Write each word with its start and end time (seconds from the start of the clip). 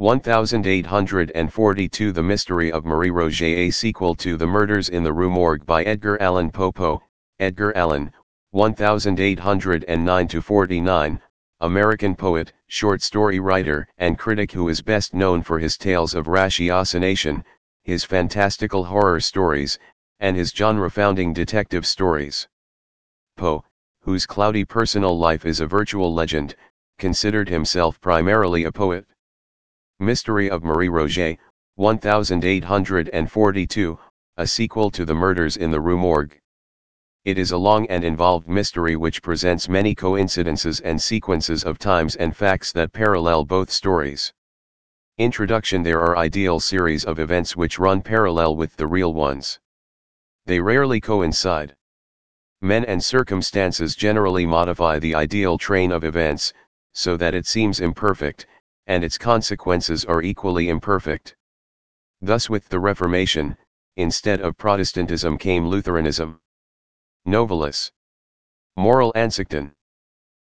1842 0.00 2.12
The 2.12 2.22
Mystery 2.22 2.70
of 2.70 2.84
Marie 2.84 3.10
Roget 3.10 3.42
A 3.42 3.68
sequel 3.72 4.14
to 4.14 4.36
The 4.36 4.46
Murders 4.46 4.90
in 4.90 5.02
the 5.02 5.12
Rue 5.12 5.28
Morgue 5.28 5.66
by 5.66 5.82
Edgar 5.82 6.22
Allan 6.22 6.52
Poe 6.52 7.02
Edgar 7.40 7.76
Allan, 7.76 8.12
1809-49, 8.54 11.20
American 11.62 12.14
poet, 12.14 12.52
short 12.68 13.02
story 13.02 13.40
writer 13.40 13.88
and 13.98 14.16
critic 14.16 14.52
who 14.52 14.68
is 14.68 14.80
best 14.80 15.14
known 15.14 15.42
for 15.42 15.58
his 15.58 15.76
tales 15.76 16.14
of 16.14 16.26
ratiocination, 16.26 17.42
his 17.82 18.04
fantastical 18.04 18.84
horror 18.84 19.18
stories, 19.18 19.80
and 20.20 20.36
his 20.36 20.50
genre-founding 20.50 21.32
detective 21.32 21.84
stories. 21.84 22.46
Poe, 23.36 23.64
whose 24.02 24.26
cloudy 24.26 24.64
personal 24.64 25.18
life 25.18 25.44
is 25.44 25.58
a 25.58 25.66
virtual 25.66 26.14
legend, 26.14 26.54
considered 26.98 27.48
himself 27.48 28.00
primarily 28.00 28.62
a 28.62 28.70
poet. 28.70 29.04
Mystery 30.00 30.48
of 30.48 30.62
Marie 30.62 30.88
Roget, 30.88 31.38
1842, 31.74 33.98
a 34.36 34.46
sequel 34.46 34.92
to 34.92 35.04
The 35.04 35.14
Murders 35.14 35.56
in 35.56 35.72
the 35.72 35.80
Rue 35.80 35.98
Morgue. 35.98 36.38
It 37.24 37.36
is 37.36 37.50
a 37.50 37.58
long 37.58 37.84
and 37.88 38.04
involved 38.04 38.48
mystery 38.48 38.94
which 38.94 39.22
presents 39.22 39.68
many 39.68 39.96
coincidences 39.96 40.78
and 40.78 41.02
sequences 41.02 41.64
of 41.64 41.80
times 41.80 42.14
and 42.14 42.36
facts 42.36 42.70
that 42.74 42.92
parallel 42.92 43.44
both 43.44 43.72
stories. 43.72 44.32
Introduction 45.18 45.82
There 45.82 46.00
are 46.00 46.16
ideal 46.16 46.60
series 46.60 47.04
of 47.04 47.18
events 47.18 47.56
which 47.56 47.80
run 47.80 48.00
parallel 48.00 48.54
with 48.54 48.76
the 48.76 48.86
real 48.86 49.12
ones. 49.12 49.58
They 50.46 50.60
rarely 50.60 51.00
coincide. 51.00 51.74
Men 52.62 52.84
and 52.84 53.02
circumstances 53.02 53.96
generally 53.96 54.46
modify 54.46 55.00
the 55.00 55.16
ideal 55.16 55.58
train 55.58 55.90
of 55.90 56.04
events, 56.04 56.52
so 56.92 57.16
that 57.16 57.34
it 57.34 57.48
seems 57.48 57.80
imperfect, 57.80 58.46
and 58.88 59.04
its 59.04 59.16
consequences 59.16 60.04
are 60.06 60.22
equally 60.22 60.70
imperfect. 60.70 61.36
Thus 62.20 62.50
with 62.50 62.68
the 62.68 62.80
Reformation, 62.80 63.56
instead 63.96 64.40
of 64.40 64.56
Protestantism 64.56 65.38
came 65.38 65.68
Lutheranism. 65.68 66.40
Novalis. 67.26 67.92
Moral 68.76 69.12
Ansichten. 69.14 69.72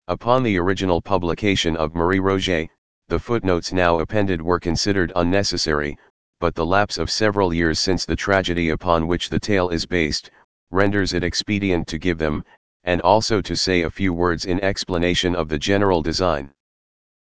Upon 0.08 0.42
the 0.42 0.58
original 0.58 1.00
publication 1.00 1.76
of 1.76 1.94
Marie 1.94 2.18
Roget, 2.18 2.68
the 3.08 3.18
footnotes 3.18 3.72
now 3.72 4.00
appended 4.00 4.42
were 4.42 4.58
considered 4.58 5.12
unnecessary, 5.14 5.96
but 6.40 6.54
the 6.54 6.66
lapse 6.66 6.98
of 6.98 7.10
several 7.10 7.54
years 7.54 7.78
since 7.78 8.04
the 8.04 8.16
tragedy 8.16 8.70
upon 8.70 9.06
which 9.06 9.30
the 9.30 9.38
tale 9.38 9.68
is 9.68 9.86
based, 9.86 10.30
renders 10.70 11.14
it 11.14 11.22
expedient 11.22 11.86
to 11.86 11.98
give 11.98 12.18
them, 12.18 12.44
and 12.82 13.00
also 13.02 13.40
to 13.40 13.54
say 13.54 13.82
a 13.82 13.90
few 13.90 14.12
words 14.12 14.44
in 14.44 14.58
explanation 14.64 15.36
of 15.36 15.48
the 15.48 15.58
general 15.58 16.02
design. 16.02 16.52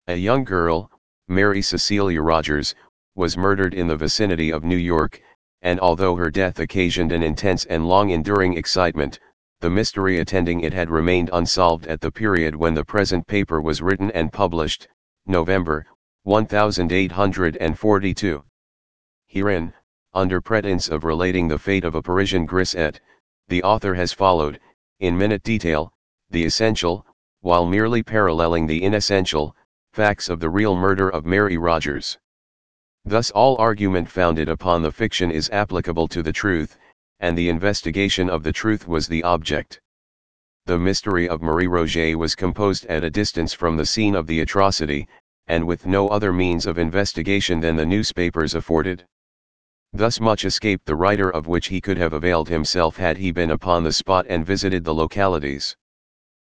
A 0.07 0.15
young 0.15 0.43
girl, 0.43 0.91
Mary 1.27 1.61
Cecilia 1.61 2.21
Rogers, 2.21 2.75
was 3.15 3.37
murdered 3.37 3.73
in 3.73 3.87
the 3.87 3.95
vicinity 3.95 4.51
of 4.51 4.63
New 4.63 4.75
York, 4.75 5.21
and 5.61 5.79
although 5.79 6.15
her 6.15 6.31
death 6.31 6.59
occasioned 6.59 7.11
an 7.11 7.21
intense 7.21 7.65
and 7.65 7.87
long-enduring 7.87 8.57
excitement, 8.57 9.19
the 9.59 9.69
mystery 9.69 10.17
attending 10.17 10.61
it 10.61 10.73
had 10.73 10.89
remained 10.89 11.29
unsolved 11.31 11.85
at 11.85 12.01
the 12.01 12.11
period 12.11 12.55
when 12.55 12.73
the 12.73 12.83
present 12.83 13.27
paper 13.27 13.61
was 13.61 13.83
written 13.83 14.09
and 14.11 14.33
published, 14.33 14.87
November, 15.27 15.85
1842. 16.23 18.43
Herein, 19.27 19.73
under 20.15 20.41
pretense 20.41 20.89
of 20.89 21.03
relating 21.03 21.47
the 21.47 21.59
fate 21.59 21.83
of 21.83 21.93
a 21.93 22.01
Parisian 22.01 22.47
grisette, 22.47 22.99
the 23.49 23.61
author 23.61 23.93
has 23.93 24.11
followed, 24.11 24.59
in 24.99 25.15
minute 25.15 25.43
detail, 25.43 25.93
the 26.31 26.43
essential, 26.43 27.05
while 27.41 27.67
merely 27.67 28.01
paralleling 28.01 28.65
the 28.65 28.83
inessential, 28.83 29.55
facts 29.93 30.29
of 30.29 30.39
the 30.39 30.49
real 30.49 30.73
murder 30.73 31.09
of 31.09 31.25
Mary 31.25 31.57
Rogers. 31.57 32.17
Thus 33.03 33.29
all 33.31 33.57
argument 33.57 34.09
founded 34.09 34.47
upon 34.47 34.81
the 34.81 34.91
fiction 34.91 35.29
is 35.29 35.49
applicable 35.49 36.07
to 36.07 36.23
the 36.23 36.31
truth, 36.31 36.77
and 37.19 37.37
the 37.37 37.49
investigation 37.49 38.29
of 38.29 38.41
the 38.41 38.53
truth 38.53 38.87
was 38.87 39.07
the 39.07 39.21
object. 39.23 39.81
The 40.65 40.79
mystery 40.79 41.27
of 41.27 41.41
Marie 41.41 41.67
Roget 41.67 42.15
was 42.15 42.35
composed 42.35 42.85
at 42.85 43.03
a 43.03 43.09
distance 43.09 43.51
from 43.51 43.75
the 43.75 43.85
scene 43.85 44.15
of 44.15 44.27
the 44.27 44.39
atrocity, 44.39 45.09
and 45.47 45.67
with 45.67 45.85
no 45.85 46.07
other 46.07 46.31
means 46.31 46.65
of 46.65 46.77
investigation 46.77 47.59
than 47.59 47.75
the 47.75 47.85
newspapers 47.85 48.55
afforded. 48.55 49.03
Thus 49.91 50.21
much 50.21 50.45
escaped 50.45 50.85
the 50.85 50.95
writer 50.95 51.29
of 51.29 51.47
which 51.47 51.67
he 51.67 51.81
could 51.81 51.97
have 51.97 52.13
availed 52.13 52.47
himself 52.47 52.95
had 52.95 53.17
he 53.17 53.33
been 53.33 53.51
upon 53.51 53.83
the 53.83 53.91
spot 53.91 54.25
and 54.29 54.45
visited 54.45 54.85
the 54.85 54.93
localities. 54.93 55.75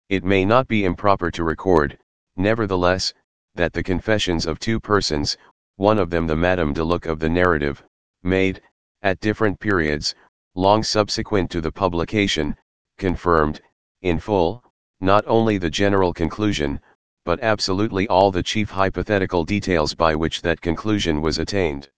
It 0.10 0.26
may 0.26 0.44
not 0.44 0.68
be 0.68 0.84
improper 0.84 1.32
to 1.32 1.46
record, 1.46 1.98
nevertheless, 2.36 3.14
that 3.60 3.74
the 3.74 3.84
confessions 3.84 4.46
of 4.46 4.58
two 4.58 4.80
persons, 4.80 5.38
one 5.76 6.00
of 6.00 6.10
them 6.10 6.26
the 6.26 6.36
Madame 6.36 6.72
de 6.72 6.82
Luc 6.82 7.06
of 7.06 7.20
the 7.20 7.28
narrative, 7.28 7.84
made, 8.24 8.62
at 9.02 9.20
different 9.20 9.60
periods, 9.60 10.16
long 10.56 10.82
subsequent 10.82 11.52
to 11.52 11.60
the 11.60 11.70
publication, 11.70 12.56
confirmed, 12.98 13.60
in 14.02 14.18
full, 14.18 14.64
not 15.02 15.26
only 15.28 15.58
the 15.58 15.70
general 15.70 16.14
conclusion, 16.14 16.80
but 17.26 17.44
absolutely 17.44 18.08
all 18.08 18.32
the 18.32 18.42
chief 18.42 18.70
hypothetical 18.70 19.44
details 19.44 19.94
by 19.94 20.16
which 20.16 20.42
that 20.42 20.62
conclusion 20.62 21.22
was 21.22 21.38
attained. 21.38 21.90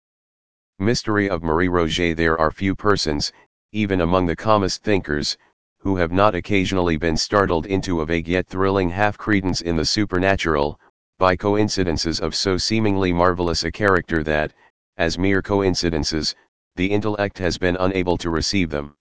Mystery 0.79 1.29
of 1.29 1.43
Marie 1.43 1.69
Roget 1.69 2.17
There 2.17 2.39
are 2.39 2.49
few 2.49 2.73
persons, 2.73 3.31
even 3.71 4.01
among 4.01 4.25
the 4.25 4.35
calmest 4.35 4.83
thinkers, 4.83 5.37
who 5.77 5.95
have 5.97 6.11
not 6.11 6.33
occasionally 6.33 6.97
been 6.97 7.17
startled 7.17 7.67
into 7.67 8.01
a 8.01 8.05
vague 8.07 8.27
yet 8.27 8.47
thrilling 8.47 8.89
half-credence 8.89 9.61
in 9.61 9.75
the 9.75 9.85
supernatural, 9.85 10.79
by 11.21 11.35
coincidences 11.35 12.19
of 12.19 12.33
so 12.33 12.57
seemingly 12.57 13.13
marvelous 13.13 13.63
a 13.63 13.71
character 13.71 14.23
that, 14.23 14.51
as 14.97 15.19
mere 15.19 15.39
coincidences, 15.39 16.33
the 16.77 16.87
intellect 16.91 17.37
has 17.37 17.59
been 17.59 17.77
unable 17.79 18.17
to 18.17 18.31
receive 18.31 18.71
them. 18.71 18.95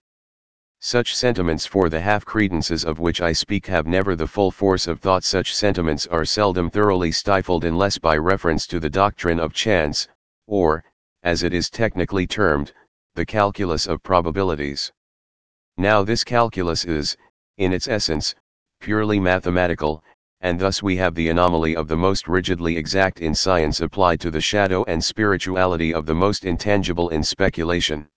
Such 0.81 1.17
sentiments 1.17 1.65
for 1.65 1.89
the 1.89 2.03
half-credences 2.03 2.85
of 2.85 2.99
which 2.99 3.23
I 3.23 3.33
speak 3.33 3.67
have 3.69 3.87
never 3.87 4.15
the 4.15 4.27
full 4.27 4.51
force 4.51 4.87
of 4.87 5.01
thought 5.01 5.25
such 5.25 5.55
sentiments 5.55 6.07
are 6.09 6.27
seldom 6.27 6.69
thoroughly 6.69 7.11
stifled 7.11 7.65
unless 7.65 7.97
by 7.97 8.19
reference 8.19 8.67
to 8.67 8.79
the 8.79 8.91
doctrine 8.91 9.41
of 9.41 9.55
chance, 9.55 10.07
or, 10.47 10.85
as 11.23 11.43
it 11.43 11.55
is 11.55 11.71
technically 11.71 12.27
termed, 12.27 12.75
the 13.15 13.25
calculus 13.25 13.87
of 13.87 14.03
probabilities. 14.03 14.93
Now 15.79 16.03
this 16.03 16.23
calculus 16.23 16.85
is, 16.85 17.17
in 17.57 17.73
its 17.73 17.89
essence, 17.89 18.35
purely 18.79 19.19
mathematical, 19.19 20.05
and 20.43 20.59
thus 20.59 20.83
we 20.83 20.97
have 20.97 21.15
the 21.15 21.29
anomaly 21.29 21.77
of 21.77 21.87
the 21.87 21.97
most 21.97 22.27
rigidly 22.27 22.77
exact 22.77 23.21
in 23.21 23.35
science 23.35 23.81
applied 23.81 24.21
to 24.21 24.31
the 24.31 24.41
shadow 24.41 24.83
and 24.85 25.05
spirituality 25.05 25.93
of 25.93 26.07
the 26.07 26.15
most 26.15 26.45
intangible 26.45 27.11
in 27.11 27.23
speculation. 27.23 28.09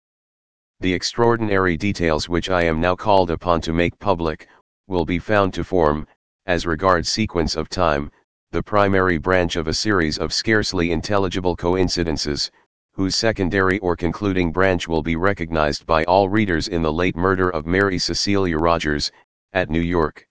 The 0.80 0.94
extraordinary 0.94 1.78
details 1.78 2.30
which 2.30 2.50
I 2.50 2.64
am 2.64 2.80
now 2.80 2.96
called 2.96 3.30
upon 3.30 3.62
to 3.62 3.74
make 3.74 4.00
public, 4.00 4.48
will 4.88 5.06
be 5.06 5.20
found 5.20 5.54
to 5.54 5.64
form, 5.64 6.08
as 6.46 6.66
regards 6.66 7.10
sequence 7.10 7.56
of 7.56 7.70
time, 7.70 8.12
the 8.52 8.64
primary 8.64 9.18
branch 9.18 9.56
of 9.56 9.68
a 9.68 9.74
series 9.74 10.18
of 10.18 10.34
scarcely 10.34 10.92
intelligible 10.92 11.56
coincidences, 11.56 12.52
whose 12.94 13.16
secondary 13.16 13.80
or 13.80 13.96
concluding 13.96 14.52
branch 14.52 14.88
will 14.88 15.02
be 15.02 15.16
recognized 15.16 15.86
by 15.86 16.04
all 16.04 16.30
readers 16.30 16.68
in 16.68 16.82
the 16.82 16.94
late 16.94 17.16
murder 17.16 17.50
of 17.50 17.66
Mary 17.66 17.98
Cecilia 17.98 18.58
Rogers, 18.58 19.12
at 19.54 19.70
New 19.70 19.80
York. 19.80 20.28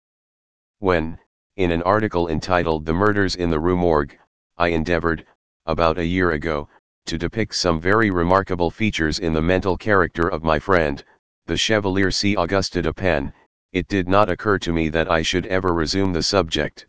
When, 0.79 1.19
in 1.63 1.71
an 1.71 1.83
article 1.83 2.29
entitled 2.29 2.85
The 2.85 2.93
Murders 2.93 3.37
in 3.37 3.49
the 3.49 3.61
Rue 3.61 3.77
Morgue, 3.77 4.19
I 4.59 4.69
endeavored, 4.69 5.25
about 5.65 5.97
a 5.97 6.05
year 6.05 6.33
ago, 6.33 6.69
to 7.07 7.17
depict 7.17 7.55
some 7.55 7.81
very 7.81 8.11
remarkable 8.11 8.71
features 8.71 9.21
in 9.21 9.33
the 9.33 9.43
mental 9.43 9.77
character 9.77 10.29
of 10.29 10.43
my 10.43 10.59
friend, 10.59 11.05
the 11.47 11.57
Chevalier 11.57 12.11
C. 12.11 12.37
Auguste 12.37 12.73
de 12.73 12.83
Dupin, 12.83 13.33
it 13.73 13.89
did 13.89 14.09
not 14.09 14.29
occur 14.29 14.59
to 14.59 14.73
me 14.73 14.89
that 14.89 15.11
I 15.11 15.23
should 15.23 15.47
ever 15.47 15.73
resume 15.73 16.13
the 16.13 16.23
subject. 16.23 16.87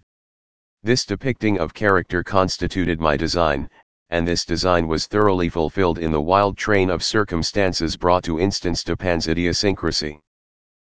This 0.81 1.05
depicting 1.05 1.59
of 1.59 1.73
character 1.73 2.23
constituted 2.23 2.99
my 2.99 3.15
design, 3.15 3.69
and 4.09 4.27
this 4.27 4.43
design 4.43 4.87
was 4.87 5.07
thoroughly 5.07 5.49
fulfilled 5.49 5.97
in 5.97 6.11
the 6.11 6.21
wild 6.21 6.57
train 6.57 6.89
of 6.89 7.03
circumstances 7.03 7.95
brought 7.95 8.23
to 8.23 8.39
instance 8.39 8.83
Dupin's 8.83 9.27
idiosyncrasy. 9.27 10.19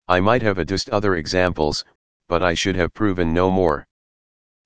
I 0.07 0.19
might 0.19 0.41
have 0.41 0.57
adduced 0.57 0.89
other 0.89 1.15
examples, 1.15 1.85
but 2.33 2.41
I 2.41 2.55
should 2.55 2.75
have 2.77 2.95
proven 2.95 3.31
no 3.31 3.51
more. 3.51 3.85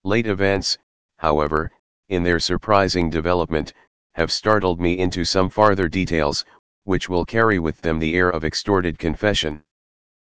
Late 0.05 0.25
events, 0.25 0.77
however, 1.17 1.69
in 2.07 2.23
their 2.23 2.39
surprising 2.39 3.09
development, 3.09 3.73
have 4.13 4.31
startled 4.31 4.79
me 4.79 4.97
into 4.97 5.25
some 5.25 5.49
farther 5.49 5.89
details, 5.89 6.45
which 6.85 7.09
will 7.09 7.25
carry 7.25 7.59
with 7.59 7.81
them 7.81 7.99
the 7.99 8.15
air 8.15 8.29
of 8.29 8.45
extorted 8.45 8.97
confession. 8.97 9.61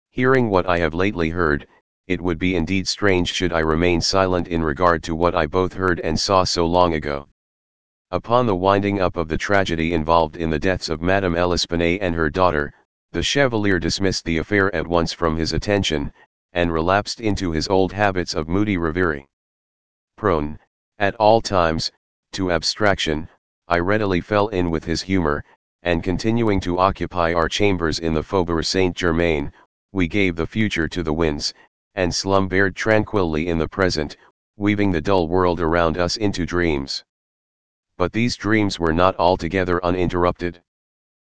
Hearing 0.08 0.48
what 0.48 0.66
I 0.66 0.78
have 0.78 0.94
lately 0.94 1.28
heard, 1.28 1.66
it 2.06 2.22
would 2.22 2.38
be 2.38 2.56
indeed 2.56 2.88
strange 2.88 3.34
should 3.34 3.52
I 3.52 3.58
remain 3.58 4.00
silent 4.00 4.48
in 4.48 4.62
regard 4.62 5.02
to 5.02 5.14
what 5.14 5.34
I 5.34 5.44
both 5.44 5.74
heard 5.74 6.00
and 6.00 6.18
saw 6.18 6.44
so 6.44 6.64
long 6.64 6.94
ago. 6.94 7.28
Upon 8.10 8.46
the 8.46 8.56
winding 8.56 9.02
up 9.02 9.18
of 9.18 9.28
the 9.28 9.36
tragedy 9.36 9.92
involved 9.92 10.38
in 10.38 10.48
the 10.48 10.58
deaths 10.58 10.88
of 10.88 11.02
Madame 11.02 11.34
L'Espanaye 11.34 11.98
and 12.00 12.14
her 12.14 12.30
daughter, 12.30 12.72
the 13.12 13.22
Chevalier 13.22 13.78
dismissed 13.78 14.24
the 14.24 14.38
affair 14.38 14.74
at 14.74 14.86
once 14.86 15.12
from 15.12 15.36
his 15.36 15.52
attention, 15.52 16.10
and 16.52 16.72
relapsed 16.72 17.20
into 17.20 17.52
his 17.52 17.68
old 17.68 17.92
habits 17.92 18.34
of 18.34 18.48
moody 18.48 18.76
reverie. 18.76 19.28
Prone, 20.16 20.58
at 20.98 21.14
all 21.16 21.40
times, 21.40 21.92
to 22.32 22.50
abstraction, 22.50 23.28
I 23.68 23.78
readily 23.78 24.20
fell 24.20 24.48
in 24.48 24.70
with 24.70 24.84
his 24.84 25.02
humor, 25.02 25.44
and 25.82 26.02
continuing 26.02 26.60
to 26.60 26.78
occupy 26.78 27.32
our 27.32 27.48
chambers 27.48 27.98
in 27.98 28.14
the 28.14 28.22
Faubourg 28.22 28.64
Saint 28.64 28.96
Germain, 28.96 29.52
we 29.92 30.08
gave 30.08 30.36
the 30.36 30.46
future 30.46 30.88
to 30.88 31.02
the 31.02 31.12
winds, 31.12 31.54
and 31.94 32.14
slumbered 32.14 32.74
tranquilly 32.74 33.48
in 33.48 33.58
the 33.58 33.68
present, 33.68 34.16
weaving 34.56 34.90
the 34.90 35.00
dull 35.00 35.28
world 35.28 35.60
around 35.60 35.96
us 35.96 36.16
into 36.16 36.44
dreams. 36.44 37.04
But 37.96 38.12
these 38.12 38.36
dreams 38.36 38.78
were 38.78 38.92
not 38.92 39.16
altogether 39.18 39.84
uninterrupted. 39.84 40.62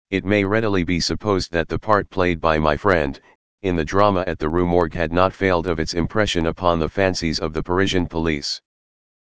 It 0.09 0.25
may 0.25 0.43
readily 0.43 0.83
be 0.83 0.99
supposed 0.99 1.51
that 1.51 1.67
the 1.67 1.79
part 1.79 2.09
played 2.09 2.41
by 2.41 2.59
my 2.59 2.77
friend, 2.77 3.19
in 3.63 3.75
the 3.75 3.85
drama 3.85 4.23
at 4.25 4.39
the 4.39 4.49
Rue 4.49 4.65
Morgue 4.65 4.95
had 4.95 5.13
not 5.13 5.33
failed 5.33 5.67
of 5.67 5.79
its 5.79 5.93
impression 5.93 6.47
upon 6.47 6.79
the 6.79 6.89
fancies 6.89 7.39
of 7.39 7.53
the 7.53 7.61
Parisian 7.61 8.07
police. 8.07 8.59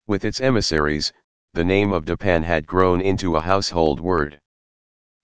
With 0.06 0.24
its 0.24 0.40
emissaries, 0.40 1.12
the 1.54 1.64
name 1.64 1.92
of 1.92 2.04
Dupin 2.04 2.44
had 2.44 2.64
grown 2.64 3.00
into 3.00 3.34
a 3.34 3.40
household 3.40 3.98
word. 3.98 4.38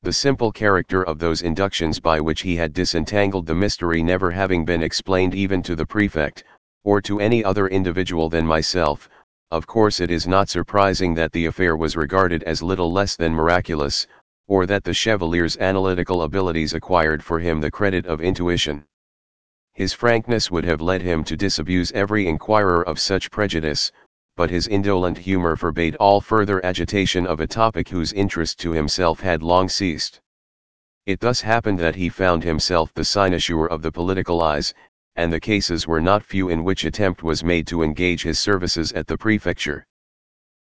The 0.02 0.12
simple 0.12 0.50
character 0.50 1.02
of 1.04 1.20
those 1.20 1.42
inductions 1.42 2.00
by 2.00 2.20
which 2.20 2.40
he 2.40 2.56
had 2.56 2.72
disentangled 2.72 3.46
the 3.46 3.54
mystery 3.54 4.02
never 4.02 4.32
having 4.32 4.64
been 4.64 4.82
explained 4.82 5.34
even 5.34 5.62
to 5.62 5.76
the 5.76 5.86
prefect, 5.86 6.42
or 6.82 7.00
to 7.02 7.20
any 7.20 7.44
other 7.44 7.68
individual 7.68 8.28
than 8.28 8.46
myself, 8.46 9.08
of 9.52 9.66
course 9.66 10.00
it 10.00 10.10
is 10.10 10.26
not 10.26 10.48
surprising 10.48 11.14
that 11.14 11.30
the 11.30 11.46
affair 11.46 11.76
was 11.76 11.96
regarded 11.96 12.42
as 12.42 12.62
little 12.62 12.92
less 12.92 13.14
than 13.14 13.32
miraculous, 13.32 14.08
or 14.48 14.66
that 14.66 14.82
the 14.82 14.94
chevalier's 14.94 15.56
analytical 15.58 16.22
abilities 16.22 16.74
acquired 16.74 17.22
for 17.22 17.38
him 17.38 17.60
the 17.60 17.70
credit 17.70 18.06
of 18.06 18.20
intuition. 18.20 18.84
His 19.74 19.92
frankness 19.92 20.50
would 20.50 20.64
have 20.64 20.80
led 20.80 21.02
him 21.02 21.22
to 21.24 21.36
disabuse 21.36 21.92
every 21.92 22.26
inquirer 22.26 22.82
of 22.82 22.98
such 22.98 23.30
prejudice, 23.30 23.92
but 24.36 24.50
his 24.50 24.66
indolent 24.66 25.18
humor 25.18 25.54
forbade 25.54 25.94
all 25.96 26.20
further 26.20 26.64
agitation 26.64 27.26
of 27.26 27.40
a 27.40 27.46
topic 27.46 27.88
whose 27.88 28.12
interest 28.12 28.58
to 28.60 28.72
himself 28.72 29.20
had 29.20 29.42
long 29.42 29.68
ceased. 29.68 30.20
It 31.06 31.20
thus 31.20 31.40
happened 31.40 31.78
that 31.78 31.94
he 31.94 32.08
found 32.08 32.42
himself 32.42 32.92
the 32.94 33.04
cynosure 33.04 33.66
of 33.66 33.82
the 33.82 33.92
political 33.92 34.42
eyes, 34.42 34.74
and 35.16 35.32
the 35.32 35.40
cases 35.40 35.86
were 35.86 36.00
not 36.00 36.22
few 36.22 36.48
in 36.48 36.64
which 36.64 36.84
attempt 36.84 37.22
was 37.22 37.44
made 37.44 37.66
to 37.66 37.82
engage 37.82 38.22
his 38.22 38.38
services 38.38 38.92
at 38.92 39.06
the 39.06 39.18
prefecture. 39.18 39.86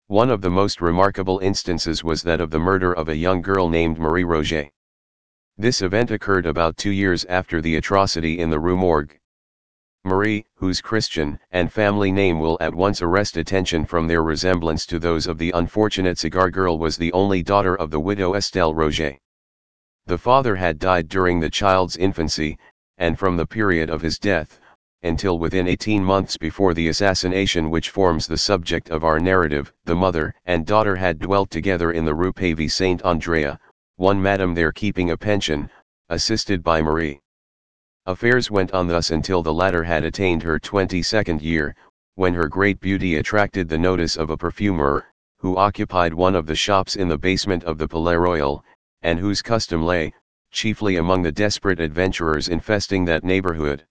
One 0.09 0.31
of 0.31 0.41
the 0.41 0.51
most 0.51 0.81
remarkable 0.81 1.41
instances 1.41 2.05
was 2.05 2.23
that 2.23 2.41
of 2.41 2.51
the 2.51 2.61
murder 2.61 2.93
of 2.93 3.09
a 3.09 3.17
young 3.17 3.43
girl 3.43 3.69
named 3.69 3.99
Marie 3.99 4.23
Roget. 4.23 4.71
This 5.59 5.83
event 5.83 6.13
occurred 6.13 6.47
about 6.47 6.77
two 6.77 6.93
years 6.93 7.25
after 7.25 7.61
the 7.61 7.75
atrocity 7.75 8.39
in 8.39 8.49
the 8.49 8.61
Rue 8.61 8.77
Morgue. 8.77 9.19
Marie, 10.05 10.47
whose 10.55 10.81
Christian 10.81 11.41
and 11.51 11.73
family 11.73 12.13
name 12.13 12.39
will 12.39 12.57
at 12.61 12.73
once 12.73 13.03
arrest 13.03 13.37
attention 13.37 13.85
from 13.85 14.07
their 14.07 14.23
resemblance 14.23 14.87
to 14.87 15.01
those 15.01 15.27
of 15.27 15.39
the 15.39 15.51
unfortunate 15.51 16.19
cigar 16.19 16.51
girl 16.51 16.79
was 16.79 16.97
the 16.97 17.13
only 17.13 17.43
daughter 17.43 17.75
of 17.75 17.91
the 17.91 17.99
widow 17.99 18.35
Estelle 18.35 18.77
Roget. 18.77 19.19
The 20.07 20.19
father 20.19 20.55
had 20.55 20.79
died 20.79 21.09
during 21.09 21.41
the 21.41 21.51
child's 21.51 21.97
infancy, 21.97 22.61
and 22.97 23.19
from 23.19 23.37
the 23.37 23.45
period 23.45 23.91
of 23.91 24.03
his 24.03 24.21
death, 24.21 24.61
until 25.07 25.39
within 25.39 25.67
18 25.67 26.05
months 26.05 26.37
before 26.37 26.75
the 26.75 26.89
assassination 26.89 27.71
which 27.71 27.91
forms 27.91 28.27
the 28.27 28.37
subject 28.37 28.91
of 28.91 29.05
our 29.05 29.19
narrative, 29.19 29.73
the 29.85 29.95
mother 29.95 30.35
and 30.45 30.67
daughter 30.67 30.97
had 30.97 31.19
dwelt 31.19 31.51
together 31.51 31.93
in 31.93 32.05
the 32.05 32.15
Rue 32.15 32.33
Pavée 32.33 32.71
Saint 32.71 33.01
Andrea, 33.03 33.59
one 33.97 34.21
madam 34.21 34.53
there 34.53 34.73
keeping 34.73 35.11
a 35.11 35.17
pension, 35.17 35.71
assisted 36.11 36.63
by 36.63 36.83
Marie. 36.83 37.21
Affairs 38.05 38.51
went 38.51 38.73
on 38.73 38.87
thus 38.87 39.11
until 39.11 39.43
the 39.43 39.55
latter 39.55 39.83
had 39.83 40.05
attained 40.05 40.43
her 40.43 40.61
22nd 40.61 41.41
year, 41.41 41.75
when 42.15 42.35
her 42.35 42.49
great 42.49 42.79
beauty 42.79 43.17
attracted 43.17 43.69
the 43.69 43.79
notice 43.79 44.17
of 44.17 44.31
a 44.31 44.37
perfumer, 44.37 45.07
who 45.39 45.57
occupied 45.57 46.15
one 46.15 46.35
of 46.35 46.47
the 46.47 46.55
shops 46.55 46.97
in 46.97 47.09
the 47.09 47.19
basement 47.19 47.65
of 47.65 47.79
the 47.79 47.89
Palais 47.89 48.17
Royal, 48.17 48.65
and 49.03 49.19
whose 49.19 49.43
custom 49.43 49.85
lay, 49.85 50.13
chiefly 50.51 50.97
among 50.97 51.23
the 51.23 51.33
desperate 51.33 51.81
adventurers 51.81 52.49
infesting 52.49 53.05
that 53.05 53.25
neighborhood. 53.25 53.85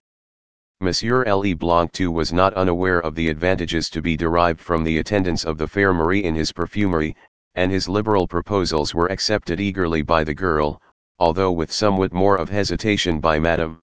Monsieur 0.82 1.24
L. 1.24 1.46
E. 1.46 1.54
Blanc 1.54 1.94
too 1.94 2.12
was 2.12 2.34
not 2.34 2.54
unaware 2.54 3.00
of 3.00 3.16
the 3.16 3.30
advantages 3.30 3.90
to 3.90 4.02
be 4.02 4.18
derived 4.18 4.60
from 4.60 4.84
the 4.84 4.98
attendance 4.98 5.46
of 5.46 5.58
the 5.58 5.68
fair 5.68 5.94
Marie 5.94 6.26
in 6.26 6.36
his 6.36 6.52
perfumery, 6.52 7.16
and 7.56 7.72
his 7.72 7.88
liberal 7.88 8.28
proposals 8.28 8.94
were 8.94 9.08
accepted 9.08 9.62
eagerly 9.62 10.02
by 10.02 10.24
the 10.26 10.34
girl, 10.34 10.82
although 11.18 11.52
with 11.52 11.72
somewhat 11.72 12.12
more 12.12 12.36
of 12.36 12.50
hesitation 12.50 13.22
by 13.22 13.40
Madame. 13.40 13.80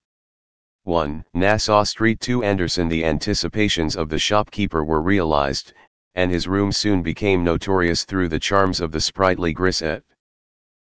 1. 0.85 1.25
Nassau 1.33 1.83
Street 1.83 2.21
2 2.21 2.43
Anderson 2.43 2.89
The 2.89 3.07
anticipations 3.07 3.97
of 3.97 4.11
the 4.11 4.19
shopkeeper 4.19 4.85
were 4.85 5.01
realized, 5.01 5.73
and 6.15 6.31
his 6.31 6.47
room 6.47 6.71
soon 6.73 7.03
became 7.03 7.43
notorious 7.43 8.05
through 8.05 8.29
the 8.29 8.39
charms 8.39 8.81
of 8.81 8.93
the 8.93 9.01
sprightly 9.01 9.55
Grisette. 9.55 10.03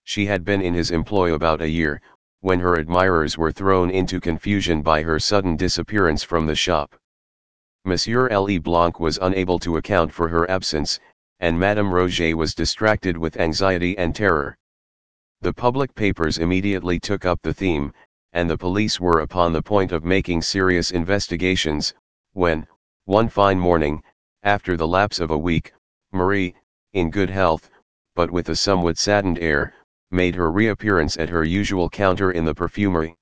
She 0.04 0.26
had 0.26 0.44
been 0.44 0.62
in 0.62 0.74
his 0.74 0.92
employ 0.92 1.34
about 1.34 1.60
a 1.60 1.68
year, 1.68 2.00
when 2.40 2.60
her 2.60 2.76
admirers 2.76 3.36
were 3.36 3.50
thrown 3.50 3.90
into 3.90 4.20
confusion 4.20 4.80
by 4.82 5.02
her 5.02 5.18
sudden 5.18 5.56
disappearance 5.56 6.22
from 6.22 6.46
the 6.46 6.54
shop. 6.54 6.94
Monsieur 7.84 8.28
L. 8.28 8.48
E. 8.48 8.58
Blanc 8.58 9.00
was 9.00 9.18
unable 9.22 9.58
to 9.58 9.76
account 9.76 10.12
for 10.12 10.28
her 10.28 10.48
absence, 10.50 11.00
and 11.40 11.58
Madame 11.58 11.92
Roget 11.92 12.34
was 12.34 12.54
distracted 12.54 13.16
with 13.16 13.38
anxiety 13.38 13.96
and 13.98 14.14
terror. 14.14 14.56
The 15.40 15.52
public 15.52 15.94
papers 15.94 16.38
immediately 16.38 16.98
took 16.98 17.24
up 17.24 17.40
the 17.42 17.54
theme, 17.54 17.92
and 18.32 18.50
the 18.50 18.58
police 18.58 19.00
were 19.00 19.20
upon 19.20 19.52
the 19.52 19.62
point 19.62 19.92
of 19.92 20.04
making 20.04 20.42
serious 20.42 20.90
investigations, 20.90 21.94
when, 22.32 22.66
one 23.04 23.28
fine 23.28 23.58
morning, 23.58 24.02
after 24.42 24.76
the 24.76 24.86
lapse 24.86 25.18
of 25.18 25.30
a 25.30 25.38
week, 25.38 25.72
Marie, 26.12 26.54
in 26.92 27.10
good 27.10 27.30
health, 27.30 27.70
but 28.14 28.30
with 28.30 28.48
a 28.48 28.56
somewhat 28.56 28.98
saddened 28.98 29.38
air, 29.38 29.74
made 30.10 30.34
her 30.34 30.50
reappearance 30.50 31.16
at 31.16 31.28
her 31.28 31.44
usual 31.44 31.90
counter 31.90 32.30
in 32.30 32.44
the 32.44 32.54
perfumery. 32.54 33.16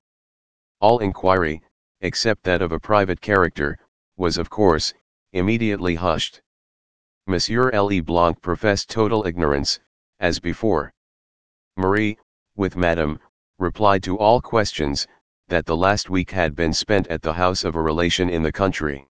All 0.79 0.99
inquiry, 0.99 1.61
except 2.01 2.43
that 2.43 2.61
of 2.61 2.71
a 2.71 2.79
private 2.79 3.21
character, 3.21 3.77
was 4.15 4.37
of 4.37 4.49
course, 4.49 4.93
immediately 5.33 5.95
hushed. 5.95 6.41
Monsieur 7.25 7.69
L. 7.71 7.91
E. 7.91 7.99
Blanc 7.99 8.41
professed 8.41 8.89
total 8.89 9.25
ignorance, 9.25 9.79
as 10.19 10.39
before. 10.39 10.93
Marie, 11.75 12.17
with 12.55 12.77
Madame, 12.77 13.19
replied 13.59 14.03
to 14.03 14.17
all 14.17 14.39
questions, 14.39 15.07
that 15.47 15.65
the 15.65 15.75
last 15.75 16.09
week 16.09 16.31
had 16.31 16.55
been 16.55 16.73
spent 16.73 17.07
at 17.07 17.21
the 17.21 17.33
house 17.33 17.63
of 17.63 17.75
a 17.75 17.81
relation 17.81 18.29
in 18.29 18.43
the 18.43 18.51
country. 18.51 19.07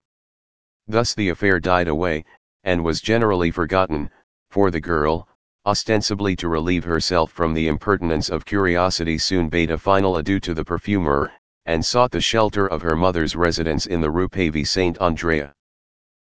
Thus 0.86 1.14
the 1.14 1.28
affair 1.28 1.60
died 1.60 1.88
away, 1.88 2.24
and 2.64 2.84
was 2.84 3.00
generally 3.00 3.50
forgotten, 3.50 4.10
for 4.50 4.70
the 4.70 4.80
girl, 4.80 5.28
ostensibly 5.66 6.34
to 6.36 6.48
relieve 6.48 6.84
herself 6.84 7.30
from 7.30 7.52
the 7.52 7.68
impertinence 7.68 8.28
of 8.28 8.44
curiosity 8.44 9.18
soon 9.18 9.48
bade 9.48 9.70
a 9.70 9.76
final 9.76 10.16
adieu 10.16 10.40
to 10.40 10.54
the 10.54 10.64
perfumer, 10.64 11.30
and 11.66 11.84
sought 11.84 12.10
the 12.10 12.20
shelter 12.20 12.66
of 12.66 12.80
her 12.80 12.96
mother's 12.96 13.36
residence 13.36 13.86
in 13.86 14.00
the 14.00 14.10
Rue 14.10 14.28
Pavée 14.28 14.66
Saint 14.66 14.96
Andrea. 14.98 15.52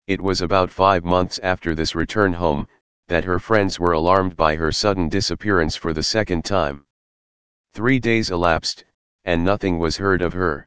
It 0.06 0.20
was 0.20 0.40
about 0.40 0.70
five 0.70 1.04
months 1.04 1.38
after 1.42 1.74
this 1.74 1.94
return 1.94 2.32
home, 2.32 2.66
that 3.08 3.24
her 3.24 3.38
friends 3.38 3.78
were 3.78 3.92
alarmed 3.92 4.36
by 4.36 4.56
her 4.56 4.72
sudden 4.72 5.08
disappearance 5.08 5.76
for 5.76 5.92
the 5.92 6.02
second 6.02 6.44
time. 6.44 6.86
Three 7.74 7.98
days 7.98 8.30
elapsed, 8.30 8.84
and 9.24 9.44
nothing 9.44 9.78
was 9.78 9.96
heard 9.98 10.22
of 10.22 10.32
her. 10.32 10.66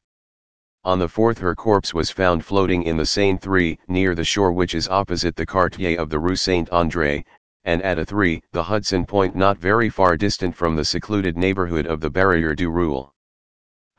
On 0.83 0.99
the 0.99 1.09
fourth 1.09 1.39
her 1.39 1.55
corpse 1.55 1.93
was 1.93 2.11
found 2.11 2.45
floating 2.45 2.83
in 2.83 2.97
the 2.97 3.05
Seine 3.05 3.37
3 3.37 3.79
near 3.87 4.13
the 4.13 4.23
shore 4.23 4.51
which 4.51 4.75
is 4.75 4.87
opposite 4.87 5.35
the 5.35 5.45
quartier 5.45 5.99
of 5.99 6.09
the 6.09 6.19
Rue 6.19 6.35
Saint 6.35 6.69
André, 6.69 7.25
and 7.65 7.81
at 7.81 7.99
a 7.99 8.05
3 8.05 8.41
the 8.51 8.63
Hudson 8.63 9.05
Point 9.05 9.35
not 9.35 9.57
very 9.57 9.89
far 9.89 10.15
distant 10.15 10.55
from 10.55 10.75
the 10.75 10.85
secluded 10.85 11.37
neighborhood 11.37 11.85
of 11.85 12.01
the 12.01 12.09
Barrier 12.09 12.55
du 12.55 12.69
Roule. 12.69 13.13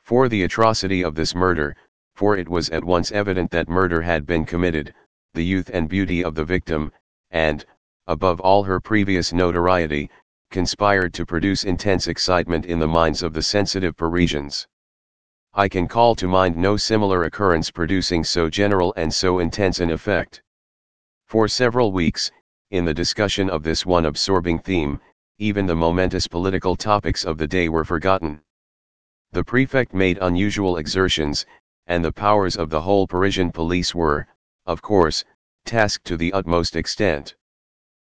For 0.02 0.28
the 0.28 0.42
atrocity 0.42 1.04
of 1.04 1.14
this 1.14 1.34
murder, 1.34 1.76
for 2.14 2.36
it 2.36 2.48
was 2.48 2.68
at 2.70 2.84
once 2.84 3.12
evident 3.12 3.50
that 3.50 3.68
murder 3.68 4.02
had 4.02 4.26
been 4.26 4.44
committed, 4.44 4.94
the 5.34 5.44
youth 5.44 5.70
and 5.72 5.88
beauty 5.88 6.24
of 6.24 6.34
the 6.34 6.44
victim, 6.44 6.90
and, 7.30 7.64
above 8.06 8.40
all 8.40 8.64
her 8.64 8.80
previous 8.80 9.32
notoriety, 9.32 10.10
conspired 10.50 11.14
to 11.14 11.24
produce 11.24 11.62
intense 11.64 12.08
excitement 12.08 12.66
in 12.66 12.80
the 12.80 12.88
minds 12.88 13.22
of 13.22 13.32
the 13.32 13.42
sensitive 13.42 13.96
Parisians. 13.96 14.66
I 15.54 15.68
can 15.68 15.86
call 15.86 16.14
to 16.16 16.26
mind 16.26 16.56
no 16.56 16.76
similar 16.76 17.24
occurrence 17.24 17.70
producing 17.70 18.24
so 18.24 18.50
general 18.50 18.92
and 18.96 19.14
so 19.14 19.38
intense 19.38 19.80
an 19.80 19.90
effect. 19.90 20.42
For 21.26 21.46
several 21.46 21.92
weeks, 21.92 22.32
in 22.70 22.84
the 22.84 22.94
discussion 22.94 23.50
of 23.50 23.64
this 23.64 23.84
one 23.84 24.06
absorbing 24.06 24.58
theme, 24.58 25.00
even 25.38 25.66
the 25.66 25.74
momentous 25.74 26.28
political 26.28 26.76
topics 26.76 27.24
of 27.24 27.36
the 27.36 27.48
day 27.48 27.68
were 27.68 27.84
forgotten. 27.84 28.40
The 29.32 29.42
prefect 29.42 29.92
made 29.92 30.18
unusual 30.20 30.76
exertions, 30.76 31.46
and 31.86 32.04
the 32.04 32.12
powers 32.12 32.56
of 32.56 32.70
the 32.70 32.82
whole 32.82 33.08
Parisian 33.08 33.50
police 33.50 33.94
were, 33.94 34.28
of 34.66 34.82
course, 34.82 35.24
tasked 35.64 36.04
to 36.06 36.16
the 36.16 36.32
utmost 36.32 36.76
extent. 36.76 37.34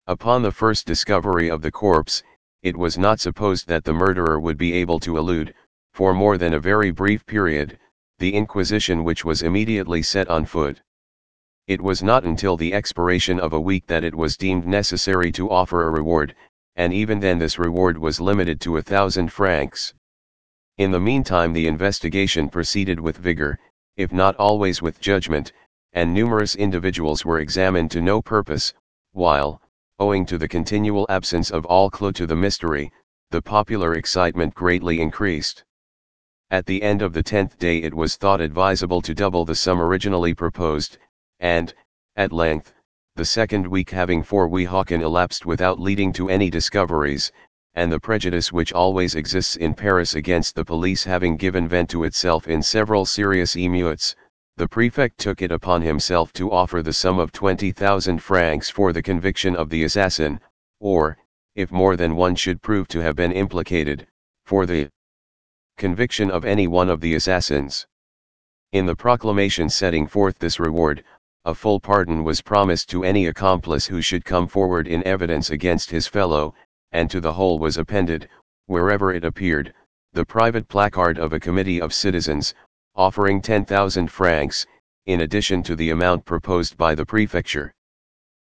Upon 0.06 0.40
the 0.42 0.52
first 0.52 0.86
discovery 0.86 1.50
of 1.50 1.60
the 1.60 1.70
corpse, 1.70 2.22
it 2.62 2.76
was 2.76 2.96
not 2.96 3.20
supposed 3.20 3.68
that 3.68 3.84
the 3.84 3.92
murderer 3.92 4.40
would 4.40 4.56
be 4.56 4.72
able 4.72 5.00
to 5.00 5.18
elude, 5.18 5.54
for 5.92 6.14
more 6.14 6.38
than 6.38 6.54
a 6.54 6.60
very 6.60 6.90
brief 6.90 7.26
period, 7.26 7.78
the 8.18 8.34
inquisition 8.34 9.04
which 9.04 9.24
was 9.24 9.42
immediately 9.42 10.02
set 10.02 10.28
on 10.28 10.46
foot. 10.46 10.80
It 11.68 11.80
was 11.80 12.00
not 12.00 12.22
until 12.22 12.56
the 12.56 12.72
expiration 12.72 13.40
of 13.40 13.52
a 13.52 13.58
week 13.58 13.88
that 13.88 14.04
it 14.04 14.14
was 14.14 14.36
deemed 14.36 14.68
necessary 14.68 15.32
to 15.32 15.50
offer 15.50 15.82
a 15.82 15.90
reward, 15.90 16.32
and 16.76 16.92
even 16.92 17.18
then 17.18 17.40
this 17.40 17.58
reward 17.58 17.98
was 17.98 18.20
limited 18.20 18.60
to 18.60 18.76
a 18.76 18.82
thousand 18.82 19.32
francs. 19.32 19.92
In 20.78 20.92
the 20.92 21.00
meantime 21.00 21.52
the 21.52 21.66
investigation 21.66 22.48
proceeded 22.48 23.00
with 23.00 23.16
vigor, 23.16 23.58
if 23.96 24.12
not 24.12 24.36
always 24.36 24.80
with 24.80 25.00
judgment, 25.00 25.52
and 25.92 26.14
numerous 26.14 26.54
individuals 26.54 27.24
were 27.24 27.40
examined 27.40 27.90
to 27.90 28.00
no 28.00 28.22
purpose, 28.22 28.72
while, 29.10 29.60
owing 29.98 30.24
to 30.26 30.38
the 30.38 30.46
continual 30.46 31.04
absence 31.08 31.50
of 31.50 31.66
all 31.66 31.90
clue 31.90 32.12
to 32.12 32.28
the 32.28 32.36
mystery, 32.36 32.92
the 33.32 33.42
popular 33.42 33.94
excitement 33.94 34.54
greatly 34.54 35.00
increased. 35.00 35.64
At 36.48 36.66
the 36.66 36.80
end 36.84 37.02
of 37.02 37.12
the 37.12 37.24
tenth 37.24 37.58
day 37.58 37.78
it 37.78 37.92
was 37.92 38.14
thought 38.14 38.40
advisable 38.40 39.02
to 39.02 39.14
double 39.14 39.44
the 39.44 39.56
sum 39.56 39.80
originally 39.80 40.32
proposed, 40.32 40.98
and, 41.40 41.74
at 42.16 42.32
length, 42.32 42.72
the 43.16 43.24
second 43.24 43.66
week 43.66 43.90
having 43.90 44.22
four 44.22 44.48
Weehawken 44.48 45.00
elapsed 45.00 45.46
without 45.46 45.80
leading 45.80 46.12
to 46.12 46.28
any 46.28 46.50
discoveries, 46.50 47.32
and 47.74 47.92
the 47.92 48.00
prejudice 48.00 48.52
which 48.52 48.72
always 48.72 49.14
exists 49.14 49.56
in 49.56 49.74
Paris 49.74 50.14
against 50.14 50.54
the 50.54 50.64
police 50.64 51.04
having 51.04 51.36
given 51.36 51.68
vent 51.68 51.90
to 51.90 52.04
itself 52.04 52.48
in 52.48 52.62
several 52.62 53.04
serious 53.04 53.54
emeutes, 53.54 54.14
the 54.56 54.66
prefect 54.66 55.18
took 55.18 55.42
it 55.42 55.52
upon 55.52 55.82
himself 55.82 56.32
to 56.32 56.50
offer 56.50 56.82
the 56.82 56.92
sum 56.92 57.18
of 57.18 57.32
20,000 57.32 58.18
francs 58.22 58.70
for 58.70 58.92
the 58.92 59.02
conviction 59.02 59.54
of 59.54 59.68
the 59.68 59.84
assassin, 59.84 60.40
or, 60.80 61.18
if 61.54 61.70
more 61.70 61.96
than 61.96 62.16
one 62.16 62.34
should 62.34 62.62
prove 62.62 62.88
to 62.88 63.00
have 63.00 63.16
been 63.16 63.32
implicated, 63.32 64.06
for 64.46 64.64
the 64.64 64.88
conviction 65.76 66.30
of 66.30 66.46
any 66.46 66.66
one 66.66 66.88
of 66.88 67.02
the 67.02 67.14
assassins. 67.14 67.86
In 68.72 68.86
the 68.86 68.96
proclamation 68.96 69.68
setting 69.68 70.06
forth 70.06 70.38
this 70.38 70.58
reward, 70.58 71.04
a 71.46 71.54
full 71.54 71.78
pardon 71.78 72.24
was 72.24 72.42
promised 72.42 72.90
to 72.90 73.04
any 73.04 73.26
accomplice 73.26 73.86
who 73.86 74.02
should 74.02 74.24
come 74.24 74.48
forward 74.48 74.88
in 74.88 75.06
evidence 75.06 75.50
against 75.50 75.88
his 75.88 76.08
fellow, 76.08 76.52
and 76.90 77.08
to 77.08 77.20
the 77.20 77.32
whole 77.32 77.60
was 77.60 77.78
appended, 77.78 78.28
wherever 78.66 79.12
it 79.12 79.24
appeared, 79.24 79.72
the 80.12 80.24
private 80.24 80.66
placard 80.66 81.20
of 81.20 81.32
a 81.32 81.38
committee 81.38 81.80
of 81.80 81.94
citizens, 81.94 82.52
offering 82.96 83.40
10,000 83.40 84.10
francs, 84.10 84.66
in 85.06 85.20
addition 85.20 85.62
to 85.62 85.76
the 85.76 85.90
amount 85.90 86.24
proposed 86.24 86.76
by 86.76 86.96
the 86.96 87.06
prefecture. 87.06 87.72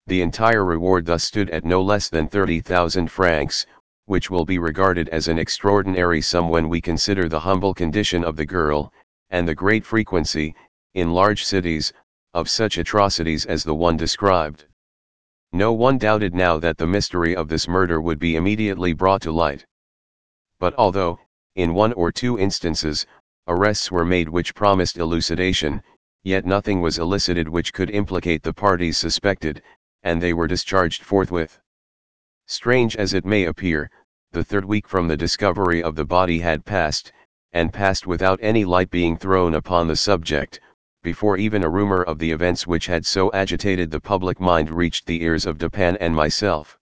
The 0.06 0.22
entire 0.22 0.64
reward 0.64 1.04
thus 1.04 1.24
stood 1.24 1.50
at 1.50 1.64
no 1.64 1.82
less 1.82 2.08
than 2.08 2.28
30,000 2.28 3.10
francs, 3.10 3.66
which 4.06 4.30
will 4.30 4.44
be 4.44 4.60
regarded 4.60 5.08
as 5.08 5.26
an 5.26 5.40
extraordinary 5.40 6.20
sum 6.20 6.48
when 6.48 6.68
we 6.68 6.80
consider 6.80 7.28
the 7.28 7.40
humble 7.40 7.74
condition 7.74 8.22
of 8.22 8.36
the 8.36 8.46
girl, 8.46 8.92
and 9.30 9.48
the 9.48 9.54
great 9.54 9.84
frequency, 9.84 10.54
in 10.94 11.12
large 11.12 11.44
cities, 11.44 11.92
of 12.34 12.50
such 12.50 12.76
atrocities 12.78 13.46
as 13.46 13.62
the 13.62 13.74
one 13.74 13.96
described. 13.96 14.66
No 15.52 15.72
one 15.72 15.98
doubted 15.98 16.34
now 16.34 16.58
that 16.58 16.76
the 16.76 16.86
mystery 16.86 17.36
of 17.36 17.48
this 17.48 17.68
murder 17.68 18.00
would 18.00 18.18
be 18.18 18.34
immediately 18.34 18.92
brought 18.92 19.22
to 19.22 19.30
light. 19.30 19.64
But 20.58 20.74
although, 20.76 21.20
in 21.54 21.74
one 21.74 21.92
or 21.92 22.10
two 22.10 22.36
instances, 22.36 23.06
arrests 23.46 23.92
were 23.92 24.04
made 24.04 24.28
which 24.28 24.54
promised 24.54 24.98
elucidation, 24.98 25.80
yet 26.24 26.44
nothing 26.44 26.80
was 26.80 26.98
elicited 26.98 27.48
which 27.48 27.72
could 27.72 27.90
implicate 27.90 28.42
the 28.42 28.52
parties 28.52 28.96
suspected, 28.96 29.62
and 30.02 30.20
they 30.20 30.32
were 30.32 30.48
discharged 30.48 31.04
forthwith. 31.04 31.60
Strange 32.46 32.96
as 32.96 33.14
it 33.14 33.24
may 33.24 33.44
appear, 33.44 33.90
the 34.32 34.42
third 34.42 34.64
week 34.64 34.88
from 34.88 35.06
the 35.06 35.16
discovery 35.16 35.82
of 35.82 35.94
the 35.94 36.04
body 36.04 36.40
had 36.40 36.64
passed, 36.64 37.12
and 37.52 37.72
passed 37.72 38.08
without 38.08 38.40
any 38.42 38.64
light 38.64 38.90
being 38.90 39.16
thrown 39.16 39.54
upon 39.54 39.86
the 39.86 39.94
subject, 39.94 40.58
before 41.04 41.36
even 41.36 41.62
a 41.62 41.68
rumor 41.68 42.02
of 42.02 42.18
the 42.18 42.32
events 42.32 42.66
which 42.66 42.86
had 42.86 43.04
so 43.04 43.30
agitated 43.32 43.90
the 43.90 44.00
public 44.00 44.40
mind 44.40 44.70
reached 44.70 45.04
the 45.04 45.22
ears 45.22 45.44
of 45.44 45.58
Dupin 45.58 45.98
and 45.98 46.16
myself. 46.16 46.78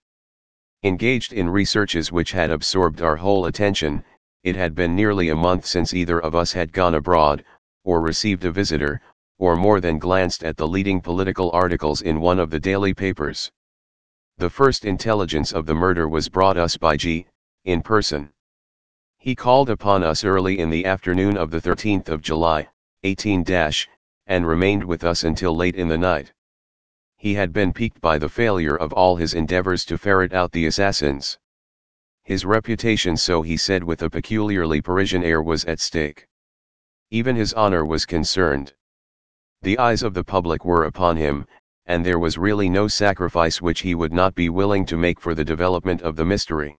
Engaged 0.81 1.33
in 1.33 1.49
researches 1.49 2.09
which 2.09 2.31
had 2.31 2.49
absorbed 2.49 3.01
our 3.01 3.17
whole 3.17 3.45
attention, 3.47 4.01
it 4.41 4.55
had 4.55 4.73
been 4.73 4.95
nearly 4.95 5.27
a 5.27 5.35
month 5.35 5.65
since 5.65 5.93
either 5.93 6.19
of 6.21 6.35
us 6.35 6.53
had 6.53 6.71
gone 6.71 6.95
abroad, 6.95 7.43
or 7.83 7.99
received 7.99 8.45
a 8.45 8.51
visitor, 8.51 9.01
or 9.39 9.57
more 9.57 9.81
than 9.81 9.99
glanced 9.99 10.41
at 10.41 10.55
the 10.55 10.67
leading 10.67 11.01
political 11.01 11.51
articles 11.51 12.01
in 12.01 12.21
one 12.21 12.39
of 12.39 12.49
the 12.49 12.61
daily 12.61 12.93
papers. 12.93 13.51
The 14.37 14.49
first 14.49 14.85
intelligence 14.85 15.51
of 15.51 15.65
the 15.65 15.75
murder 15.75 16.07
was 16.07 16.29
brought 16.29 16.55
us 16.55 16.77
by 16.77 16.95
G, 16.95 17.27
in 17.65 17.81
person. 17.81 18.29
He 19.17 19.35
called 19.35 19.69
upon 19.69 20.01
us 20.01 20.23
early 20.23 20.59
in 20.59 20.69
the 20.69 20.85
afternoon 20.85 21.35
of 21.35 21.51
the 21.51 21.59
13th 21.59 22.07
of 22.07 22.21
July, 22.21 22.69
18 23.03 23.43
and 24.27 24.47
remained 24.47 24.83
with 24.83 25.03
us 25.03 25.23
until 25.23 25.55
late 25.55 25.75
in 25.75 25.87
the 25.87 25.97
night. 25.97 26.31
He 27.17 27.33
had 27.33 27.53
been 27.53 27.73
piqued 27.73 28.01
by 28.01 28.17
the 28.17 28.29
failure 28.29 28.75
of 28.75 28.93
all 28.93 29.15
his 29.15 29.33
endeavors 29.33 29.85
to 29.85 29.97
ferret 29.97 30.33
out 30.33 30.51
the 30.51 30.65
assassins. 30.65 31.37
His 32.23 32.45
reputation 32.45 33.17
so 33.17 33.41
he 33.41 33.57
said 33.57 33.83
with 33.83 34.01
a 34.01 34.09
peculiarly 34.09 34.81
Parisian 34.81 35.23
air 35.23 35.41
was 35.41 35.65
at 35.65 35.79
stake. 35.79 36.27
Even 37.11 37.35
his 37.35 37.53
honor 37.53 37.85
was 37.85 38.05
concerned. 38.05 38.73
The 39.61 39.77
eyes 39.77 40.03
of 40.03 40.13
the 40.13 40.23
public 40.23 40.65
were 40.65 40.85
upon 40.85 41.17
him, 41.17 41.45
and 41.85 42.05
there 42.05 42.19
was 42.19 42.37
really 42.37 42.69
no 42.69 42.87
sacrifice 42.87 43.61
which 43.61 43.81
he 43.81 43.93
would 43.93 44.13
not 44.13 44.35
be 44.35 44.49
willing 44.49 44.85
to 44.85 44.97
make 44.97 45.19
for 45.19 45.35
the 45.35 45.45
development 45.45 46.01
of 46.01 46.15
the 46.15 46.25
mystery. 46.25 46.77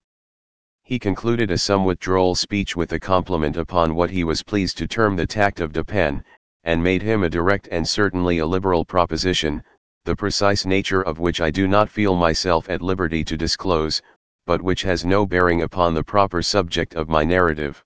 He 0.83 0.99
concluded 0.99 1.51
a 1.51 1.59
somewhat 1.59 1.99
droll 2.01 2.35
speech 2.35 2.75
with 2.77 2.93
a 2.93 3.01
compliment 3.01 3.57
upon 3.57 3.95
what 3.95 4.11
he 4.11 4.25
was 4.25 4.43
pleased 4.43 4.77
to 4.79 4.87
term 4.87 5.17
the 5.17 5.27
tact 5.27 5.61
of 5.61 5.73
Dupin, 5.73 6.25
and 6.65 6.83
made 6.83 7.03
him 7.03 7.23
a 7.23 7.29
direct 7.29 7.69
and 7.71 7.87
certainly 7.87 8.39
a 8.39 8.47
liberal 8.47 8.85
proposition, 8.85 9.63
the 10.05 10.17
precise 10.17 10.67
nature 10.67 11.03
of 11.03 11.19
which 11.19 11.41
I 11.41 11.51
do 11.51 11.69
not 11.69 11.89
feel 11.89 12.17
myself 12.17 12.69
at 12.69 12.83
liberty 12.83 13.23
to 13.25 13.37
disclose, 13.37 14.03
but 14.47 14.61
which 14.61 14.83
has 14.83 15.05
no 15.05 15.25
bearing 15.25 15.63
upon 15.63 15.95
the 15.95 16.05
proper 16.05 16.43
subject 16.43 16.95
of 16.95 17.09
my 17.09 17.25
narrative. 17.25 17.83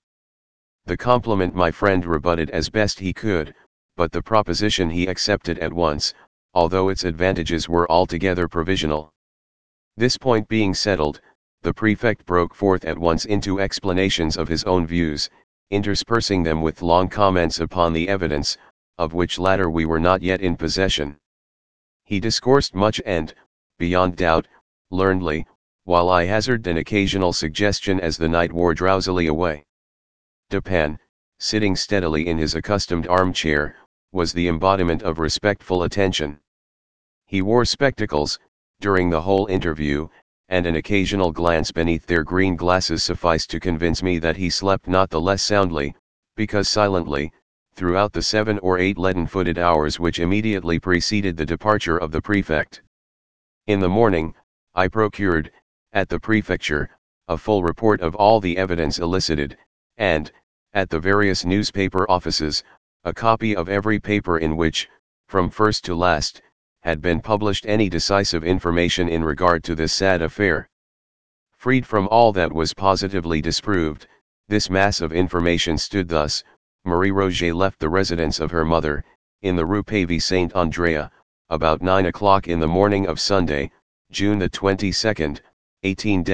The 0.85 0.97
compliment 0.97 1.53
my 1.53 1.71
friend 1.71 2.05
rebutted 2.05 2.49
as 2.49 2.69
best 2.69 2.99
he 2.99 3.13
could, 3.13 3.53
but 3.95 4.11
the 4.11 4.21
proposition 4.21 4.89
he 4.89 5.07
accepted 5.07 5.59
at 5.59 5.73
once, 5.73 6.13
although 6.53 6.89
its 6.89 7.03
advantages 7.03 7.69
were 7.69 7.89
altogether 7.91 8.47
provisional. 8.47 9.13
This 9.97 10.17
point 10.17 10.47
being 10.47 10.73
settled, 10.73 11.21
the 11.61 11.73
prefect 11.73 12.25
broke 12.25 12.55
forth 12.55 12.85
at 12.85 12.97
once 12.97 13.25
into 13.25 13.59
explanations 13.59 14.37
of 14.37 14.47
his 14.47 14.63
own 14.63 14.87
views, 14.87 15.29
interspersing 15.71 16.43
them 16.43 16.61
with 16.61 16.81
long 16.81 17.07
comments 17.07 17.59
upon 17.59 17.93
the 17.93 18.09
evidence, 18.09 18.57
of 18.99 19.13
which 19.13 19.39
latter 19.39 19.69
we 19.69 19.85
were 19.85 19.99
not 19.99 20.21
yet 20.21 20.41
in 20.41 20.57
possession. 20.57 21.17
He 22.03 22.19
discoursed 22.19 22.75
much 22.75 23.01
and, 23.05 23.33
beyond 23.77 24.17
doubt, 24.17 24.45
learnedly, 24.91 25.47
while 25.85 26.09
I 26.09 26.25
hazarded 26.25 26.67
an 26.67 26.77
occasional 26.77 27.31
suggestion 27.31 28.01
as 28.01 28.17
the 28.17 28.27
night 28.27 28.51
wore 28.51 28.73
drowsily 28.73 29.27
away. 29.27 29.65
Dupin, 30.49 30.99
sitting 31.39 31.77
steadily 31.77 32.27
in 32.27 32.37
his 32.37 32.55
accustomed 32.55 33.07
armchair, 33.07 33.77
was 34.11 34.33
the 34.33 34.49
embodiment 34.49 35.01
of 35.03 35.17
respectful 35.17 35.83
attention. 35.83 36.37
He 37.25 37.41
wore 37.41 37.63
spectacles, 37.63 38.37
during 38.81 39.09
the 39.09 39.21
whole 39.21 39.45
interview, 39.45 40.09
and 40.49 40.65
an 40.65 40.75
occasional 40.75 41.31
glance 41.31 41.71
beneath 41.71 42.05
their 42.05 42.25
green 42.25 42.57
glasses 42.57 43.01
sufficed 43.01 43.49
to 43.51 43.61
convince 43.61 44.03
me 44.03 44.19
that 44.19 44.35
he 44.35 44.49
slept 44.49 44.89
not 44.89 45.09
the 45.09 45.21
less 45.21 45.41
soundly, 45.41 45.95
because 46.35 46.67
silently, 46.67 47.31
throughout 47.79 48.11
the 48.11 48.21
seven 48.21 48.59
or 48.59 48.77
eight 48.77 48.97
leaden-footed 48.97 49.57
hours 49.57 50.01
which 50.01 50.19
immediately 50.19 50.77
preceded 50.77 51.37
the 51.37 51.45
departure 51.45 51.97
of 51.97 52.11
the 52.11 52.21
prefect. 52.21 52.81
In 53.67 53.79
the 53.79 53.87
morning, 53.87 54.35
I 54.75 54.89
procured, 54.89 55.49
at 55.93 56.09
the 56.09 56.19
prefecture, 56.19 56.89
a 57.29 57.37
full 57.37 57.63
report 57.63 58.01
of 58.01 58.15
all 58.15 58.41
the 58.41 58.57
evidence 58.57 58.99
elicited, 58.99 59.57
and, 59.95 60.29
at 60.73 60.89
the 60.89 60.99
various 60.99 61.45
newspaper 61.45 62.05
offices, 62.11 62.65
a 63.05 63.13
copy 63.13 63.55
of 63.55 63.69
every 63.69 63.97
paper 63.97 64.39
in 64.39 64.57
which, 64.57 64.89
from 65.29 65.49
first 65.49 65.85
to 65.85 65.95
last, 65.95 66.41
had 66.81 66.99
been 66.99 67.21
published 67.21 67.65
any 67.65 67.87
decisive 67.87 68.43
information 68.43 69.07
in 69.07 69.23
regard 69.23 69.63
to 69.63 69.73
this 69.73 69.93
sad 69.93 70.21
affair. 70.21 70.69
Freed 71.55 71.87
from 71.87 72.09
all 72.09 72.33
that 72.33 72.51
was 72.51 72.73
positively 72.73 73.41
disproved, 73.41 74.05
this 74.49 74.69
mass 74.69 74.99
of 74.99 75.13
information 75.13 75.77
stood 75.77 76.09
thus, 76.09 76.43
Marie 76.89 77.11
Roget 77.11 77.53
left 77.53 77.77
the 77.79 77.87
residence 77.87 78.39
of 78.39 78.49
her 78.49 78.65
mother, 78.65 79.05
in 79.43 79.55
the 79.55 79.65
Rue 79.65 79.83
Pavée 79.83 80.19
Saint 80.19 80.51
Andrea, 80.53 81.11
about 81.47 81.83
9 81.83 82.07
o'clock 82.07 82.47
in 82.47 82.59
the 82.59 82.67
morning 82.67 83.05
of 83.05 83.19
Sunday, 83.19 83.71
June 84.09 84.39
the 84.39 84.49
22nd, 84.49 85.39
18 85.83 86.25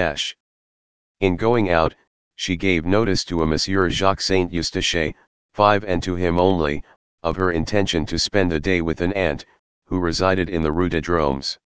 In 1.20 1.36
going 1.36 1.70
out, 1.70 1.94
she 2.38 2.56
gave 2.56 2.86
notice 2.86 3.26
to 3.26 3.42
a 3.42 3.46
Monsieur 3.46 3.90
Jacques 3.90 4.22
Saint 4.22 4.54
Eustache, 4.54 5.14
five 5.54 5.84
and 5.84 6.02
to 6.02 6.16
him 6.16 6.40
only, 6.40 6.82
of 7.22 7.36
her 7.36 7.52
intention 7.52 8.06
to 8.06 8.18
spend 8.18 8.50
the 8.50 8.60
day 8.62 8.80
with 8.80 9.02
an 9.02 9.12
aunt, 9.12 9.46
who 9.88 10.00
resided 10.00 10.50
in 10.50 10.62
the 10.62 10.72
Rue 10.72 10.88
de 10.88 11.02
Dromes. 11.02 11.60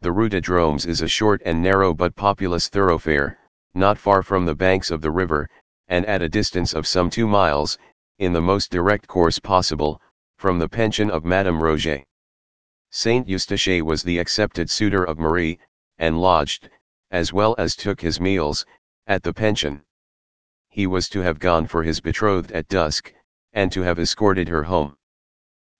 The 0.00 0.10
Rue 0.10 0.28
de 0.28 0.40
Dromes 0.40 0.84
is 0.84 1.00
a 1.00 1.06
short 1.06 1.40
and 1.44 1.62
narrow 1.62 1.94
but 1.94 2.16
populous 2.16 2.68
thoroughfare, 2.68 3.38
not 3.72 3.98
far 3.98 4.24
from 4.24 4.46
the 4.46 4.56
banks 4.56 4.90
of 4.90 5.00
the 5.00 5.12
river, 5.12 5.48
and 5.86 6.04
at 6.06 6.22
a 6.22 6.28
distance 6.28 6.74
of 6.74 6.88
some 6.88 7.08
two 7.08 7.28
miles, 7.28 7.78
in 8.20 8.34
the 8.34 8.40
most 8.42 8.70
direct 8.70 9.08
course 9.08 9.38
possible, 9.38 9.98
from 10.36 10.58
the 10.58 10.68
pension 10.68 11.10
of 11.10 11.24
Madame 11.24 11.58
Roget. 11.62 12.04
Saint 12.90 13.26
Eustache 13.26 13.80
was 13.80 14.02
the 14.02 14.18
accepted 14.18 14.68
suitor 14.68 15.02
of 15.02 15.18
Marie, 15.18 15.58
and 15.96 16.20
lodged, 16.20 16.68
as 17.10 17.32
well 17.32 17.54
as 17.56 17.74
took 17.74 18.02
his 18.02 18.20
meals, 18.20 18.66
at 19.06 19.22
the 19.22 19.32
pension. 19.32 19.82
He 20.68 20.86
was 20.86 21.08
to 21.08 21.20
have 21.20 21.38
gone 21.38 21.66
for 21.66 21.82
his 21.82 22.02
betrothed 22.02 22.52
at 22.52 22.68
dusk, 22.68 23.10
and 23.54 23.72
to 23.72 23.80
have 23.80 23.98
escorted 23.98 24.48
her 24.48 24.64
home. 24.64 24.98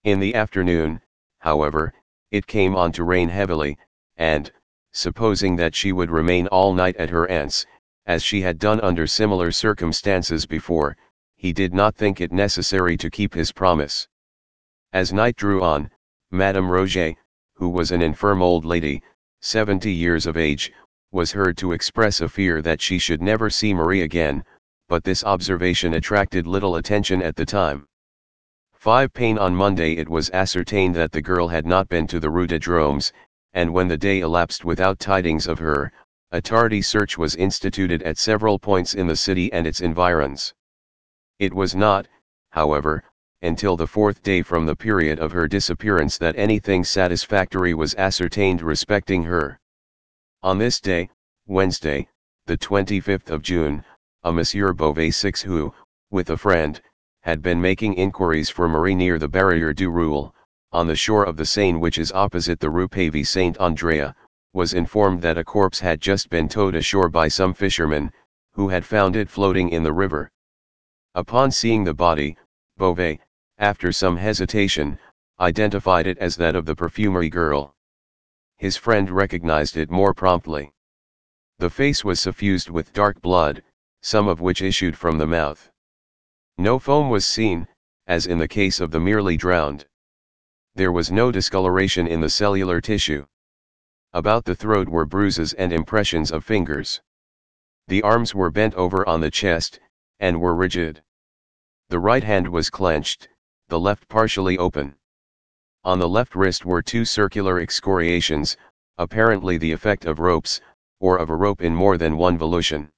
In 0.03 0.19
the 0.19 0.33
afternoon, 0.33 0.99
however, 1.41 1.93
it 2.31 2.47
came 2.47 2.75
on 2.75 2.91
to 2.93 3.03
rain 3.03 3.29
heavily, 3.29 3.77
and, 4.17 4.51
supposing 4.91 5.57
that 5.57 5.75
she 5.75 5.91
would 5.91 6.09
remain 6.09 6.47
all 6.47 6.73
night 6.73 6.95
at 6.95 7.11
her 7.11 7.29
aunt's, 7.29 7.67
as 8.07 8.23
she 8.23 8.41
had 8.41 8.57
done 8.57 8.81
under 8.81 9.05
similar 9.05 9.51
circumstances 9.51 10.47
before, 10.47 10.97
he 11.41 11.51
did 11.51 11.73
not 11.73 11.95
think 11.95 12.21
it 12.21 12.31
necessary 12.31 12.95
to 12.95 13.09
keep 13.09 13.33
his 13.33 13.51
promise. 13.51 14.07
As 14.93 15.11
night 15.11 15.35
drew 15.35 15.63
on, 15.63 15.89
Madame 16.29 16.69
Roget, 16.69 17.15
who 17.55 17.69
was 17.69 17.89
an 17.89 18.03
infirm 18.03 18.43
old 18.43 18.63
lady, 18.63 19.01
seventy 19.41 19.91
years 19.91 20.27
of 20.27 20.37
age, 20.37 20.71
was 21.11 21.31
heard 21.31 21.57
to 21.57 21.71
express 21.71 22.21
a 22.21 22.29
fear 22.29 22.61
that 22.61 22.79
she 22.79 22.99
should 22.99 23.23
never 23.23 23.49
see 23.49 23.73
Marie 23.73 24.03
again, 24.03 24.45
but 24.87 25.03
this 25.03 25.23
observation 25.23 25.95
attracted 25.95 26.45
little 26.45 26.75
attention 26.75 27.23
at 27.23 27.35
the 27.35 27.43
time. 27.43 27.87
5 28.73 29.11
Payne 29.11 29.39
on 29.39 29.55
Monday 29.55 29.97
it 29.97 30.07
was 30.07 30.29
ascertained 30.29 30.93
that 30.93 31.11
the 31.11 31.23
girl 31.23 31.47
had 31.47 31.65
not 31.65 31.89
been 31.89 32.05
to 32.05 32.19
the 32.19 32.29
Rue 32.29 32.45
de 32.45 32.59
Dromes, 32.59 33.11
and 33.53 33.73
when 33.73 33.87
the 33.87 33.97
day 33.97 34.19
elapsed 34.19 34.63
without 34.63 34.99
tidings 34.99 35.47
of 35.47 35.57
her, 35.57 35.91
a 36.31 36.39
tardy 36.39 36.83
search 36.83 37.17
was 37.17 37.35
instituted 37.35 38.03
at 38.03 38.19
several 38.19 38.59
points 38.59 38.93
in 38.93 39.07
the 39.07 39.15
city 39.15 39.51
and 39.51 39.65
its 39.65 39.81
environs. 39.81 40.53
It 41.41 41.55
was 41.55 41.73
not, 41.73 42.07
however, 42.51 43.03
until 43.41 43.75
the 43.75 43.87
fourth 43.87 44.21
day 44.21 44.43
from 44.43 44.67
the 44.67 44.75
period 44.75 45.17
of 45.17 45.31
her 45.31 45.47
disappearance 45.47 46.19
that 46.19 46.35
anything 46.37 46.83
satisfactory 46.83 47.73
was 47.73 47.95
ascertained 47.95 48.61
respecting 48.61 49.23
her. 49.23 49.59
On 50.43 50.59
this 50.59 50.79
day, 50.79 51.09
Wednesday, 51.47 52.07
the 52.45 52.59
25th 52.59 53.31
of 53.31 53.41
June, 53.41 53.83
a 54.21 54.31
Monsieur 54.31 54.71
Beauvais 54.71 55.09
6 55.09 55.41
who, 55.41 55.73
with 56.11 56.29
a 56.29 56.37
friend, 56.37 56.79
had 57.21 57.41
been 57.41 57.59
making 57.59 57.95
inquiries 57.95 58.51
for 58.51 58.69
Marie 58.69 58.93
near 58.93 59.17
the 59.17 59.27
Barrier 59.27 59.73
du 59.73 59.89
Roule, 59.89 60.35
on 60.71 60.85
the 60.85 60.95
shore 60.95 61.23
of 61.23 61.37
the 61.37 61.45
Seine 61.47 61.79
which 61.79 61.97
is 61.97 62.11
opposite 62.11 62.59
the 62.59 62.69
Rue 62.69 62.87
Pavée 62.87 63.25
Saint 63.25 63.57
Andrea, 63.57 64.15
was 64.53 64.75
informed 64.75 65.23
that 65.23 65.39
a 65.39 65.43
corpse 65.43 65.79
had 65.79 66.01
just 66.01 66.29
been 66.29 66.47
towed 66.47 66.75
ashore 66.75 67.09
by 67.09 67.27
some 67.27 67.55
fishermen, 67.55 68.11
who 68.51 68.69
had 68.69 68.85
found 68.85 69.15
it 69.15 69.27
floating 69.27 69.69
in 69.69 69.81
the 69.81 69.91
river. 69.91 70.31
Upon 71.13 71.51
seeing 71.51 71.83
the 71.83 71.93
body, 71.93 72.37
Beauvais, 72.77 73.19
after 73.57 73.91
some 73.91 74.15
hesitation, 74.15 74.97
identified 75.41 76.07
it 76.07 76.17
as 76.19 76.37
that 76.37 76.55
of 76.55 76.65
the 76.65 76.75
perfumery 76.75 77.29
girl. 77.29 77.75
His 78.57 78.77
friend 78.77 79.09
recognized 79.09 79.75
it 79.75 79.91
more 79.91 80.13
promptly. 80.13 80.71
The 81.59 81.69
face 81.69 82.05
was 82.05 82.21
suffused 82.21 82.69
with 82.69 82.93
dark 82.93 83.21
blood, 83.21 83.61
some 84.01 84.29
of 84.29 84.39
which 84.39 84.61
issued 84.61 84.97
from 84.97 85.17
the 85.17 85.27
mouth. 85.27 85.69
No 86.57 86.79
foam 86.79 87.09
was 87.09 87.25
seen, 87.25 87.67
as 88.07 88.25
in 88.25 88.37
the 88.37 88.47
case 88.47 88.79
of 88.79 88.91
the 88.91 88.99
merely 88.99 89.35
drowned. 89.35 89.85
There 90.75 90.93
was 90.93 91.11
no 91.11 91.29
discoloration 91.29 92.07
in 92.07 92.21
the 92.21 92.29
cellular 92.29 92.79
tissue. 92.79 93.25
About 94.13 94.45
the 94.45 94.55
throat 94.55 94.87
were 94.87 95.05
bruises 95.05 95.51
and 95.53 95.73
impressions 95.73 96.31
of 96.31 96.45
fingers. 96.45 97.01
The 97.87 98.01
arms 98.01 98.33
were 98.33 98.49
bent 98.49 98.75
over 98.75 99.05
on 99.05 99.19
the 99.19 99.29
chest, 99.29 99.81
and 100.21 100.39
were 100.39 100.55
rigid. 100.55 101.01
The 101.89 101.99
right 101.99 102.23
hand 102.23 102.47
was 102.47 102.69
clenched, 102.69 103.27
the 103.67 103.79
left 103.79 104.07
partially 104.07 104.57
open. 104.57 104.95
On 105.83 105.97
the 105.97 106.07
left 106.07 106.35
wrist 106.35 106.63
were 106.63 106.81
two 106.81 107.03
circular 107.03 107.59
excoriations, 107.59 108.55
apparently 108.97 109.57
the 109.57 109.71
effect 109.71 110.05
of 110.05 110.19
ropes, 110.19 110.61
or 110.99 111.17
of 111.17 111.31
a 111.31 111.35
rope 111.35 111.59
in 111.59 111.75
more 111.75 111.97
than 111.97 112.17
one 112.17 112.37
volution. 112.37 112.91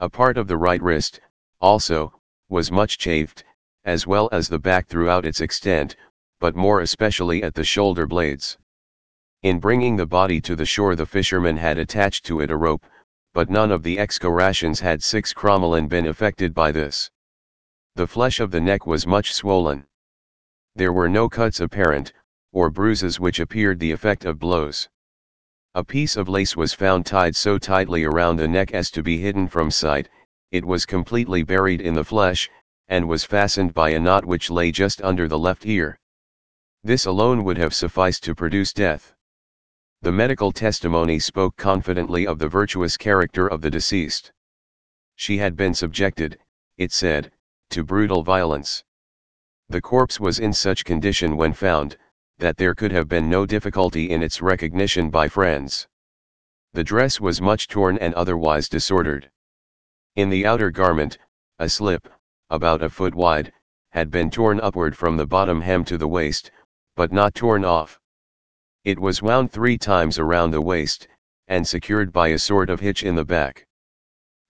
A 0.00 0.10
part 0.10 0.36
of 0.36 0.48
the 0.48 0.56
right 0.56 0.82
wrist, 0.82 1.20
also, 1.60 2.20
was 2.48 2.72
much 2.72 2.98
chafed, 2.98 3.44
as 3.84 4.06
well 4.06 4.28
as 4.32 4.48
the 4.48 4.58
back 4.58 4.88
throughout 4.88 5.24
its 5.24 5.40
extent, 5.40 5.94
but 6.40 6.56
more 6.56 6.80
especially 6.80 7.44
at 7.44 7.54
the 7.54 7.62
shoulder 7.62 8.06
blades. 8.06 8.58
In 9.42 9.60
bringing 9.60 9.96
the 9.96 10.06
body 10.06 10.40
to 10.40 10.56
the 10.56 10.66
shore 10.66 10.96
the 10.96 11.06
fisherman 11.06 11.56
had 11.56 11.78
attached 11.78 12.24
to 12.26 12.40
it 12.40 12.50
a 12.50 12.56
rope, 12.56 12.84
but 13.34 13.48
none 13.48 13.70
of 13.70 13.82
the 13.82 13.98
excoriations 13.98 14.80
had 14.80 15.02
six 15.02 15.32
Crommelin 15.32 15.88
been 15.88 16.06
affected 16.06 16.52
by 16.52 16.70
this. 16.70 17.10
The 17.94 18.06
flesh 18.06 18.40
of 18.40 18.50
the 18.50 18.60
neck 18.60 18.86
was 18.86 19.06
much 19.06 19.32
swollen. 19.32 19.86
There 20.74 20.92
were 20.92 21.08
no 21.08 21.28
cuts 21.28 21.60
apparent, 21.60 22.12
or 22.52 22.70
bruises 22.70 23.18
which 23.18 23.40
appeared 23.40 23.78
the 23.78 23.90
effect 23.90 24.24
of 24.24 24.38
blows. 24.38 24.88
A 25.74 25.82
piece 25.82 26.16
of 26.16 26.28
lace 26.28 26.56
was 26.56 26.74
found 26.74 27.06
tied 27.06 27.34
so 27.34 27.56
tightly 27.56 28.04
around 28.04 28.36
the 28.36 28.48
neck 28.48 28.72
as 28.72 28.90
to 28.90 29.02
be 29.02 29.16
hidden 29.16 29.48
from 29.48 29.70
sight, 29.70 30.10
it 30.50 30.66
was 30.66 30.84
completely 30.84 31.42
buried 31.42 31.80
in 31.80 31.94
the 31.94 32.04
flesh, 32.04 32.50
and 32.88 33.08
was 33.08 33.24
fastened 33.24 33.72
by 33.72 33.90
a 33.90 33.98
knot 33.98 34.26
which 34.26 34.50
lay 34.50 34.70
just 34.70 35.00
under 35.00 35.26
the 35.26 35.38
left 35.38 35.64
ear. 35.64 35.98
This 36.84 37.06
alone 37.06 37.44
would 37.44 37.56
have 37.56 37.72
sufficed 37.72 38.22
to 38.24 38.34
produce 38.34 38.74
death. 38.74 39.14
The 40.02 40.10
medical 40.10 40.50
testimony 40.50 41.20
spoke 41.20 41.56
confidently 41.56 42.26
of 42.26 42.40
the 42.40 42.48
virtuous 42.48 42.96
character 42.96 43.46
of 43.46 43.60
the 43.60 43.70
deceased. 43.70 44.32
She 45.14 45.38
had 45.38 45.54
been 45.54 45.74
subjected, 45.74 46.40
it 46.76 46.90
said, 46.90 47.30
to 47.70 47.84
brutal 47.84 48.24
violence. 48.24 48.82
The 49.68 49.80
corpse 49.80 50.18
was 50.18 50.40
in 50.40 50.54
such 50.54 50.84
condition 50.84 51.36
when 51.36 51.52
found, 51.52 51.96
that 52.38 52.56
there 52.56 52.74
could 52.74 52.90
have 52.90 53.06
been 53.08 53.30
no 53.30 53.46
difficulty 53.46 54.10
in 54.10 54.24
its 54.24 54.42
recognition 54.42 55.08
by 55.08 55.28
friends. 55.28 55.86
The 56.72 56.82
dress 56.82 57.20
was 57.20 57.40
much 57.40 57.68
torn 57.68 57.96
and 57.98 58.12
otherwise 58.14 58.68
disordered. 58.68 59.30
In 60.16 60.30
the 60.30 60.44
outer 60.44 60.72
garment, 60.72 61.16
a 61.60 61.68
slip, 61.68 62.08
about 62.50 62.82
a 62.82 62.90
foot 62.90 63.14
wide, 63.14 63.52
had 63.90 64.10
been 64.10 64.32
torn 64.32 64.58
upward 64.60 64.96
from 64.96 65.16
the 65.16 65.28
bottom 65.28 65.60
hem 65.60 65.84
to 65.84 65.96
the 65.96 66.08
waist, 66.08 66.50
but 66.96 67.12
not 67.12 67.36
torn 67.36 67.64
off. 67.64 68.00
It 68.84 68.98
was 68.98 69.22
wound 69.22 69.52
three 69.52 69.78
times 69.78 70.18
around 70.18 70.50
the 70.50 70.60
waist, 70.60 71.06
and 71.46 71.64
secured 71.64 72.12
by 72.12 72.28
a 72.28 72.38
sort 72.38 72.68
of 72.68 72.80
hitch 72.80 73.04
in 73.04 73.14
the 73.14 73.24
back. 73.24 73.64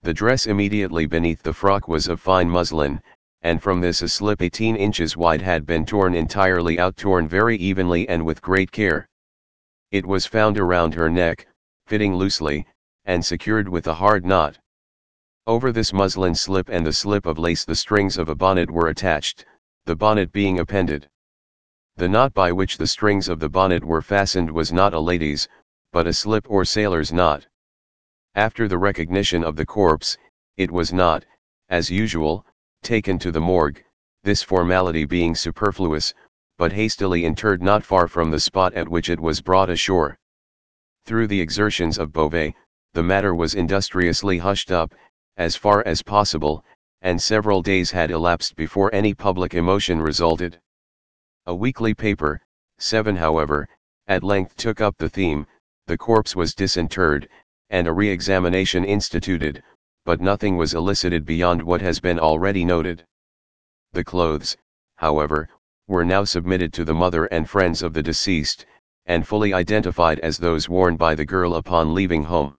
The 0.01 0.15
dress 0.15 0.47
immediately 0.47 1.05
beneath 1.05 1.43
the 1.43 1.53
frock 1.53 1.87
was 1.87 2.09
of 2.09 2.19
fine 2.19 2.49
muslin, 2.49 3.03
and 3.43 3.63
from 3.63 3.83
this 3.83 4.01
a 4.01 4.09
slip 4.09 4.41
18 4.41 4.75
inches 4.75 5.19
wide 5.19 5.43
had 5.43 5.67
been 5.67 5.85
torn 5.85 6.15
entirely 6.15 6.79
out 6.79 6.97
torn 6.97 7.29
very 7.29 7.59
evenly 7.59 8.09
and 8.09 8.25
with 8.25 8.41
great 8.41 8.73
care. 8.73 9.07
It 9.91 10.07
was 10.07 10.25
found 10.25 10.59
around 10.59 10.95
her 10.95 11.11
neck, 11.11 11.47
fitting 11.87 12.15
loosely, 12.15 12.67
and 13.05 13.23
secured 13.23 13.69
with 13.69 13.87
a 13.87 13.95
hard 13.95 14.25
knot. 14.25 14.59
Over 15.47 15.73
this 15.73 15.93
muslin 15.93 16.35
slip 16.35 16.71
and 16.71 16.87
the 16.87 16.93
slip 16.95 17.27
of 17.27 17.39
lace 17.39 17.67
the 17.67 17.77
strings 17.77 18.17
of 18.17 18.31
a 18.31 18.35
bonnet 18.35 18.71
were 18.71 18.89
attached, 18.89 19.45
the 19.85 19.95
bonnet 19.95 20.33
being 20.33 20.59
appended. 20.59 21.11
The 22.03 22.09
knot 22.09 22.35
by 22.35 22.51
which 22.51 22.79
the 22.79 22.87
strings 22.87 23.29
of 23.29 23.39
the 23.39 23.49
bonnet 23.49 23.85
were 23.85 24.03
fastened 24.03 24.51
was 24.51 24.73
not 24.73 24.95
a 24.95 24.99
lady's, 24.99 25.47
but 25.93 26.07
a 26.07 26.13
slip 26.13 26.51
or 26.51 26.65
sailor's 26.65 27.13
knot. 27.13 27.47
After 28.35 28.67
the 28.67 28.79
recognition 28.79 29.45
of 29.45 29.57
the 29.57 29.67
corpse, 29.67 30.17
it 30.57 30.71
was 30.71 30.93
not, 30.93 31.25
as 31.69 31.91
usual, 31.91 32.45
taken 32.83 33.19
to 33.21 33.31
the 33.31 33.41
morgue, 33.41 33.85
this 34.25 34.43
formality 34.43 35.05
being 35.05 35.35
superfluous, 35.35 36.15
but 36.59 36.73
hastily 36.73 37.25
interred 37.25 37.63
not 37.63 37.85
far 37.85 38.09
from 38.09 38.31
the 38.31 38.41
spot 38.41 38.73
at 38.75 38.89
which 38.89 39.09
it 39.09 39.21
was 39.21 39.43
brought 39.43 39.71
ashore. 39.71 40.19
Through 41.05 41.27
the 41.27 41.41
exertions 41.41 41.99
of 41.99 42.13
Beauvais, 42.13 42.55
the 42.95 43.03
matter 43.03 43.35
was 43.35 43.55
industriously 43.55 44.39
hushed 44.39 44.73
up, 44.73 44.95
as 45.37 45.57
far 45.57 45.87
as 45.87 46.03
possible, 46.03 46.65
and 47.03 47.23
several 47.23 47.63
days 47.63 47.91
had 47.91 48.11
elapsed 48.11 48.57
before 48.57 48.93
any 48.95 49.15
public 49.15 49.55
emotion 49.55 50.01
resulted. 50.01 50.59
A 51.47 51.55
weekly 51.55 51.93
paper, 51.93 52.41
Seven 52.79 53.17
however, 53.17 53.69
at 54.07 54.23
length 54.23 54.57
took 54.57 54.81
up 54.81 54.97
the 54.97 55.09
theme, 55.09 55.47
the 55.87 55.99
corpse 55.99 56.35
was 56.35 56.55
disinterred, 56.55 57.29
and 57.71 57.87
a 57.87 57.93
re-examination 57.93 58.85
instituted, 58.85 59.63
but 60.05 60.21
nothing 60.21 60.57
was 60.57 60.75
elicited 60.75 61.25
beyond 61.25 61.63
what 61.63 61.81
has 61.81 62.01
been 62.01 62.19
already 62.19 62.65
noted. 62.65 63.05
The 63.93 64.05
clothes, 64.05 64.57
however, 64.97 65.49
were 65.89 66.05
now 66.05 66.25
submitted 66.25 66.73
to 66.75 66.85
the 66.85 66.95
mother 66.95 67.27
and 67.27 67.51
friends 67.51 67.83
of 67.83 67.93
the 67.93 68.03
deceased, 68.03 68.67
and 69.07 69.27
fully 69.27 69.53
identified 69.53 70.21
as 70.21 70.39
those 70.39 70.69
worn 70.69 70.97
by 70.97 71.15
the 71.15 71.27
girl 71.27 71.57
upon 71.57 71.93
leaving 71.93 72.25
home. 72.25 72.57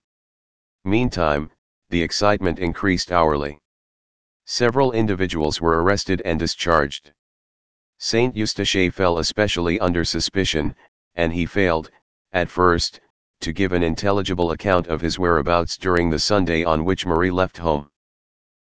Meantime, 0.84 1.52
the 1.90 2.02
excitement 2.02 2.60
increased 2.60 3.12
hourly. 3.12 3.60
Several 4.46 4.92
individuals 4.92 5.62
were 5.62 5.82
arrested 5.82 6.22
and 6.26 6.38
discharged. 6.38 7.14
Saint 8.06 8.36
Eustache 8.36 8.92
fell 8.92 9.18
especially 9.18 9.80
under 9.80 10.04
suspicion, 10.04 10.76
and 11.16 11.32
he 11.32 11.46
failed, 11.46 11.90
at 12.34 12.50
first, 12.50 13.00
to 13.40 13.54
give 13.54 13.72
an 13.72 13.82
intelligible 13.82 14.52
account 14.52 14.88
of 14.88 15.00
his 15.00 15.18
whereabouts 15.18 15.78
during 15.78 16.10
the 16.10 16.20
Sunday 16.20 16.66
on 16.66 16.84
which 16.84 17.06
Marie 17.06 17.32
left 17.32 17.58
home. 17.58 17.90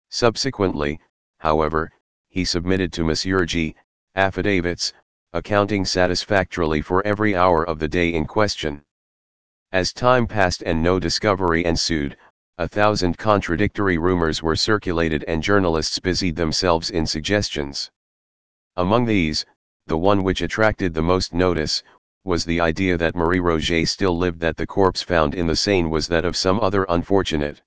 Subsequently, 0.09 0.99
however, 1.37 1.91
he 2.27 2.43
submitted 2.43 2.91
to 2.93 3.03
Monsieur 3.03 3.45
G. 3.45 3.75
affidavits, 4.15 4.91
accounting 5.33 5.85
satisfactorily 5.85 6.81
for 6.81 7.05
every 7.05 7.35
hour 7.35 7.63
of 7.63 7.77
the 7.77 7.87
day 7.87 8.15
in 8.15 8.25
question. 8.25 8.83
As 9.71 9.93
time 9.93 10.25
passed 10.25 10.63
and 10.63 10.81
no 10.81 10.99
discovery 10.99 11.63
ensued, 11.63 12.17
a 12.57 12.67
thousand 12.67 13.19
contradictory 13.19 13.99
rumors 13.99 14.41
were 14.41 14.55
circulated 14.55 15.23
and 15.27 15.43
journalists 15.43 15.99
busied 15.99 16.35
themselves 16.35 16.89
in 16.89 17.05
suggestions. 17.05 17.91
Among 18.79 19.05
these, 19.05 19.43
the 19.87 19.97
one 19.97 20.21
which 20.21 20.43
attracted 20.43 20.93
the 20.93 21.01
most 21.01 21.33
notice, 21.33 21.81
was 22.23 22.45
the 22.45 22.61
idea 22.61 22.95
that 22.95 23.15
Marie 23.15 23.39
Roget 23.39 23.87
still 23.87 24.15
lived 24.15 24.39
that 24.41 24.55
the 24.55 24.67
corpse 24.67 25.01
found 25.01 25.33
in 25.33 25.47
the 25.47 25.55
Seine 25.55 25.89
was 25.89 26.07
that 26.09 26.23
of 26.23 26.37
some 26.37 26.59
other 26.59 26.85
unfortunate. 26.87 27.63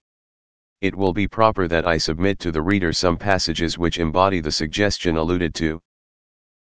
It 0.81 0.95
will 0.95 1.13
be 1.13 1.27
proper 1.27 1.67
that 1.67 1.85
I 1.85 1.99
submit 1.99 2.39
to 2.39 2.53
the 2.53 2.63
reader 2.63 2.93
some 2.93 3.17
passages 3.17 3.77
which 3.77 3.99
embody 3.99 4.39
the 4.39 4.53
suggestion 4.53 5.17
alluded 5.17 5.53
to. 5.57 5.83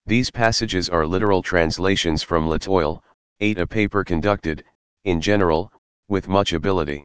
These 0.04 0.32
passages 0.32 0.88
are 0.88 1.06
literal 1.06 1.42
translations 1.42 2.24
from 2.24 2.48
L'Etoile, 2.48 3.04
8 3.38 3.56
a 3.56 3.68
paper 3.68 4.02
conducted, 4.02 4.64
in 5.04 5.20
general, 5.20 5.72
with 6.08 6.26
much 6.26 6.52
ability. 6.52 7.04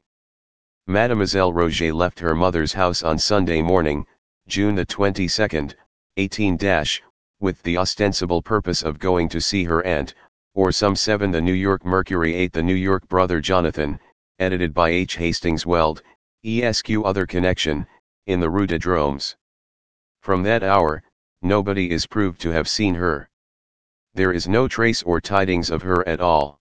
Mademoiselle 0.87 1.53
Roget 1.53 1.93
left 1.93 2.19
her 2.21 2.33
mother's 2.33 2.73
house 2.73 3.03
on 3.03 3.19
Sunday 3.19 3.61
morning, 3.61 4.07
June 4.47 4.73
the 4.73 4.85
22nd, 4.87 5.75
18 6.17 6.57
with 7.45 7.61
the 7.61 7.77
ostensible 7.77 8.41
purpose 8.41 8.81
of 8.81 8.97
going 8.97 9.29
to 9.29 9.39
see 9.39 9.63
her 9.65 9.85
aunt, 9.85 10.15
or 10.55 10.71
some 10.71 10.95
7 10.95 11.29
The 11.29 11.39
New 11.39 11.53
York 11.53 11.85
Mercury 11.85 12.33
8 12.33 12.53
The 12.53 12.63
New 12.63 12.73
York 12.73 13.07
Brother 13.07 13.39
Jonathan, 13.39 13.99
edited 14.39 14.73
by 14.73 14.89
H. 14.89 15.15
Hastings 15.17 15.63
Weld, 15.63 16.01
ESQ 16.43 17.05
Other 17.05 17.27
Connection, 17.27 17.85
in 18.25 18.39
the 18.39 18.49
Rue 18.49 18.65
de 18.65 18.79
Dromes. 18.79 19.35
From 20.21 20.41
that 20.41 20.63
hour, 20.63 21.03
nobody 21.43 21.91
is 21.91 22.07
proved 22.07 22.41
to 22.41 22.49
have 22.49 22.67
seen 22.67 22.95
her. 22.95 23.29
There 24.15 24.33
is 24.33 24.47
no 24.47 24.67
trace 24.67 25.03
or 25.03 25.21
tidings 25.21 25.69
of 25.69 25.83
her 25.83 26.01
at 26.07 26.19
all. 26.19 26.59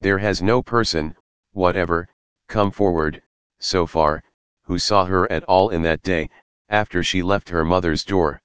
There 0.00 0.18
has 0.18 0.42
no 0.42 0.64
person, 0.64 1.14
whatever, 1.52 2.08
come 2.48 2.72
forward, 2.72 3.22
so 3.60 3.86
far, 3.86 4.24
who 4.64 4.80
saw 4.80 5.04
her 5.04 5.30
at 5.30 5.44
all 5.44 5.70
in 5.70 5.82
that 5.82 6.02
day, 6.02 6.28
after 6.68 7.04
she 7.04 7.22
left 7.22 7.50
her 7.50 7.64
mother's 7.64 8.04
door. 8.04 8.42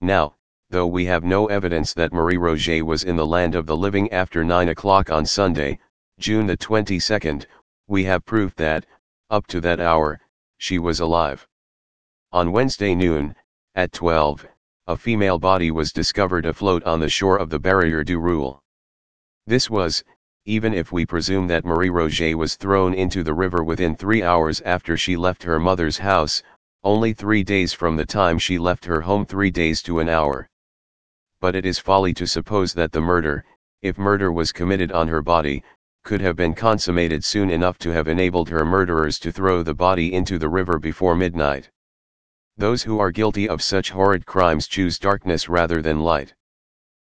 Now, 0.00 0.36
though 0.70 0.86
we 0.86 1.06
have 1.06 1.24
no 1.24 1.46
evidence 1.46 1.94
that 1.94 2.12
Marie 2.12 2.36
Roget 2.36 2.82
was 2.82 3.02
in 3.02 3.16
the 3.16 3.26
land 3.26 3.54
of 3.54 3.64
the 3.64 3.76
living 3.76 4.12
after 4.12 4.44
9 4.44 4.68
o'clock 4.68 5.10
on 5.10 5.24
Sunday, 5.24 5.78
June 6.18 6.46
the 6.46 6.58
22nd, 6.58 7.46
we 7.86 8.04
have 8.04 8.26
proof 8.26 8.54
that, 8.56 8.84
up 9.30 9.46
to 9.46 9.62
that 9.62 9.80
hour, 9.80 10.20
she 10.58 10.78
was 10.78 11.00
alive. 11.00 11.48
On 12.32 12.52
Wednesday 12.52 12.94
noon, 12.94 13.34
at 13.74 13.92
12, 13.92 14.46
a 14.88 14.96
female 14.96 15.38
body 15.38 15.70
was 15.70 15.90
discovered 15.90 16.44
afloat 16.44 16.84
on 16.84 17.00
the 17.00 17.08
shore 17.08 17.38
of 17.38 17.48
the 17.48 17.58
Barrier 17.58 18.04
du 18.04 18.18
Roule. 18.18 18.60
This 19.46 19.70
was, 19.70 20.04
even 20.44 20.74
if 20.74 20.92
we 20.92 21.06
presume 21.06 21.46
that 21.46 21.64
Marie 21.64 21.88
Roget 21.88 22.34
was 22.34 22.56
thrown 22.56 22.92
into 22.92 23.22
the 23.22 23.32
river 23.32 23.64
within 23.64 23.96
three 23.96 24.22
hours 24.22 24.60
after 24.60 24.98
she 24.98 25.16
left 25.16 25.42
her 25.44 25.58
mother's 25.58 25.96
house, 25.96 26.42
only 26.84 27.14
three 27.14 27.42
days 27.42 27.72
from 27.72 27.96
the 27.96 28.04
time 28.04 28.38
she 28.38 28.58
left 28.58 28.84
her 28.84 29.00
home 29.00 29.24
three 29.24 29.50
days 29.50 29.80
to 29.80 30.00
an 30.00 30.10
hour. 30.10 30.46
But 31.40 31.54
it 31.54 31.64
is 31.64 31.78
folly 31.78 32.12
to 32.14 32.26
suppose 32.26 32.74
that 32.74 32.90
the 32.90 33.00
murder, 33.00 33.44
if 33.80 33.96
murder 33.96 34.32
was 34.32 34.50
committed 34.50 34.90
on 34.90 35.06
her 35.08 35.22
body, 35.22 35.62
could 36.02 36.20
have 36.20 36.34
been 36.34 36.54
consummated 36.54 37.22
soon 37.22 37.48
enough 37.50 37.78
to 37.78 37.90
have 37.90 38.08
enabled 38.08 38.48
her 38.48 38.64
murderers 38.64 39.18
to 39.20 39.30
throw 39.30 39.62
the 39.62 39.74
body 39.74 40.12
into 40.12 40.38
the 40.38 40.48
river 40.48 40.78
before 40.78 41.14
midnight. 41.14 41.70
Those 42.56 42.82
who 42.82 42.98
are 42.98 43.12
guilty 43.12 43.48
of 43.48 43.62
such 43.62 43.90
horrid 43.90 44.26
crimes 44.26 44.66
choose 44.66 44.98
darkness 44.98 45.48
rather 45.48 45.80
than 45.80 46.00
light. 46.00 46.34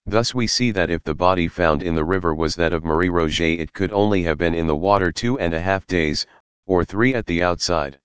Thus 0.05 0.33
we 0.33 0.47
see 0.47 0.71
that 0.71 0.89
if 0.89 1.03
the 1.03 1.15
body 1.15 1.49
found 1.49 1.83
in 1.83 1.95
the 1.95 2.05
river 2.05 2.33
was 2.33 2.55
that 2.55 2.71
of 2.71 2.85
Marie 2.85 3.09
Roget 3.09 3.59
it 3.59 3.73
could 3.73 3.91
only 3.91 4.23
have 4.23 4.37
been 4.37 4.53
in 4.53 4.67
the 4.67 4.75
water 4.75 5.11
two 5.11 5.37
and 5.39 5.53
a 5.53 5.59
half 5.59 5.85
days, 5.85 6.25
or 6.65 6.85
three 6.85 7.13
at 7.13 7.25
the 7.25 7.43
outside. 7.43 7.99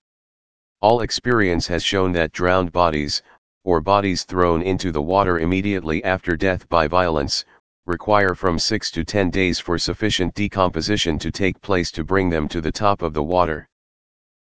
All 0.81 0.99
experience 0.99 1.67
has 1.67 1.83
shown 1.83 2.11
that 2.13 2.33
drowned 2.33 2.71
bodies, 2.73 3.21
or 3.63 3.81
bodies 3.81 4.23
thrown 4.23 4.61
into 4.61 4.91
the 4.91 5.01
water 5.01 5.39
immediately 5.39 6.03
after 6.03 6.35
death 6.37 6.67
by 6.69 6.87
violence, 6.87 7.45
require 7.85 8.35
from 8.35 8.59
6 8.59 8.91
to 8.91 9.03
10 9.03 9.29
days 9.29 9.59
for 9.59 9.77
sufficient 9.77 10.33
decomposition 10.35 11.17
to 11.19 11.31
take 11.31 11.59
place 11.61 11.91
to 11.91 12.03
bring 12.03 12.29
them 12.29 12.47
to 12.47 12.61
the 12.61 12.71
top 12.71 13.01
of 13.01 13.13
the 13.13 13.23
water. 13.23 13.67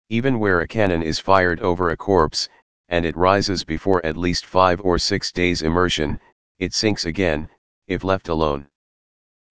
Even 0.09 0.39
where 0.39 0.61
a 0.61 0.67
cannon 0.67 1.01
is 1.01 1.19
fired 1.19 1.59
over 1.61 1.89
a 1.89 1.97
corpse, 1.97 2.49
and 2.89 3.05
it 3.05 3.15
rises 3.17 3.63
before 3.63 4.05
at 4.05 4.17
least 4.17 4.45
5 4.45 4.81
or 4.81 4.97
6 4.97 5.31
days 5.31 5.61
immersion, 5.61 6.19
it 6.59 6.73
sinks 6.73 7.05
again, 7.05 7.49
if 7.87 8.03
left 8.03 8.29
alone. 8.29 8.67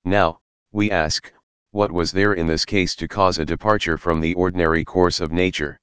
Now, 0.04 0.40
we 0.72 0.90
ask, 0.90 1.32
what 1.70 1.90
was 1.90 2.12
there 2.12 2.34
in 2.34 2.46
this 2.46 2.64
case 2.64 2.94
to 2.96 3.08
cause 3.08 3.38
a 3.38 3.44
departure 3.44 3.98
from 3.98 4.20
the 4.20 4.34
ordinary 4.34 4.84
course 4.84 5.20
of 5.20 5.32
nature? 5.32 5.78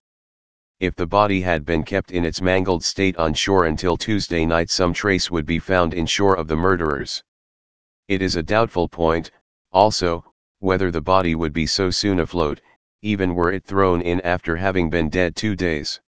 If 0.84 0.98
the 0.98 1.08
body 1.08 1.40
had 1.40 1.64
been 1.64 1.84
kept 1.84 2.12
in 2.12 2.26
its 2.26 2.42
mangled 2.42 2.84
state 2.84 3.16
on 3.16 3.34
shore 3.34 3.64
until 3.64 3.96
Tuesday 3.96 4.46
night 4.46 4.70
some 4.70 4.92
trace 4.92 5.32
would 5.32 5.46
be 5.46 5.58
found 5.58 5.94
in 5.94 6.06
shore 6.06 6.36
of 6.36 6.50
the 6.50 6.58
murderers. 6.58 7.24
It 8.10 8.22
is 8.22 8.36
a 8.36 8.44
doubtful 8.44 8.90
point, 8.90 9.32
also, 9.72 10.26
whether 10.60 10.92
the 10.92 11.00
body 11.00 11.36
would 11.36 11.54
be 11.54 11.66
so 11.68 11.90
soon 11.90 12.20
afloat, 12.20 12.60
even 13.02 13.34
were 13.34 13.50
it 13.50 13.64
thrown 13.64 14.02
in 14.02 14.20
after 14.26 14.58
having 14.58 14.90
been 14.90 15.08
dead 15.08 15.38
two 15.38 15.56
days. 15.56 16.02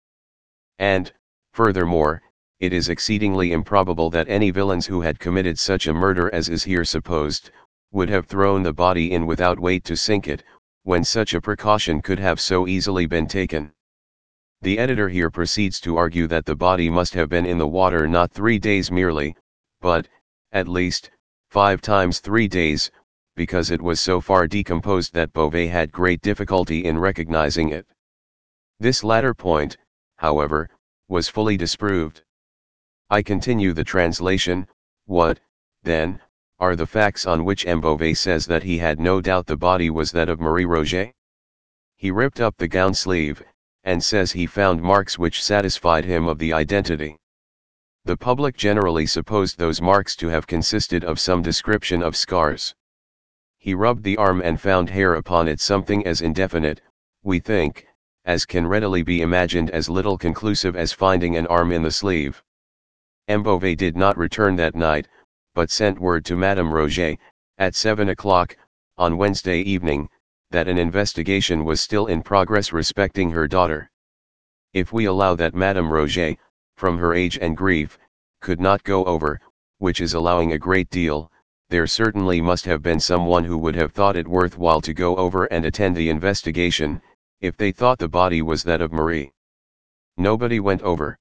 And, 0.77 1.13
furthermore, 1.53 2.21
it 2.59 2.73
is 2.73 2.89
exceedingly 2.89 3.53
improbable 3.53 4.09
that 4.09 4.27
any 4.27 4.51
villains 4.51 4.87
who 4.87 4.99
had 4.99 5.19
committed 5.19 5.57
such 5.57 5.87
a 5.87 5.93
murder 5.93 6.29
as 6.35 6.49
is 6.49 6.65
here 6.65 6.83
supposed, 6.83 7.49
would 7.91 8.09
have 8.09 8.25
thrown 8.25 8.63
the 8.63 8.73
body 8.73 9.13
in 9.13 9.25
without 9.25 9.57
weight 9.57 9.85
to 9.85 9.95
sink 9.95 10.27
it, 10.27 10.43
when 10.83 11.05
such 11.05 11.33
a 11.33 11.39
precaution 11.39 12.01
could 12.01 12.19
have 12.19 12.41
so 12.41 12.67
easily 12.67 13.05
been 13.05 13.25
taken. 13.25 13.71
The 14.61 14.79
editor 14.79 15.09
here 15.09 15.29
proceeds 15.29 15.79
to 15.81 15.97
argue 15.97 16.27
that 16.27 16.45
the 16.45 16.55
body 16.55 16.89
must 16.89 17.13
have 17.13 17.29
been 17.29 17.45
in 17.45 17.57
the 17.57 17.67
water 17.67 18.07
not 18.07 18.31
three 18.31 18.57
days 18.57 18.89
merely, 18.89 19.35
but, 19.81 20.07
at 20.51 20.67
least, 20.67 21.11
five 21.49 21.81
times 21.81 22.19
three 22.19 22.47
days, 22.47 22.89
because 23.35 23.69
it 23.69 23.81
was 23.81 23.99
so 23.99 24.21
far 24.21 24.47
decomposed 24.47 25.13
that 25.13 25.33
Beauvais 25.33 25.67
had 25.67 25.91
great 25.91 26.21
difficulty 26.21 26.85
in 26.85 26.97
recognizing 26.97 27.69
it. 27.69 27.85
This 28.79 29.03
latter 29.03 29.33
point, 29.33 29.77
however, 30.17 30.69
was 31.07 31.29
fully 31.29 31.57
disproved. 31.57 32.23
I 33.09 33.21
continue 33.21 33.73
the 33.73 33.83
translation, 33.83 34.67
what, 35.05 35.39
then, 35.83 36.21
are 36.59 36.75
the 36.75 36.87
facts 36.87 37.27
on 37.27 37.45
which 37.45 37.67
M. 37.67 37.81
Beauvais 37.81 38.15
says 38.15 38.45
that 38.47 38.63
he 38.63 38.77
had 38.77 38.99
no 38.99 39.21
doubt 39.21 39.45
the 39.45 39.57
body 39.57 39.89
was 39.89 40.11
that 40.13 40.29
of 40.29 40.39
Marie 40.39 40.65
Roget? 40.65 41.13
He 41.97 42.09
ripped 42.11 42.39
up 42.39 42.55
the 42.57 42.67
gown 42.67 42.93
sleeve, 42.93 43.43
and 43.85 44.03
says 44.03 44.31
he 44.31 44.45
found 44.45 44.81
marks 44.81 45.17
which 45.17 45.43
satisfied 45.43 46.03
him 46.03 46.27
of 46.27 46.39
the 46.39 46.51
identity. 46.51 47.15
The 48.03 48.17
public 48.17 48.57
generally 48.57 49.05
supposed 49.05 49.57
those 49.57 49.81
marks 49.81 50.15
to 50.17 50.27
have 50.27 50.47
consisted 50.47 51.03
of 51.03 51.19
some 51.19 51.41
description 51.41 52.03
of 52.03 52.15
scars. 52.15 52.75
He 53.57 53.73
rubbed 53.73 54.03
the 54.03 54.17
arm 54.17 54.41
and 54.41 54.59
found 54.59 54.89
hair 54.89 55.13
upon 55.13 55.47
it 55.47 55.59
something 55.59 56.05
as 56.05 56.21
indefinite, 56.21 56.81
we 57.23 57.39
think, 57.39 57.87
as 58.25 58.45
can 58.45 58.67
readily 58.67 59.03
be 59.03 59.21
imagined 59.21 59.69
as 59.69 59.87
little 59.87 60.17
conclusive 60.17 60.75
as 60.75 60.91
finding 60.91 61.35
an 61.35 61.47
arm 61.47 61.71
in 61.71 61.83
the 61.83 61.91
sleeve. 61.91 62.43
M. 63.27 63.43
Beauvais 63.43 63.75
did 63.75 63.95
not 63.95 64.17
return 64.17 64.55
that 64.55 64.75
night, 64.75 65.07
but 65.53 65.71
sent 65.71 65.99
word 65.99 66.25
to 66.25 66.35
Madame 66.35 66.71
Roget, 66.71 67.17
at 67.57 67.75
7 67.75 68.09
o'clock, 68.09 68.57
on 68.97 69.17
Wednesday 69.17 69.61
evening, 69.61 70.09
that 70.51 70.67
an 70.67 70.77
investigation 70.77 71.65
was 71.65 71.81
still 71.81 72.07
in 72.07 72.21
progress 72.21 72.71
respecting 72.71 73.31
her 73.31 73.47
daughter. 73.47 73.89
If 74.73 74.93
we 74.93 75.05
allow 75.05 75.35
that 75.35 75.55
Madame 75.55 75.89
Roget, 75.89 76.37
from 76.75 76.97
her 76.97 77.13
age 77.13 77.37
and 77.37 77.55
grief, 77.55 77.97
could 78.41 78.59
not 78.59 78.83
go 78.83 79.05
over, 79.05 79.39
which 79.79 80.01
is 80.01 80.13
allowing 80.13 80.53
a 80.53 80.57
great 80.57 80.89
deal, 80.89 81.31
there 81.69 81.87
certainly 81.87 82.41
must 82.41 82.65
have 82.65 82.81
been 82.81 82.99
someone 82.99 83.43
who 83.43 83.57
would 83.57 83.75
have 83.75 83.91
thought 83.91 84.15
it 84.15 84.27
worthwhile 84.27 84.81
to 84.81 84.93
go 84.93 85.15
over 85.15 85.45
and 85.45 85.65
attend 85.65 85.95
the 85.95 86.09
investigation, 86.09 87.01
if 87.41 87.57
they 87.57 87.71
thought 87.71 87.97
the 87.97 88.07
body 88.07 88.41
was 88.41 88.63
that 88.63 88.81
of 88.81 88.93
Marie. 88.93 89.31
Nobody 90.17 90.59
went 90.59 90.81
over. 90.83 91.17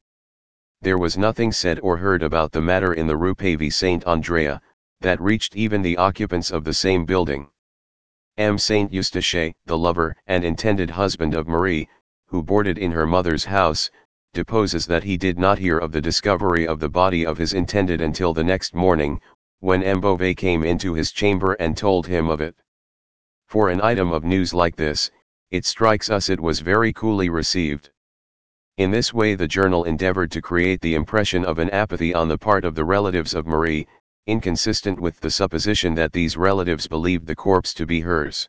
There 0.82 0.98
was 0.98 1.16
nothing 1.16 1.50
said 1.50 1.80
or 1.80 1.96
heard 1.96 2.22
about 2.22 2.52
the 2.52 2.60
matter 2.60 2.92
in 2.92 3.06
the 3.06 3.16
Rue 3.16 3.34
Pavée 3.34 3.72
Saint 3.72 4.04
Andrea, 4.04 4.60
that 5.00 5.20
reached 5.20 5.56
even 5.56 5.80
the 5.80 5.96
occupants 5.96 6.50
of 6.50 6.64
the 6.64 6.74
same 6.74 7.04
building. 7.04 7.48
M. 8.36 8.58
Saint 8.58 8.92
Eustache, 8.92 9.54
the 9.64 9.78
lover 9.78 10.16
and 10.26 10.44
intended 10.44 10.90
husband 10.90 11.34
of 11.34 11.46
Marie, 11.46 11.88
who 12.26 12.42
boarded 12.42 12.78
in 12.78 12.90
her 12.90 13.06
mother's 13.06 13.44
house, 13.44 13.92
deposes 14.32 14.86
that 14.86 15.04
he 15.04 15.16
did 15.16 15.38
not 15.38 15.56
hear 15.56 15.78
of 15.78 15.92
the 15.92 16.00
discovery 16.00 16.66
of 16.66 16.80
the 16.80 16.88
body 16.88 17.24
of 17.24 17.38
his 17.38 17.52
intended 17.52 18.00
until 18.00 18.34
the 18.34 18.42
next 18.42 18.74
morning, 18.74 19.20
when 19.60 19.84
M. 19.84 20.00
Beauvais 20.00 20.34
came 20.34 20.64
into 20.64 20.94
his 20.94 21.12
chamber 21.12 21.52
and 21.60 21.76
told 21.76 22.08
him 22.08 22.28
of 22.28 22.40
it. 22.40 22.56
For 23.46 23.70
an 23.70 23.80
item 23.80 24.10
of 24.10 24.24
news 24.24 24.52
like 24.52 24.74
this, 24.74 25.12
it 25.52 25.64
strikes 25.64 26.10
us 26.10 26.28
it 26.28 26.40
was 26.40 26.58
very 26.58 26.92
coolly 26.92 27.28
received. 27.28 27.90
In 28.78 28.90
this 28.90 29.14
way 29.14 29.36
the 29.36 29.46
journal 29.46 29.84
endeavored 29.84 30.32
to 30.32 30.42
create 30.42 30.80
the 30.80 30.96
impression 30.96 31.44
of 31.44 31.60
an 31.60 31.70
apathy 31.70 32.12
on 32.12 32.26
the 32.26 32.38
part 32.38 32.64
of 32.64 32.74
the 32.74 32.84
relatives 32.84 33.32
of 33.32 33.46
Marie, 33.46 33.86
inconsistent 34.26 34.98
with 34.98 35.20
the 35.20 35.30
supposition 35.30 35.94
that 35.94 36.12
these 36.12 36.36
relatives 36.36 36.86
believed 36.86 37.26
the 37.26 37.36
corpse 37.36 37.74
to 37.74 37.84
be 37.84 38.00
hers. 38.00 38.48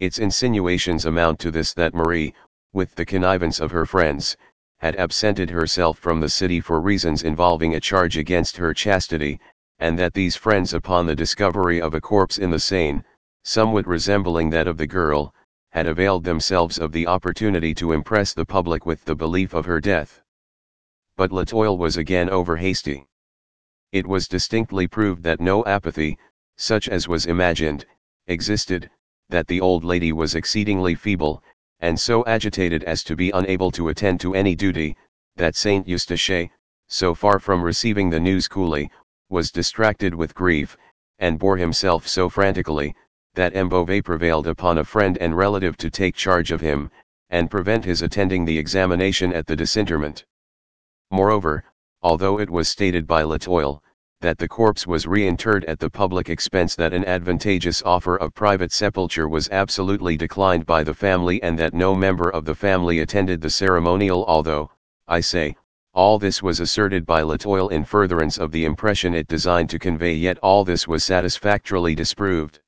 Its 0.00 0.18
insinuations 0.18 1.06
amount 1.06 1.38
to 1.38 1.50
this 1.50 1.72
that 1.74 1.94
Marie, 1.94 2.34
with 2.72 2.94
the 2.94 3.04
connivance 3.04 3.60
of 3.60 3.70
her 3.70 3.86
friends, 3.86 4.36
had 4.78 4.96
absented 4.96 5.50
herself 5.50 5.98
from 5.98 6.20
the 6.20 6.28
city 6.28 6.60
for 6.60 6.80
reasons 6.80 7.22
involving 7.22 7.74
a 7.74 7.80
charge 7.80 8.16
against 8.16 8.56
her 8.56 8.72
chastity, 8.72 9.38
and 9.78 9.98
that 9.98 10.14
these 10.14 10.36
friends 10.36 10.74
upon 10.74 11.06
the 11.06 11.14
discovery 11.14 11.80
of 11.80 11.94
a 11.94 12.00
corpse 12.00 12.38
in 12.38 12.50
the 12.50 12.58
Seine, 12.58 13.04
somewhat 13.44 13.86
resembling 13.86 14.50
that 14.50 14.66
of 14.66 14.76
the 14.76 14.86
girl, 14.86 15.34
had 15.70 15.86
availed 15.86 16.24
themselves 16.24 16.78
of 16.78 16.92
the 16.92 17.06
opportunity 17.06 17.74
to 17.74 17.92
impress 17.92 18.32
the 18.32 18.44
public 18.44 18.86
with 18.86 19.04
the 19.04 19.14
belief 19.14 19.54
of 19.54 19.66
her 19.66 19.80
death. 19.80 20.20
But 21.16 21.30
L'Etoile 21.30 21.78
was 21.78 21.96
again 21.96 22.28
over 22.28 22.56
hasty. 22.56 23.06
It 23.92 24.06
was 24.06 24.28
distinctly 24.28 24.86
proved 24.86 25.24
that 25.24 25.40
no 25.40 25.64
apathy, 25.64 26.16
such 26.56 26.88
as 26.88 27.08
was 27.08 27.26
imagined, 27.26 27.86
existed, 28.28 28.88
that 29.30 29.48
the 29.48 29.60
old 29.60 29.82
lady 29.82 30.12
was 30.12 30.36
exceedingly 30.36 30.94
feeble, 30.94 31.42
and 31.80 31.98
so 31.98 32.24
agitated 32.24 32.84
as 32.84 33.02
to 33.02 33.16
be 33.16 33.32
unable 33.32 33.72
to 33.72 33.88
attend 33.88 34.20
to 34.20 34.32
any 34.32 34.54
duty, 34.54 34.96
that 35.34 35.56
Saint 35.56 35.88
Eustache, 35.88 36.50
so 36.86 37.16
far 37.16 37.40
from 37.40 37.64
receiving 37.64 38.10
the 38.10 38.20
news 38.20 38.46
coolly, 38.46 38.92
was 39.28 39.50
distracted 39.50 40.14
with 40.14 40.36
grief, 40.36 40.76
and 41.18 41.40
bore 41.40 41.56
himself 41.56 42.06
so 42.06 42.28
frantically, 42.28 42.94
that 43.34 43.56
M. 43.56 43.68
Beauvais 43.68 44.02
prevailed 44.02 44.46
upon 44.46 44.78
a 44.78 44.84
friend 44.84 45.18
and 45.18 45.36
relative 45.36 45.76
to 45.78 45.90
take 45.90 46.14
charge 46.14 46.52
of 46.52 46.60
him, 46.60 46.92
and 47.28 47.50
prevent 47.50 47.84
his 47.84 48.02
attending 48.02 48.44
the 48.44 48.58
examination 48.58 49.32
at 49.32 49.48
the 49.48 49.56
disinterment. 49.56 50.24
Moreover, 51.10 51.64
although 52.02 52.38
it 52.38 52.48
was 52.48 52.68
stated 52.68 53.06
by 53.06 53.22
L'Etoile, 53.22 53.82
that 54.20 54.38
the 54.38 54.48
corpse 54.48 54.86
was 54.86 55.06
reinterred 55.06 55.64
at 55.64 55.78
the 55.78 55.88
public 55.88 56.28
expense 56.28 56.74
that 56.74 56.92
an 56.92 57.04
advantageous 57.04 57.82
offer 57.82 58.16
of 58.16 58.34
private 58.34 58.72
sepulture 58.72 59.28
was 59.28 59.48
absolutely 59.50 60.16
declined 60.16 60.66
by 60.66 60.82
the 60.82 60.94
family 60.94 61.42
and 61.42 61.58
that 61.58 61.72
no 61.72 61.94
member 61.94 62.28
of 62.30 62.44
the 62.44 62.54
family 62.54 63.00
attended 63.00 63.40
the 63.40 63.48
ceremonial 63.48 64.24
although, 64.26 64.70
I 65.08 65.20
say, 65.20 65.56
all 65.92 66.18
this 66.18 66.42
was 66.42 66.60
asserted 66.60 67.04
by 67.04 67.22
L'Etoile 67.22 67.68
in 67.68 67.84
furtherance 67.84 68.38
of 68.38 68.52
the 68.52 68.64
impression 68.64 69.14
it 69.14 69.26
designed 69.26 69.68
to 69.70 69.78
convey 69.78 70.14
yet 70.14 70.38
all 70.38 70.64
this 70.64 70.86
was 70.86 71.02
satisfactorily 71.02 71.94
disproved. 71.94 72.60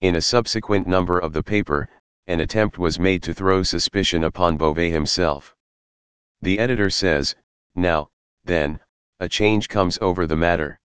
In 0.00 0.16
a 0.16 0.20
subsequent 0.20 0.86
number 0.86 1.18
of 1.18 1.32
the 1.32 1.42
paper, 1.42 1.88
an 2.26 2.40
attempt 2.40 2.78
was 2.78 2.98
made 2.98 3.22
to 3.22 3.32
throw 3.32 3.62
suspicion 3.62 4.24
upon 4.24 4.56
Beauvais 4.56 4.90
himself. 4.90 5.54
The 6.42 6.58
editor 6.58 6.90
says, 6.90 7.34
now, 7.74 8.10
then, 8.44 8.80
a 9.20 9.28
change 9.28 9.68
comes 9.68 9.98
over 10.00 10.26
the 10.26 10.36
matter. 10.36 10.78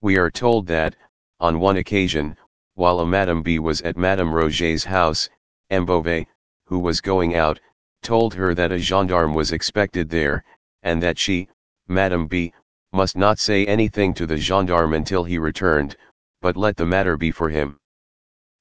We 0.00 0.16
are 0.18 0.30
told 0.30 0.66
that, 0.66 0.96
on 1.38 1.60
one 1.60 1.76
occasion, 1.76 2.36
while 2.74 3.00
a 3.00 3.06
Madame 3.06 3.42
B 3.42 3.58
was 3.58 3.80
at 3.82 3.96
Madame 3.96 4.32
Roget's 4.32 4.84
house, 4.84 5.28
M. 5.70 5.86
Beauvais, 5.86 6.26
who 6.64 6.78
was 6.78 7.00
going 7.00 7.34
out, 7.34 7.60
told 8.02 8.34
her 8.34 8.54
that 8.54 8.72
a 8.72 8.78
gendarme 8.78 9.34
was 9.34 9.52
expected 9.52 10.08
there, 10.08 10.44
and 10.82 11.02
that 11.02 11.18
she, 11.18 11.48
Madame 11.86 12.26
B, 12.26 12.52
must 12.92 13.16
not 13.16 13.38
say 13.38 13.64
anything 13.66 14.12
to 14.14 14.26
the 14.26 14.36
gendarme 14.36 14.94
until 14.94 15.24
he 15.24 15.38
returned, 15.38 15.96
but 16.40 16.56
let 16.56 16.76
the 16.76 16.86
matter 16.86 17.16
be 17.16 17.30
for 17.30 17.48
him. 17.48 17.78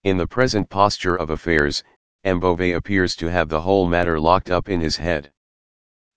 In 0.04 0.18
the 0.18 0.28
present 0.28 0.70
posture 0.70 1.16
of 1.16 1.30
affairs, 1.30 1.84
M. 2.24 2.40
Beauvais 2.40 2.74
appears 2.74 3.16
to 3.16 3.32
have 3.32 3.50
the 3.50 3.62
whole 3.62 3.88
matter 3.88 4.20
locked 4.20 4.52
up 4.52 4.70
in 4.70 4.80
his 4.80 4.98
head. 4.98 5.32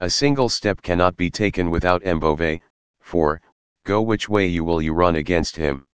A 0.01 0.11
single 0.11 0.49
step 0.49 0.83
cannot 0.83 1.17
be 1.17 1.31
taken 1.31 1.71
without 1.71 2.05
M. 2.05 2.19
Beauvais, 2.19 2.61
for, 3.01 3.41
go 3.85 4.03
which 4.03 4.29
way 4.29 4.47
you 4.47 4.65
will 4.65 4.83
you 4.83 4.93
run 4.93 5.15
against 5.15 5.57
him. 5.57 5.87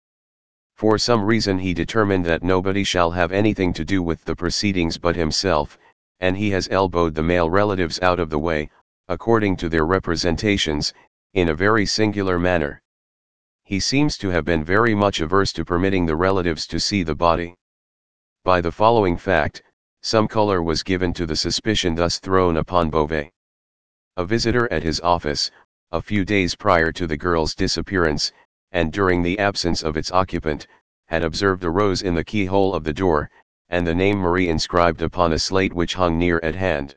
For 0.76 0.98
some 0.98 1.24
reason 1.24 1.58
he 1.58 1.74
determined 1.74 2.24
that 2.26 2.44
nobody 2.44 2.84
shall 2.84 3.10
have 3.10 3.32
anything 3.32 3.72
to 3.72 3.84
do 3.84 4.00
with 4.00 4.24
the 4.24 4.36
proceedings 4.36 4.98
but 4.98 5.16
himself, 5.16 5.76
and 6.20 6.36
he 6.36 6.50
has 6.50 6.68
elbowed 6.70 7.14
the 7.14 7.22
male 7.22 7.50
relatives 7.50 8.00
out 8.00 8.20
of 8.20 8.30
the 8.30 8.38
way, 8.38 8.70
according 9.08 9.56
to 9.56 9.68
their 9.68 9.84
representations, 9.84 10.94
in 11.34 11.48
a 11.48 11.54
very 11.54 11.84
singular 11.84 12.38
manner. 12.38 12.80
He 13.64 13.80
seems 13.80 14.16
to 14.18 14.28
have 14.28 14.44
been 14.44 14.62
very 14.62 14.94
much 14.94 15.20
averse 15.20 15.52
to 15.54 15.64
permitting 15.64 16.06
the 16.06 16.16
relatives 16.16 16.66
to 16.68 16.78
see 16.78 17.02
the 17.02 17.16
body. 17.16 17.56
By 18.44 18.60
the 18.60 18.72
following 18.72 19.16
fact, 19.16 19.62
some 20.02 20.28
color 20.28 20.62
was 20.62 20.84
given 20.84 21.12
to 21.14 21.26
the 21.26 21.36
suspicion 21.36 21.96
thus 21.96 22.20
thrown 22.20 22.56
upon 22.56 22.90
Beauvais. 22.90 23.32
A 24.18 24.24
visitor 24.24 24.66
at 24.72 24.82
his 24.82 24.98
office, 24.98 25.48
a 25.92 26.02
few 26.02 26.24
days 26.24 26.56
prior 26.56 26.90
to 26.90 27.06
the 27.06 27.16
girl's 27.16 27.54
disappearance, 27.54 28.32
and 28.72 28.92
during 28.92 29.22
the 29.22 29.38
absence 29.38 29.80
of 29.80 29.96
its 29.96 30.10
occupant, 30.10 30.66
had 31.06 31.22
observed 31.22 31.62
a 31.62 31.70
rose 31.70 32.02
in 32.02 32.16
the 32.16 32.24
keyhole 32.24 32.74
of 32.74 32.82
the 32.82 32.92
door, 32.92 33.30
and 33.68 33.86
the 33.86 33.94
name 33.94 34.18
Marie 34.18 34.48
inscribed 34.48 35.02
upon 35.02 35.32
a 35.32 35.38
slate 35.38 35.72
which 35.72 35.94
hung 35.94 36.18
near 36.18 36.40
at 36.42 36.56
hand. 36.56 36.96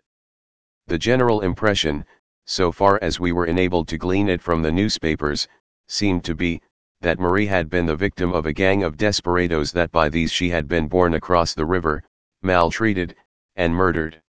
The 0.87 0.97
general 0.97 1.41
impression, 1.41 2.07
so 2.47 2.71
far 2.71 2.97
as 3.03 3.19
we 3.19 3.31
were 3.31 3.45
enabled 3.45 3.87
to 3.89 3.99
glean 3.99 4.27
it 4.27 4.41
from 4.41 4.63
the 4.63 4.71
newspapers, 4.71 5.47
seemed 5.87 6.23
to 6.23 6.33
be, 6.33 6.59
that 7.01 7.19
Marie 7.19 7.45
had 7.45 7.69
been 7.69 7.85
the 7.85 7.95
victim 7.95 8.33
of 8.33 8.47
a 8.47 8.51
gang 8.51 8.81
of 8.81 8.97
desperadoes 8.97 9.71
that 9.73 9.91
by 9.91 10.09
these 10.09 10.31
she 10.31 10.49
had 10.49 10.67
been 10.67 10.87
borne 10.87 11.13
across 11.13 11.53
the 11.53 11.67
river, 11.67 12.01
maltreated, 12.41 13.15
and 13.55 13.75
murdered. 13.75 14.23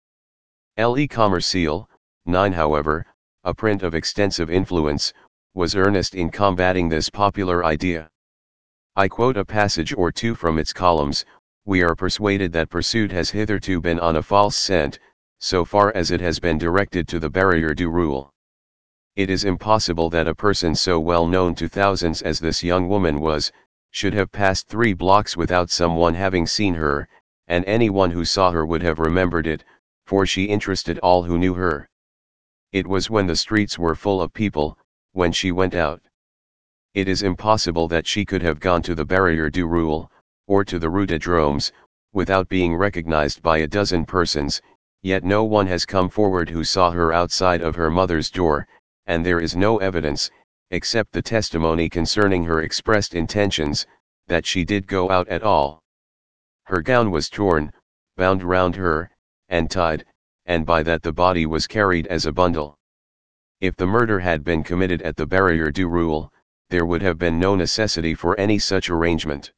Le 0.77 1.07
Commerciel, 1.07 1.87
9 2.25 2.53
however, 2.53 3.05
a 3.43 3.53
print 3.53 3.81
of 3.83 3.95
extensive 3.95 4.49
influence, 4.49 5.13
was 5.53 5.75
earnest 5.75 6.15
in 6.15 6.29
combating 6.29 6.87
this 6.87 7.09
popular 7.09 7.65
idea. 7.65 8.09
I 8.95 9.07
quote 9.07 9.37
a 9.37 9.43
passage 9.43 9.93
or 9.97 10.11
two 10.11 10.35
from 10.35 10.59
its 10.59 10.71
columns, 10.71 11.25
we 11.65 11.81
are 11.81 11.95
persuaded 11.95 12.51
that 12.53 12.69
pursuit 12.69 13.11
has 13.11 13.29
hitherto 13.29 13.81
been 13.81 13.99
on 13.99 14.15
a 14.15 14.23
false 14.23 14.55
scent, 14.55 14.99
so 15.39 15.65
far 15.65 15.91
as 15.95 16.11
it 16.11 16.21
has 16.21 16.39
been 16.39 16.57
directed 16.57 17.07
to 17.07 17.19
the 17.19 17.29
barrier 17.29 17.73
du 17.73 17.89
Roule. 17.89 18.31
It 19.15 19.29
is 19.29 19.43
impossible 19.43 20.09
that 20.11 20.27
a 20.27 20.35
person 20.35 20.73
so 20.75 20.99
well 20.99 21.27
known 21.27 21.55
to 21.55 21.67
thousands 21.67 22.21
as 22.21 22.39
this 22.39 22.63
young 22.63 22.87
woman 22.87 23.19
was, 23.19 23.51
should 23.89 24.13
have 24.13 24.31
passed 24.31 24.67
three 24.67 24.93
blocks 24.93 25.35
without 25.35 25.69
someone 25.69 26.13
having 26.13 26.47
seen 26.47 26.75
her, 26.75 27.09
and 27.47 27.65
anyone 27.65 28.11
who 28.11 28.23
saw 28.23 28.51
her 28.51 28.65
would 28.65 28.81
have 28.81 28.99
remembered 28.99 29.47
it, 29.47 29.63
for 30.05 30.25
she 30.25 30.45
interested 30.45 30.97
all 30.99 31.23
who 31.23 31.37
knew 31.37 31.55
her. 31.55 31.89
It 32.71 32.87
was 32.87 33.09
when 33.09 33.27
the 33.27 33.35
streets 33.35 33.77
were 33.77 33.95
full 33.95 34.21
of 34.21 34.31
people, 34.31 34.77
when 35.11 35.33
she 35.33 35.51
went 35.51 35.75
out. 35.75 36.01
It 36.93 37.09
is 37.09 37.21
impossible 37.21 37.89
that 37.89 38.07
she 38.07 38.23
could 38.23 38.41
have 38.41 38.61
gone 38.61 38.81
to 38.83 38.95
the 38.95 39.03
Barrier 39.03 39.49
du 39.49 39.67
Roule, 39.67 40.09
or 40.47 40.63
to 40.63 40.79
the 40.79 40.89
Rue 40.89 41.05
de 41.05 41.19
Dromes, 41.19 41.73
without 42.13 42.47
being 42.47 42.75
recognized 42.75 43.41
by 43.41 43.57
a 43.57 43.67
dozen 43.67 44.05
persons, 44.05 44.61
yet 45.01 45.25
no 45.25 45.43
one 45.43 45.67
has 45.67 45.85
come 45.85 46.09
forward 46.09 46.49
who 46.49 46.63
saw 46.63 46.91
her 46.91 47.11
outside 47.11 47.61
of 47.61 47.75
her 47.75 47.91
mother's 47.91 48.31
door, 48.31 48.65
and 49.05 49.25
there 49.25 49.41
is 49.41 49.53
no 49.53 49.77
evidence, 49.79 50.31
except 50.69 51.11
the 51.11 51.21
testimony 51.21 51.89
concerning 51.89 52.45
her 52.45 52.61
expressed 52.61 53.15
intentions, 53.15 53.85
that 54.27 54.45
she 54.45 54.63
did 54.63 54.87
go 54.87 55.09
out 55.09 55.27
at 55.27 55.43
all. 55.43 55.81
Her 56.63 56.81
gown 56.81 57.11
was 57.11 57.29
torn, 57.29 57.73
bound 58.15 58.43
round 58.43 58.77
her, 58.77 59.11
and 59.49 59.69
tied, 59.69 60.05
and 60.45 60.65
by 60.65 60.83
that 60.83 61.03
the 61.03 61.13
body 61.13 61.45
was 61.45 61.67
carried 61.67 62.07
as 62.07 62.25
a 62.25 62.31
bundle. 62.31 62.77
If 63.59 63.75
the 63.75 63.85
murder 63.85 64.19
had 64.19 64.43
been 64.43 64.63
committed 64.63 65.01
at 65.03 65.15
the 65.15 65.27
Barrier 65.27 65.71
du 65.71 65.87
Roule, 65.87 66.31
there 66.69 66.85
would 66.85 67.01
have 67.01 67.17
been 67.17 67.37
no 67.37 67.55
necessity 67.55 68.15
for 68.15 68.39
any 68.39 68.57
such 68.57 68.89
arrangement. 68.89 69.51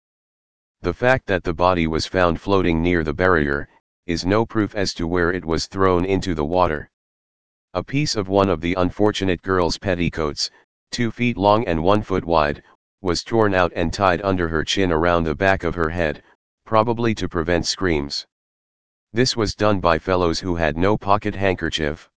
The 0.81 0.93
fact 0.93 1.27
that 1.27 1.43
the 1.43 1.53
body 1.53 1.87
was 1.87 2.05
found 2.05 2.41
floating 2.41 2.81
near 2.81 3.03
the 3.03 3.13
barrier, 3.13 3.69
is 4.05 4.25
no 4.25 4.45
proof 4.45 4.75
as 4.75 4.93
to 4.95 5.07
where 5.07 5.31
it 5.31 5.45
was 5.45 5.67
thrown 5.67 6.03
into 6.03 6.35
the 6.35 6.43
water. 6.43 6.89
A 7.73 7.83
piece 7.83 8.17
of 8.17 8.27
one 8.27 8.49
of 8.49 8.59
the 8.59 8.73
unfortunate 8.73 9.41
girl's 9.41 9.77
petticoats, 9.77 10.51
two 10.91 11.09
feet 11.09 11.37
long 11.37 11.65
and 11.65 11.83
one 11.83 12.01
foot 12.01 12.25
wide, 12.25 12.61
was 13.01 13.23
torn 13.23 13.53
out 13.53 13.71
and 13.75 13.93
tied 13.93 14.21
under 14.21 14.49
her 14.49 14.63
chin 14.63 14.91
around 14.91 15.23
the 15.23 15.35
back 15.35 15.63
of 15.63 15.75
her 15.75 15.89
head, 15.89 16.21
probably 16.65 17.15
to 17.15 17.29
prevent 17.29 17.65
screams. 17.65 18.27
This 19.15 19.37
was 19.37 19.53
done 19.53 19.79
by 19.79 19.99
fellows 19.99 20.39
who 20.39 20.55
had 20.55 20.75
no 20.75 20.97
pocket 20.97 21.35
handkerchief. 21.35 22.09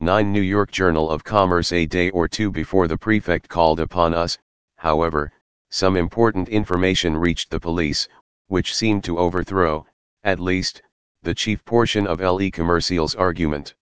9 0.00 0.32
New 0.32 0.40
York 0.40 0.72
Journal 0.72 1.08
of 1.08 1.22
Commerce 1.22 1.70
A 1.70 1.86
day 1.86 2.10
or 2.10 2.26
two 2.26 2.50
before 2.50 2.88
the 2.88 2.98
prefect 2.98 3.48
called 3.48 3.78
upon 3.78 4.14
us, 4.14 4.36
however, 4.78 5.30
some 5.70 5.96
important 5.96 6.48
information 6.48 7.16
reached 7.16 7.50
the 7.50 7.60
police, 7.60 8.08
which 8.48 8.74
seemed 8.74 9.04
to 9.04 9.16
overthrow, 9.16 9.86
at 10.24 10.40
least, 10.40 10.82
the 11.22 11.36
chief 11.36 11.64
portion 11.64 12.04
of 12.04 12.18
Le 12.18 12.50
Commerciel's 12.50 13.14
argument. 13.14 13.76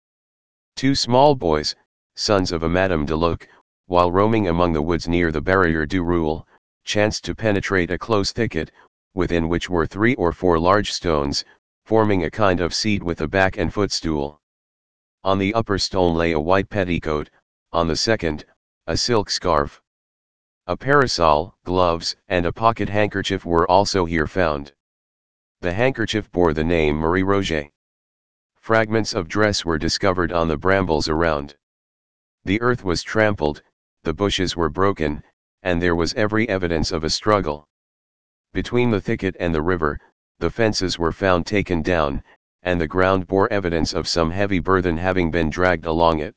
Two 0.75 0.97
small 0.97 1.37
boys, 1.37 1.77
sons 2.17 2.51
of 2.51 2.65
a 2.65 2.69
Madame 2.69 3.07
de 3.07 3.15
Luc, 3.15 3.47
while 3.87 4.11
roaming 4.11 4.49
among 4.49 4.73
the 4.73 4.83
woods 4.83 5.07
near 5.07 5.31
the 5.31 5.41
Barrier 5.41 5.87
du 5.87 6.03
Roule, 6.03 6.49
chanced 6.83 7.23
to 7.27 7.35
penetrate 7.37 7.93
a 7.93 7.99
close 7.99 8.33
thicket, 8.33 8.73
within 9.15 9.49
which 9.49 9.71
were 9.71 9.87
three 9.87 10.17
or 10.17 10.33
four 10.33 10.59
large 10.59 10.91
stones, 10.91 11.45
forming 11.85 12.25
a 12.25 12.31
kind 12.31 12.61
of 12.61 12.73
seat 12.73 13.03
with 13.03 13.21
a 13.21 13.29
back 13.29 13.59
and 13.59 13.73
footstool. 13.73 14.41
On 15.23 15.39
the 15.39 15.53
upper 15.53 15.79
stone 15.79 16.15
lay 16.15 16.33
a 16.33 16.41
white 16.41 16.71
petticoat, 16.71 17.29
on 17.73 17.89
the 17.89 17.97
second, 17.97 18.47
a 18.87 18.97
silk 18.97 19.29
scarf. 19.29 19.83
A 20.67 20.77
parasol, 20.77 21.59
gloves, 21.65 22.17
and 22.29 22.47
a 22.47 22.53
pocket 22.53 22.89
handkerchief 22.89 23.45
were 23.45 23.71
also 23.71 24.07
here 24.07 24.27
found. 24.27 24.73
The 25.61 25.75
handkerchief 25.75 26.31
bore 26.33 26.55
the 26.55 26.65
name 26.65 26.97
Marie 26.97 27.23
Roget. 27.23 27.71
Fragments 28.57 29.13
of 29.13 29.29
dress 29.29 29.63
were 29.65 29.77
discovered 29.77 30.33
on 30.33 30.49
the 30.49 30.57
brambles 30.57 31.07
around. 31.09 31.55
The 32.45 32.63
earth 32.63 32.83
was 32.83 33.03
trampled, 33.03 33.63
the 34.05 34.15
bushes 34.15 34.57
were 34.57 34.71
broken, 34.71 35.23
and 35.63 35.83
there 35.83 35.95
was 35.95 36.15
every 36.15 36.49
evidence 36.49 36.93
of 36.93 37.05
a 37.05 37.11
struggle. 37.11 37.69
Between 38.55 38.91
the 38.91 39.03
thicket 39.03 39.37
and 39.39 39.55
the 39.55 39.61
river, 39.61 40.01
the 40.41 40.51
fences 40.51 40.99
were 40.99 41.13
found 41.13 41.47
taken 41.47 41.83
down, 41.83 42.23
and 42.63 42.81
the 42.81 42.89
ground 42.89 43.27
bore 43.27 43.53
evidence 43.53 43.93
of 43.93 44.09
some 44.09 44.31
heavy 44.31 44.59
burthen 44.59 44.97
having 44.97 45.31
been 45.31 45.49
dragged 45.49 45.87
along 45.87 46.19
it. 46.19 46.35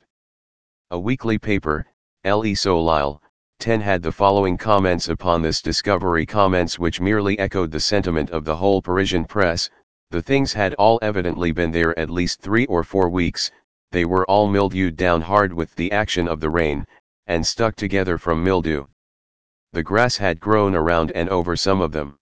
A 0.92 1.00
weekly 1.00 1.38
paper, 1.38 1.86
Le 2.24 2.56
Soleil, 2.56 3.22
10 3.60 3.82
had 3.82 4.04
the 4.04 4.12
following 4.12 4.56
comments 4.56 5.08
upon 5.08 5.42
this 5.42 5.62
discovery 5.62 6.26
comments 6.26 6.78
which 6.78 7.02
merely 7.02 7.40
echoed 7.40 7.72
the 7.72 7.80
sentiment 7.80 8.30
of 8.30 8.46
the 8.46 8.56
whole 8.56 8.82
Parisian 8.82 9.26
press, 9.26 9.70
the 10.12 10.22
things 10.22 10.54
had 10.54 10.74
all 10.76 11.00
evidently 11.02 11.52
been 11.52 11.72
there 11.72 11.98
at 11.98 12.10
least 12.10 12.40
three 12.40 12.66
or 12.68 12.84
four 12.84 13.10
weeks, 13.10 13.52
they 13.92 14.06
were 14.06 14.26
all 14.30 14.48
mildewed 14.48 14.96
down 14.96 15.22
hard 15.22 15.52
with 15.52 15.74
the 15.76 15.92
action 15.92 16.28
of 16.28 16.40
the 16.40 16.50
rain, 16.50 16.86
and 17.26 17.46
stuck 17.46 17.76
together 17.76 18.18
from 18.18 18.44
mildew. 18.44 18.86
The 19.74 19.84
grass 19.84 20.18
had 20.18 20.40
grown 20.40 20.76
around 20.76 21.12
and 21.14 21.28
over 21.30 21.56
some 21.56 21.82
of 21.82 21.92
them. 21.92 22.20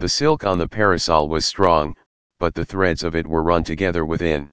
The 0.00 0.08
silk 0.08 0.44
on 0.44 0.56
the 0.56 0.66
parasol 0.66 1.28
was 1.28 1.44
strong, 1.44 1.94
but 2.38 2.54
the 2.54 2.64
threads 2.64 3.04
of 3.04 3.14
it 3.14 3.26
were 3.26 3.42
run 3.42 3.64
together 3.64 4.06
within. 4.06 4.50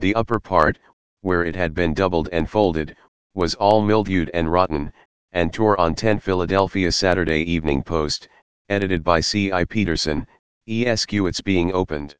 The 0.00 0.14
upper 0.14 0.38
part, 0.38 0.78
where 1.22 1.42
it 1.42 1.56
had 1.56 1.72
been 1.72 1.94
doubled 1.94 2.28
and 2.30 2.46
folded, 2.46 2.94
was 3.32 3.54
all 3.54 3.80
mildewed 3.80 4.30
and 4.34 4.52
rotten, 4.52 4.92
and 5.32 5.50
tore 5.50 5.80
on 5.80 5.94
10 5.94 6.18
Philadelphia 6.18 6.92
Saturday 6.92 7.40
Evening 7.40 7.82
Post, 7.82 8.28
edited 8.68 9.02
by 9.02 9.20
C. 9.20 9.50
I. 9.50 9.64
Peterson, 9.64 10.26
ESQ 10.68 11.26
it's 11.26 11.40
being 11.40 11.72
opened. 11.72 12.16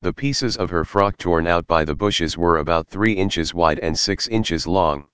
The 0.00 0.12
pieces 0.12 0.56
of 0.56 0.70
her 0.70 0.84
frock 0.84 1.16
torn 1.16 1.48
out 1.48 1.66
by 1.66 1.84
the 1.84 1.96
bushes 1.96 2.38
were 2.38 2.58
about 2.58 2.86
3 2.86 3.14
inches 3.14 3.52
wide 3.52 3.80
and 3.80 3.98
6 3.98 4.28
inches 4.28 4.68
long. 4.68 5.08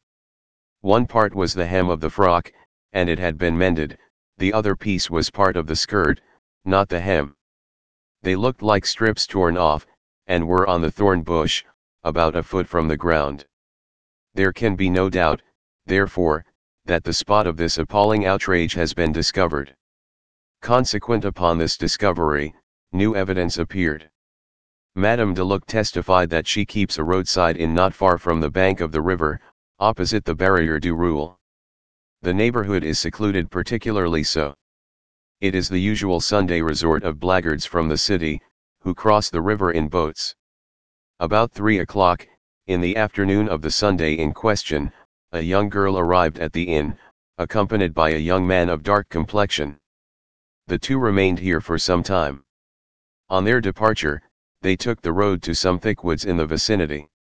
One 0.82 1.06
part 1.06 1.34
was 1.34 1.54
the 1.54 1.66
hem 1.66 1.88
of 1.88 2.00
the 2.00 2.10
frock, 2.10 2.52
and 2.92 3.08
it 3.08 3.18
had 3.18 3.38
been 3.38 3.56
mended, 3.56 3.96
the 4.36 4.52
other 4.52 4.76
piece 4.76 5.08
was 5.08 5.30
part 5.30 5.56
of 5.56 5.66
the 5.66 5.76
skirt, 5.76 6.20
not 6.64 6.88
the 6.88 7.00
hem. 7.00 7.34
They 8.22 8.36
looked 8.36 8.62
like 8.62 8.86
strips 8.86 9.26
torn 9.26 9.56
off, 9.56 9.86
and 10.26 10.48
were 10.48 10.66
on 10.66 10.80
the 10.80 10.90
thorn 10.90 11.22
bush, 11.22 11.64
about 12.02 12.36
a 12.36 12.42
foot 12.42 12.66
from 12.66 12.88
the 12.88 12.96
ground. 12.96 13.46
There 14.34 14.52
can 14.52 14.74
be 14.74 14.88
no 14.88 15.10
doubt, 15.10 15.42
therefore, 15.86 16.44
that 16.86 17.04
the 17.04 17.12
spot 17.12 17.46
of 17.46 17.56
this 17.56 17.78
appalling 17.78 18.26
outrage 18.26 18.74
has 18.74 18.94
been 18.94 19.12
discovered. 19.12 19.74
Consequent 20.60 21.24
upon 21.24 21.58
this 21.58 21.76
discovery, 21.76 22.54
new 22.92 23.14
evidence 23.14 23.58
appeared. 23.58 24.10
Madame 24.94 25.34
de 25.34 25.44
Luc 25.44 25.66
testified 25.66 26.30
that 26.30 26.46
she 26.46 26.64
keeps 26.64 26.98
a 26.98 27.04
roadside 27.04 27.56
inn 27.56 27.74
not 27.74 27.92
far 27.92 28.16
from 28.16 28.40
the 28.40 28.50
bank 28.50 28.80
of 28.80 28.92
the 28.92 29.02
river, 29.02 29.40
opposite 29.78 30.24
the 30.24 30.34
Barrier 30.34 30.78
du 30.78 30.94
Roule. 30.94 31.38
The 32.22 32.32
neighborhood 32.32 32.84
is 32.84 32.98
secluded 32.98 33.50
particularly 33.50 34.22
so. 34.22 34.54
It 35.44 35.54
is 35.54 35.68
the 35.68 35.78
usual 35.78 36.20
Sunday 36.20 36.62
resort 36.62 37.04
of 37.04 37.20
blackguards 37.20 37.66
from 37.66 37.86
the 37.86 37.98
city, 37.98 38.40
who 38.80 38.94
cross 38.94 39.28
the 39.28 39.42
river 39.42 39.72
in 39.72 39.88
boats. 39.88 40.34
About 41.20 41.52
3 41.52 41.80
o'clock, 41.80 42.26
in 42.66 42.80
the 42.80 42.96
afternoon 42.96 43.50
of 43.50 43.60
the 43.60 43.70
Sunday 43.70 44.14
in 44.14 44.32
question, 44.32 44.90
a 45.32 45.42
young 45.42 45.68
girl 45.68 45.98
arrived 45.98 46.38
at 46.38 46.54
the 46.54 46.62
inn, 46.62 46.96
accompanied 47.36 47.92
by 47.92 48.12
a 48.12 48.16
young 48.16 48.46
man 48.46 48.70
of 48.70 48.82
dark 48.82 49.10
complexion. 49.10 49.78
The 50.66 50.78
two 50.78 50.98
remained 50.98 51.40
here 51.40 51.60
for 51.60 51.76
some 51.76 52.02
time. 52.02 52.42
On 53.28 53.44
their 53.44 53.60
departure, 53.60 54.22
they 54.62 54.76
took 54.76 55.02
the 55.02 55.12
road 55.12 55.42
to 55.42 55.54
some 55.54 55.78
thick 55.78 56.02
woods 56.02 56.24
in 56.24 56.38
the 56.38 56.46
vicinity. 56.46 57.10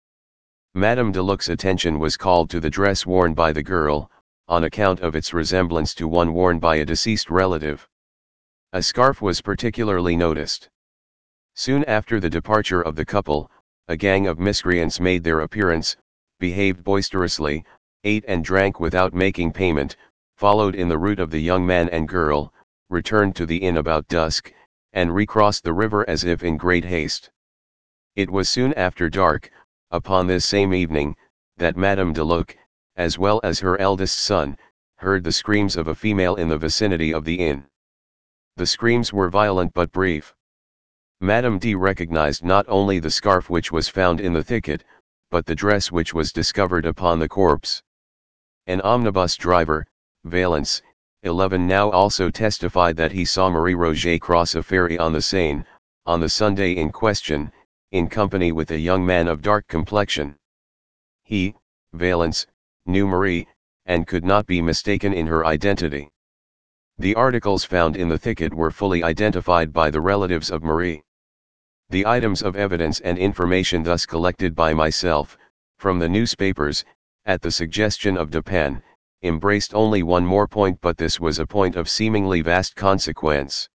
Madame 0.72 1.12
de 1.12 1.20
Luc's 1.20 1.50
attention 1.50 1.98
was 1.98 2.16
called 2.16 2.48
to 2.48 2.58
the 2.58 2.70
dress 2.70 3.04
worn 3.04 3.34
by 3.34 3.52
the 3.52 3.62
girl, 3.62 4.10
on 4.48 4.64
account 4.64 5.00
of 5.00 5.14
its 5.14 5.34
resemblance 5.34 5.92
to 5.94 6.08
one 6.08 6.32
worn 6.32 6.58
by 6.58 6.76
a 6.76 6.86
deceased 6.86 7.28
relative. 7.28 7.86
A 8.74 8.82
scarf 8.82 9.22
was 9.22 9.40
particularly 9.40 10.16
noticed. 10.16 10.68
Soon 11.54 11.84
after 11.84 12.18
the 12.18 12.28
departure 12.28 12.82
of 12.82 12.96
the 12.96 13.04
couple, 13.04 13.48
a 13.86 13.96
gang 13.96 14.26
of 14.26 14.40
miscreants 14.40 14.98
made 14.98 15.22
their 15.22 15.42
appearance, 15.42 15.96
behaved 16.40 16.82
boisterously, 16.82 17.64
ate 18.02 18.24
and 18.26 18.44
drank 18.44 18.80
without 18.80 19.14
making 19.14 19.52
payment, 19.52 19.96
followed 20.36 20.74
in 20.74 20.88
the 20.88 20.98
route 20.98 21.20
of 21.20 21.30
the 21.30 21.38
young 21.38 21.64
man 21.64 21.88
and 21.90 22.08
girl, 22.08 22.52
returned 22.90 23.36
to 23.36 23.46
the 23.46 23.58
inn 23.58 23.76
about 23.76 24.08
dusk, 24.08 24.52
and 24.92 25.14
recrossed 25.14 25.62
the 25.62 25.72
river 25.72 26.04
as 26.10 26.24
if 26.24 26.42
in 26.42 26.56
great 26.56 26.84
haste. 26.84 27.30
It 28.16 28.28
was 28.28 28.48
soon 28.48 28.74
after 28.74 29.08
dark, 29.08 29.52
upon 29.92 30.26
this 30.26 30.44
same 30.44 30.74
evening, 30.74 31.14
that 31.58 31.76
Madame 31.76 32.12
de 32.12 32.24
Luc, 32.24 32.56
as 32.96 33.20
well 33.20 33.40
as 33.44 33.60
her 33.60 33.78
eldest 33.78 34.18
son, 34.18 34.58
heard 34.96 35.22
the 35.22 35.30
screams 35.30 35.76
of 35.76 35.86
a 35.86 35.94
female 35.94 36.34
in 36.34 36.48
the 36.48 36.58
vicinity 36.58 37.14
of 37.14 37.24
the 37.24 37.36
inn. 37.36 37.68
The 38.56 38.66
screams 38.66 39.12
were 39.12 39.30
violent 39.30 39.74
but 39.74 39.90
brief. 39.90 40.32
Madame 41.20 41.58
D 41.58 41.74
recognized 41.74 42.44
not 42.44 42.64
only 42.68 43.00
the 43.00 43.10
scarf 43.10 43.50
which 43.50 43.72
was 43.72 43.88
found 43.88 44.20
in 44.20 44.32
the 44.32 44.44
thicket, 44.44 44.84
but 45.30 45.44
the 45.44 45.56
dress 45.56 45.90
which 45.90 46.14
was 46.14 46.32
discovered 46.32 46.86
upon 46.86 47.18
the 47.18 47.28
corpse. 47.28 47.82
An 48.68 48.80
omnibus 48.82 49.36
driver, 49.36 49.84
Valence, 50.22 50.82
11 51.24 51.66
now 51.66 51.90
also 51.90 52.30
testified 52.30 52.96
that 52.96 53.10
he 53.10 53.24
saw 53.24 53.50
Marie 53.50 53.74
Roget 53.74 54.20
cross 54.20 54.54
a 54.54 54.62
ferry 54.62 54.98
on 54.98 55.12
the 55.12 55.20
Seine, 55.20 55.64
on 56.06 56.20
the 56.20 56.28
Sunday 56.28 56.76
in 56.76 56.92
question, 56.92 57.50
in 57.90 58.08
company 58.08 58.52
with 58.52 58.70
a 58.70 58.78
young 58.78 59.04
man 59.04 59.26
of 59.26 59.42
dark 59.42 59.66
complexion. 59.66 60.36
He, 61.24 61.56
Valence, 61.92 62.46
knew 62.86 63.08
Marie, 63.08 63.48
and 63.86 64.06
could 64.06 64.24
not 64.24 64.46
be 64.46 64.62
mistaken 64.62 65.12
in 65.12 65.26
her 65.26 65.44
identity. 65.44 66.10
The 66.98 67.16
articles 67.16 67.64
found 67.64 67.96
in 67.96 68.08
the 68.08 68.18
thicket 68.18 68.54
were 68.54 68.70
fully 68.70 69.02
identified 69.02 69.72
by 69.72 69.90
the 69.90 70.00
relatives 70.00 70.50
of 70.50 70.62
Marie. 70.62 71.02
The 71.90 72.06
items 72.06 72.40
of 72.40 72.54
evidence 72.54 73.00
and 73.00 73.18
information 73.18 73.82
thus 73.82 74.06
collected 74.06 74.54
by 74.54 74.74
myself, 74.74 75.36
from 75.76 75.98
the 75.98 76.08
newspapers, 76.08 76.84
at 77.26 77.42
the 77.42 77.50
suggestion 77.50 78.16
of 78.16 78.30
Dupin, 78.30 78.80
embraced 79.22 79.74
only 79.74 80.04
one 80.04 80.24
more 80.24 80.46
point 80.46 80.80
but 80.80 80.96
this 80.96 81.18
was 81.18 81.40
a 81.40 81.46
point 81.46 81.74
of 81.74 81.88
seemingly 81.88 82.42
vast 82.42 82.76
consequence. 82.76 83.68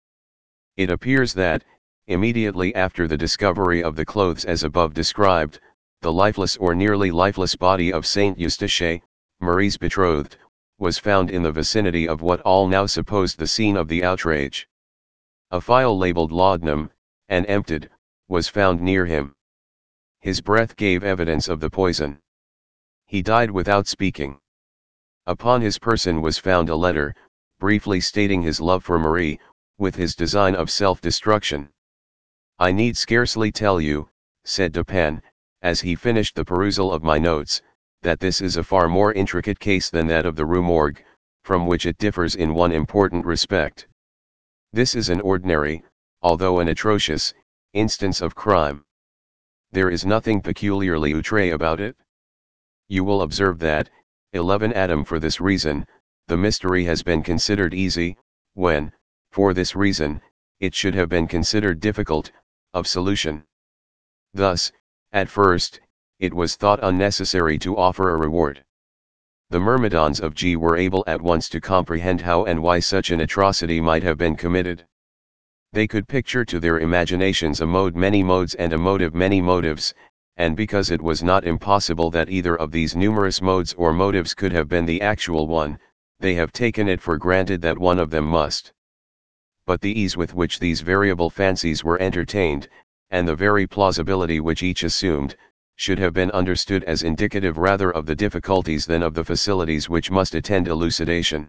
It 0.76 0.88
appears 0.88 1.34
that, 1.34 1.64
immediately 2.06 2.72
after 2.76 3.08
the 3.08 3.16
discovery 3.16 3.82
of 3.82 3.96
the 3.96 4.06
clothes 4.06 4.44
as 4.44 4.62
above 4.62 4.94
described, 4.94 5.58
the 6.02 6.12
lifeless 6.12 6.56
or 6.56 6.72
nearly 6.72 7.10
lifeless 7.10 7.56
body 7.56 7.92
of 7.92 8.06
Saint 8.06 8.38
Eustache, 8.38 9.00
Marie's 9.40 9.76
betrothed, 9.76 10.36
was 10.78 10.98
found 10.98 11.30
in 11.30 11.42
the 11.42 11.52
vicinity 11.52 12.06
of 12.06 12.22
what 12.22 12.40
all 12.42 12.68
now 12.68 12.86
supposed 12.86 13.38
the 13.38 13.46
scene 13.46 13.76
of 13.76 13.88
the 13.88 14.04
outrage. 14.04 14.68
A 15.50 15.60
phial 15.60 15.98
labeled 15.98 16.30
laudanum, 16.30 16.90
and 17.28 17.44
emptied, 17.46 17.90
was 18.28 18.48
found 18.48 18.80
near 18.80 19.04
him. 19.06 19.34
His 20.20 20.40
breath 20.40 20.76
gave 20.76 21.02
evidence 21.02 21.48
of 21.48 21.60
the 21.60 21.70
poison. 21.70 22.20
He 23.06 23.22
died 23.22 23.50
without 23.50 23.86
speaking. 23.86 24.40
Upon 25.26 25.60
his 25.60 25.78
person 25.78 26.20
was 26.20 26.38
found 26.38 26.68
a 26.68 26.76
letter, 26.76 27.14
briefly 27.58 28.00
stating 28.00 28.42
his 28.42 28.60
love 28.60 28.84
for 28.84 28.98
Marie, 28.98 29.40
with 29.78 29.94
his 29.94 30.14
design 30.14 30.54
of 30.54 30.70
self-destruction. 30.70 31.68
I 32.58 32.72
need 32.72 32.96
scarcely 32.96 33.52
tell 33.52 33.80
you, 33.80 34.10
said 34.44 34.72
Dupin, 34.72 35.22
as 35.62 35.80
he 35.80 35.94
finished 35.94 36.34
the 36.34 36.44
perusal 36.44 36.92
of 36.92 37.02
my 37.02 37.18
notes, 37.18 37.62
that 38.02 38.20
this 38.20 38.40
is 38.40 38.56
a 38.56 38.64
far 38.64 38.88
more 38.88 39.12
intricate 39.12 39.58
case 39.58 39.90
than 39.90 40.06
that 40.06 40.24
of 40.24 40.36
the 40.36 40.46
Rue 40.46 40.62
Morgue, 40.62 41.02
from 41.42 41.66
which 41.66 41.86
it 41.86 41.98
differs 41.98 42.34
in 42.34 42.54
one 42.54 42.72
important 42.72 43.24
respect. 43.24 43.86
This 44.72 44.94
is 44.94 45.08
an 45.08 45.20
ordinary, 45.20 45.82
although 46.22 46.60
an 46.60 46.68
atrocious, 46.68 47.34
instance 47.72 48.20
of 48.20 48.34
crime. 48.34 48.84
There 49.72 49.90
is 49.90 50.06
nothing 50.06 50.40
peculiarly 50.40 51.14
outre 51.14 51.52
about 51.52 51.80
it. 51.80 51.96
You 52.88 53.04
will 53.04 53.22
observe 53.22 53.58
that, 53.60 53.90
11 54.32 54.72
Adam 54.72 55.04
for 55.04 55.18
this 55.18 55.40
reason, 55.40 55.86
the 56.26 56.36
mystery 56.36 56.84
has 56.84 57.02
been 57.02 57.22
considered 57.22 57.72
easy, 57.72 58.16
when, 58.54 58.92
for 59.30 59.54
this 59.54 59.74
reason, 59.74 60.20
it 60.60 60.74
should 60.74 60.94
have 60.94 61.08
been 61.08 61.26
considered 61.26 61.80
difficult, 61.80 62.30
of 62.74 62.86
solution. 62.86 63.44
Thus, 64.34 64.72
at 65.12 65.28
first, 65.28 65.80
it 66.18 66.34
was 66.34 66.56
thought 66.56 66.80
unnecessary 66.82 67.58
to 67.58 67.76
offer 67.76 68.10
a 68.10 68.16
reward. 68.16 68.64
The 69.50 69.60
myrmidons 69.60 70.20
of 70.20 70.34
G 70.34 70.56
were 70.56 70.76
able 70.76 71.04
at 71.06 71.22
once 71.22 71.48
to 71.50 71.60
comprehend 71.60 72.20
how 72.20 72.44
and 72.44 72.62
why 72.62 72.80
such 72.80 73.10
an 73.10 73.20
atrocity 73.20 73.80
might 73.80 74.02
have 74.02 74.18
been 74.18 74.36
committed. 74.36 74.84
They 75.72 75.86
could 75.86 76.08
picture 76.08 76.44
to 76.44 76.58
their 76.58 76.80
imaginations 76.80 77.60
a 77.60 77.66
mode 77.66 77.94
many 77.94 78.22
modes 78.22 78.54
and 78.56 78.72
a 78.72 78.78
motive 78.78 79.14
many 79.14 79.40
motives, 79.40 79.94
and 80.36 80.56
because 80.56 80.90
it 80.90 81.00
was 81.00 81.22
not 81.22 81.44
impossible 81.44 82.10
that 82.10 82.30
either 82.30 82.56
of 82.56 82.72
these 82.72 82.96
numerous 82.96 83.40
modes 83.40 83.74
or 83.74 83.92
motives 83.92 84.34
could 84.34 84.52
have 84.52 84.68
been 84.68 84.86
the 84.86 85.00
actual 85.00 85.46
one, 85.46 85.78
they 86.20 86.34
have 86.34 86.52
taken 86.52 86.88
it 86.88 87.00
for 87.00 87.16
granted 87.16 87.62
that 87.62 87.78
one 87.78 87.98
of 87.98 88.10
them 88.10 88.24
must. 88.24 88.72
But 89.66 89.80
the 89.80 89.98
ease 89.98 90.16
with 90.16 90.34
which 90.34 90.58
these 90.58 90.80
variable 90.80 91.30
fancies 91.30 91.84
were 91.84 92.00
entertained, 92.00 92.68
and 93.10 93.26
the 93.26 93.36
very 93.36 93.66
plausibility 93.66 94.40
which 94.40 94.62
each 94.62 94.82
assumed, 94.82 95.36
should 95.78 96.00
have 96.00 96.12
been 96.12 96.32
understood 96.32 96.82
as 96.84 97.04
indicative 97.04 97.56
rather 97.56 97.92
of 97.92 98.04
the 98.04 98.16
difficulties 98.16 98.84
than 98.84 99.00
of 99.00 99.14
the 99.14 99.24
facilities 99.24 99.88
which 99.88 100.10
must 100.10 100.34
attend 100.34 100.66
elucidation. 100.66 101.48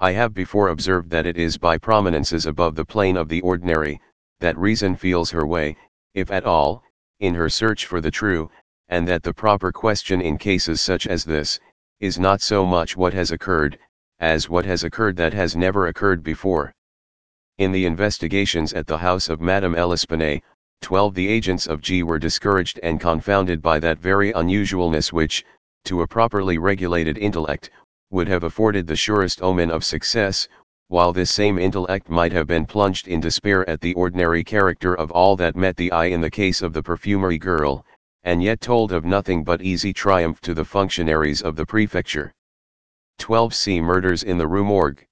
I 0.00 0.10
have 0.10 0.34
before 0.34 0.70
observed 0.70 1.08
that 1.10 1.24
it 1.24 1.36
is 1.36 1.56
by 1.56 1.78
prominences 1.78 2.46
above 2.46 2.74
the 2.74 2.84
plane 2.84 3.16
of 3.16 3.28
the 3.28 3.40
ordinary, 3.42 4.00
that 4.40 4.58
reason 4.58 4.96
feels 4.96 5.30
her 5.30 5.46
way, 5.46 5.76
if 6.14 6.32
at 6.32 6.46
all, 6.46 6.82
in 7.20 7.32
her 7.36 7.48
search 7.48 7.86
for 7.86 8.00
the 8.00 8.10
true, 8.10 8.50
and 8.88 9.06
that 9.06 9.22
the 9.22 9.32
proper 9.32 9.70
question 9.70 10.20
in 10.20 10.36
cases 10.36 10.80
such 10.80 11.06
as 11.06 11.24
this, 11.24 11.60
is 12.00 12.18
not 12.18 12.40
so 12.40 12.66
much 12.66 12.96
what 12.96 13.14
has 13.14 13.30
occurred, 13.30 13.78
as 14.18 14.48
what 14.48 14.64
has 14.64 14.82
occurred 14.82 15.14
that 15.14 15.32
has 15.32 15.54
never 15.54 15.86
occurred 15.86 16.24
before. 16.24 16.74
In 17.56 17.70
the 17.70 17.86
investigations 17.86 18.72
at 18.72 18.88
the 18.88 18.98
house 18.98 19.28
of 19.28 19.40
Madame 19.40 19.74
L'Espanaye, 19.74 20.42
12 20.80 21.14
The 21.14 21.28
agents 21.28 21.66
of 21.66 21.80
G 21.80 22.02
were 22.02 22.18
discouraged 22.18 22.80
and 22.82 23.00
confounded 23.00 23.60
by 23.60 23.78
that 23.80 23.98
very 23.98 24.32
unusualness 24.32 25.12
which, 25.12 25.44
to 25.84 26.02
a 26.02 26.06
properly 26.06 26.58
regulated 26.58 27.18
intellect, 27.18 27.70
would 28.10 28.28
have 28.28 28.42
afforded 28.42 28.86
the 28.86 28.96
surest 28.96 29.42
omen 29.42 29.70
of 29.70 29.84
success, 29.84 30.48
while 30.88 31.12
this 31.12 31.30
same 31.30 31.58
intellect 31.58 32.08
might 32.08 32.32
have 32.32 32.46
been 32.46 32.64
plunged 32.64 33.06
in 33.06 33.20
despair 33.20 33.68
at 33.68 33.82
the 33.82 33.92
ordinary 33.94 34.42
character 34.42 34.94
of 34.94 35.10
all 35.10 35.36
that 35.36 35.54
met 35.54 35.76
the 35.76 35.92
eye 35.92 36.06
in 36.06 36.22
the 36.22 36.30
case 36.30 36.62
of 36.62 36.72
the 36.72 36.82
perfumery 36.82 37.36
girl, 37.36 37.84
and 38.24 38.42
yet 38.42 38.60
told 38.60 38.90
of 38.90 39.04
nothing 39.04 39.44
but 39.44 39.60
easy 39.60 39.92
triumph 39.92 40.40
to 40.40 40.54
the 40.54 40.64
functionaries 40.64 41.42
of 41.42 41.56
the 41.56 41.66
prefecture. 41.66 42.32
12 43.18 43.54
C. 43.54 43.80
Murders 43.80 44.22
in 44.22 44.38
the 44.38 44.46
Rue 44.46 44.64
Morgue. 44.64 45.04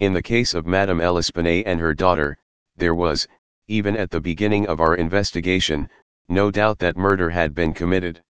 In 0.00 0.14
the 0.14 0.22
case 0.22 0.54
of 0.54 0.66
Madame 0.66 0.98
L'Espanaye 0.98 1.64
and 1.66 1.80
her 1.80 1.92
daughter, 1.92 2.38
there 2.76 2.94
was, 2.94 3.28
even 3.68 3.96
at 3.96 4.10
the 4.10 4.20
beginning 4.20 4.66
of 4.68 4.80
our 4.80 4.94
investigation, 4.94 5.88
no 6.28 6.50
doubt 6.50 6.78
that 6.78 6.96
murder 6.96 7.30
had 7.30 7.54
been 7.54 7.74
committed. 7.74 8.22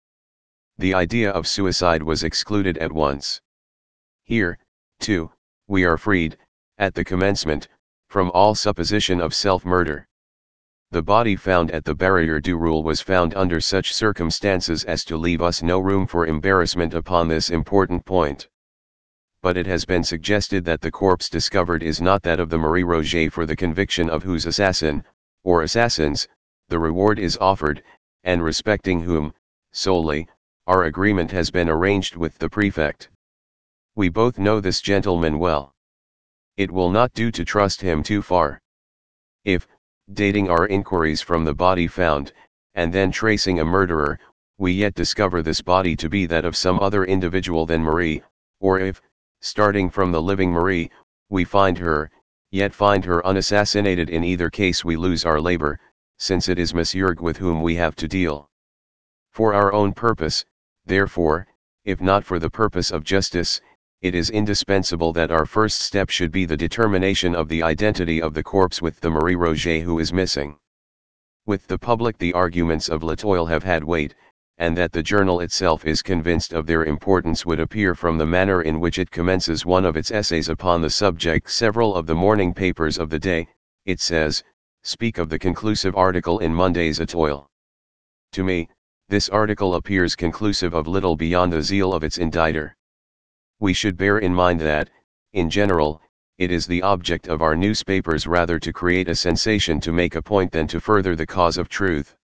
The 0.79 0.95
idea 0.95 1.31
of 1.31 1.47
suicide 1.49 2.03
was 2.03 2.23
excluded 2.23 2.79
at 2.79 2.93
once. 2.93 3.41
Here, 4.25 4.59
too, 5.01 5.33
we 5.67 5.85
are 5.85 5.97
freed, 5.97 6.39
at 6.79 6.95
the 6.95 7.05
commencement, 7.05 7.69
from 8.09 8.31
all 8.33 8.55
supposition 8.55 9.21
of 9.21 9.35
self-murder. 9.35 10.07
The 10.93 11.03
body 11.03 11.35
found 11.35 11.73
at 11.73 11.85
the 11.85 11.95
barrier 11.97 12.39
du 12.39 12.57
Roule 12.57 12.85
was 12.85 13.01
found 13.01 13.35
under 13.35 13.61
such 13.61 13.93
circumstances 13.93 14.85
as 14.85 15.05
to 15.07 15.17
leave 15.17 15.43
us 15.43 15.63
no 15.63 15.81
room 15.81 16.07
for 16.07 16.27
embarrassment 16.27 16.95
upon 16.95 17.27
this 17.27 17.51
important 17.51 18.05
point. 18.05 18.49
But 19.43 19.57
it 19.57 19.67
has 19.67 19.85
been 19.85 20.05
suggested 20.05 20.65
that 20.65 20.81
the 20.81 20.93
corpse 20.93 21.29
discovered 21.29 21.83
is 21.83 22.01
not 22.01 22.23
that 22.23 22.39
of 22.39 22.51
the 22.51 22.59
Marie 22.59 22.85
Roget 22.85 23.33
for 23.33 23.47
the 23.47 23.57
conviction 23.57 24.09
of 24.09 24.23
whose 24.23 24.47
assassin, 24.47 25.05
or 25.45 25.63
assassins, 25.63 26.27
the 26.69 26.79
reward 26.79 27.19
is 27.19 27.37
offered, 27.37 27.83
and 28.25 28.43
respecting 28.43 29.01
whom, 29.01 29.33
solely, 29.73 30.27
our 30.67 30.85
agreement 30.85 31.31
has 31.31 31.51
been 31.51 31.69
arranged 31.69 32.17
with 32.17 32.39
the 32.39 32.49
prefect. 32.49 33.11
We 33.95 34.09
both 34.09 34.39
know 34.39 34.59
this 34.59 34.81
gentleman 34.81 35.39
well. 35.39 35.75
It 36.57 36.71
will 36.71 36.91
not 36.91 37.13
do 37.13 37.31
to 37.31 37.45
trust 37.45 37.81
him 37.81 38.03
too 38.03 38.23
far. 38.23 38.61
If, 39.45 39.69
dating 40.13 40.49
our 40.49 40.67
inquiries 40.67 41.21
from 41.21 41.45
the 41.45 41.55
body 41.55 41.87
found, 41.87 42.33
and 42.75 42.93
then 42.93 43.13
tracing 43.13 43.61
a 43.61 43.65
murderer, 43.65 44.19
we 44.59 44.73
yet 44.73 44.95
discover 44.95 45.43
this 45.43 45.61
body 45.61 45.95
to 45.97 46.09
be 46.09 46.27
that 46.27 46.45
of 46.45 46.57
some 46.57 46.81
other 46.81 47.05
individual 47.05 47.67
than 47.67 47.83
Marie, 47.83 48.23
or 48.61 48.79
if, 48.79 49.03
starting 49.41 49.91
from 49.91 50.13
the 50.13 50.23
living 50.23 50.51
Marie, 50.51 50.91
we 51.29 51.45
find 51.45 51.77
her, 51.77 52.11
yet 52.55 52.73
find 52.73 53.05
her 53.05 53.27
unassassinated 53.27 54.09
in 54.09 54.23
either 54.23 54.49
case 54.49 54.85
we 54.85 54.95
lose 54.95 55.25
our 55.25 55.41
labor, 55.41 55.77
since 56.19 56.49
it 56.49 56.57
is 56.57 56.73
Monsieur 56.73 57.13
with 57.19 57.37
whom 57.37 57.61
we 57.61 57.75
have 57.75 57.97
to 57.97 58.07
deal. 58.07 58.49
For 59.33 59.53
our 59.53 59.73
own 59.73 59.93
purpose, 59.93 60.45
therefore, 60.87 61.49
if 61.85 62.01
not 62.01 62.25
for 62.25 62.39
the 62.39 62.49
purpose 62.49 62.93
of 62.93 63.03
justice, 63.03 63.61
it 64.03 64.15
is 64.15 64.31
indispensable 64.31 65.13
that 65.15 65.33
our 65.33 65.47
first 65.47 65.81
step 65.81 66.11
should 66.11 66.31
be 66.31 66.45
the 66.45 66.57
determination 66.57 67.35
of 67.35 67.49
the 67.49 67.65
identity 67.65 68.23
of 68.23 68.35
the 68.35 68.45
corpse 68.45 68.81
with 68.81 69.01
the 69.01 69.11
Marie 69.11 69.35
Roget 69.35 69.83
who 69.83 69.99
is 69.99 70.13
missing. 70.13 70.57
With 71.47 71.67
the 71.67 71.79
public 71.79 72.19
the 72.19 72.35
arguments 72.35 72.89
of 72.89 73.03
L'Etoile 73.03 73.47
have 73.47 73.65
had 73.65 73.83
weight, 73.83 74.15
and 74.59 74.77
that 74.77 74.93
the 74.93 75.03
journal 75.03 75.41
itself 75.41 75.85
is 75.85 76.01
convinced 76.01 76.53
of 76.53 76.67
their 76.67 76.85
importance 76.85 77.45
would 77.45 77.59
appear 77.59 77.95
from 77.95 78.19
the 78.19 78.27
manner 78.27 78.63
in 78.63 78.79
which 78.79 78.99
it 78.99 79.11
commences 79.11 79.67
one 79.67 79.85
of 79.85 79.97
its 79.97 80.11
essays 80.11 80.49
upon 80.49 80.81
the 80.81 80.91
subject. 80.91 81.51
Several 81.51 81.95
of 81.95 82.07
the 82.07 82.15
morning 82.15 82.55
papers 82.55 82.99
of 82.99 83.11
the 83.11 83.19
day, 83.19 83.49
it 83.85 84.01
says, 84.01 84.45
speak 84.83 85.19
of 85.19 85.29
the 85.29 85.39
conclusive 85.39 85.97
article 85.97 86.39
in 86.39 86.55
Monday's 86.55 87.01
Étoile. 87.01 87.47
To 88.33 88.45
me, 88.45 88.69
this 89.09 89.29
article 89.29 89.75
appears 89.75 90.15
conclusive 90.15 90.73
of 90.73 90.87
little 90.87 91.17
beyond 91.17 91.53
the 91.53 91.63
zeal 91.63 91.93
of 91.93 92.05
its 92.05 92.19
inditer. 92.19 92.75
We 93.61 93.73
should 93.73 93.97
bear 93.97 94.19
in 94.19 94.35
mind 94.35 94.61
that, 94.61 94.89
in 95.33 95.51
general, 95.51 96.01
it 96.39 96.51
is 96.51 96.67
the 96.67 96.83
object 96.83 97.29
of 97.29 97.43
our 97.43 97.57
newspapers 97.57 98.27
rather 98.27 98.59
to 98.59 98.73
create 98.73 99.09
a 99.09 99.15
sensation 99.15 99.81
to 99.81 99.93
make 99.93 100.15
a 100.15 100.23
point 100.23 100.53
than 100.53 100.67
to 100.69 100.81
further 100.81 101.17
the 101.17 101.27
cause 101.27 101.59
of 101.59 101.69
truth. 101.69 102.17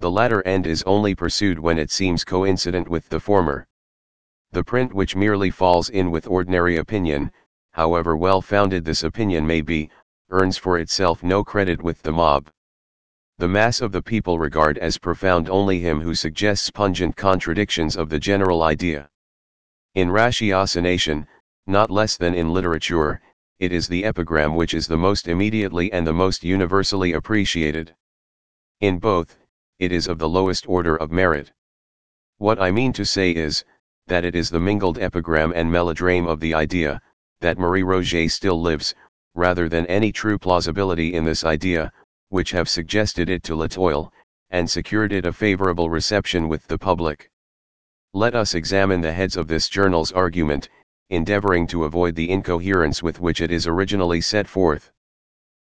The 0.00 0.10
latter 0.10 0.42
end 0.46 0.66
is 0.66 0.82
only 0.84 1.14
pursued 1.14 1.58
when 1.58 1.78
it 1.78 1.90
seems 1.90 2.24
coincident 2.24 2.88
with 2.88 3.10
the 3.10 3.20
former. 3.20 3.68
The 4.50 4.64
print 4.64 4.94
which 4.94 5.14
merely 5.14 5.50
falls 5.50 5.90
in 5.90 6.10
with 6.10 6.26
ordinary 6.26 6.78
opinion, 6.78 7.30
however 7.72 8.16
well 8.16 8.40
founded 8.40 8.86
this 8.86 9.02
opinion 9.02 9.46
may 9.46 9.60
be, 9.60 9.90
earns 10.30 10.56
for 10.56 10.78
itself 10.78 11.22
no 11.22 11.44
credit 11.44 11.82
with 11.82 12.00
the 12.00 12.12
mob. 12.12 12.48
The 13.36 13.48
mass 13.48 13.82
of 13.82 13.92
the 13.92 14.00
people 14.00 14.38
regard 14.38 14.78
as 14.78 14.96
profound 14.96 15.50
only 15.50 15.80
him 15.80 16.00
who 16.00 16.14
suggests 16.14 16.70
pungent 16.70 17.16
contradictions 17.16 17.94
of 17.94 18.08
the 18.08 18.18
general 18.18 18.62
idea. 18.62 19.10
In 19.94 20.08
ratiocination, 20.08 21.26
not 21.66 21.90
less 21.90 22.16
than 22.16 22.34
in 22.34 22.54
literature, 22.54 23.20
it 23.58 23.70
is 23.70 23.86
the 23.86 24.06
epigram 24.06 24.56
which 24.56 24.72
is 24.72 24.86
the 24.86 24.96
most 24.96 25.28
immediately 25.28 25.92
and 25.92 26.06
the 26.06 26.14
most 26.14 26.42
universally 26.42 27.12
appreciated. 27.12 27.94
In 28.80 28.98
both, 28.98 29.36
it 29.80 29.90
is 29.92 30.06
of 30.06 30.18
the 30.18 30.28
lowest 30.28 30.68
order 30.68 30.94
of 30.94 31.10
merit. 31.10 31.50
What 32.36 32.60
I 32.60 32.70
mean 32.70 32.92
to 32.92 33.04
say 33.04 33.30
is, 33.30 33.64
that 34.06 34.26
it 34.26 34.34
is 34.34 34.50
the 34.50 34.60
mingled 34.60 34.98
epigram 34.98 35.52
and 35.56 35.72
melodrame 35.72 36.26
of 36.26 36.38
the 36.38 36.52
idea, 36.52 37.00
that 37.40 37.58
Marie 37.58 37.82
Roget 37.82 38.30
still 38.30 38.60
lives, 38.60 38.94
rather 39.34 39.70
than 39.70 39.86
any 39.86 40.12
true 40.12 40.38
plausibility 40.38 41.14
in 41.14 41.24
this 41.24 41.44
idea, 41.44 41.90
which 42.28 42.50
have 42.50 42.68
suggested 42.68 43.30
it 43.30 43.42
to 43.44 43.56
L'Etoile, 43.56 44.12
and 44.50 44.68
secured 44.68 45.12
it 45.12 45.24
a 45.24 45.32
favorable 45.32 45.88
reception 45.88 46.46
with 46.46 46.66
the 46.66 46.78
public. 46.78 47.30
Let 48.12 48.34
us 48.34 48.54
examine 48.54 49.00
the 49.00 49.12
heads 49.12 49.36
of 49.38 49.48
this 49.48 49.68
journal's 49.68 50.12
argument, 50.12 50.68
endeavoring 51.08 51.66
to 51.68 51.84
avoid 51.84 52.14
the 52.16 52.30
incoherence 52.30 53.02
with 53.02 53.18
which 53.18 53.40
it 53.40 53.50
is 53.50 53.66
originally 53.66 54.20
set 54.20 54.46
forth. 54.46 54.92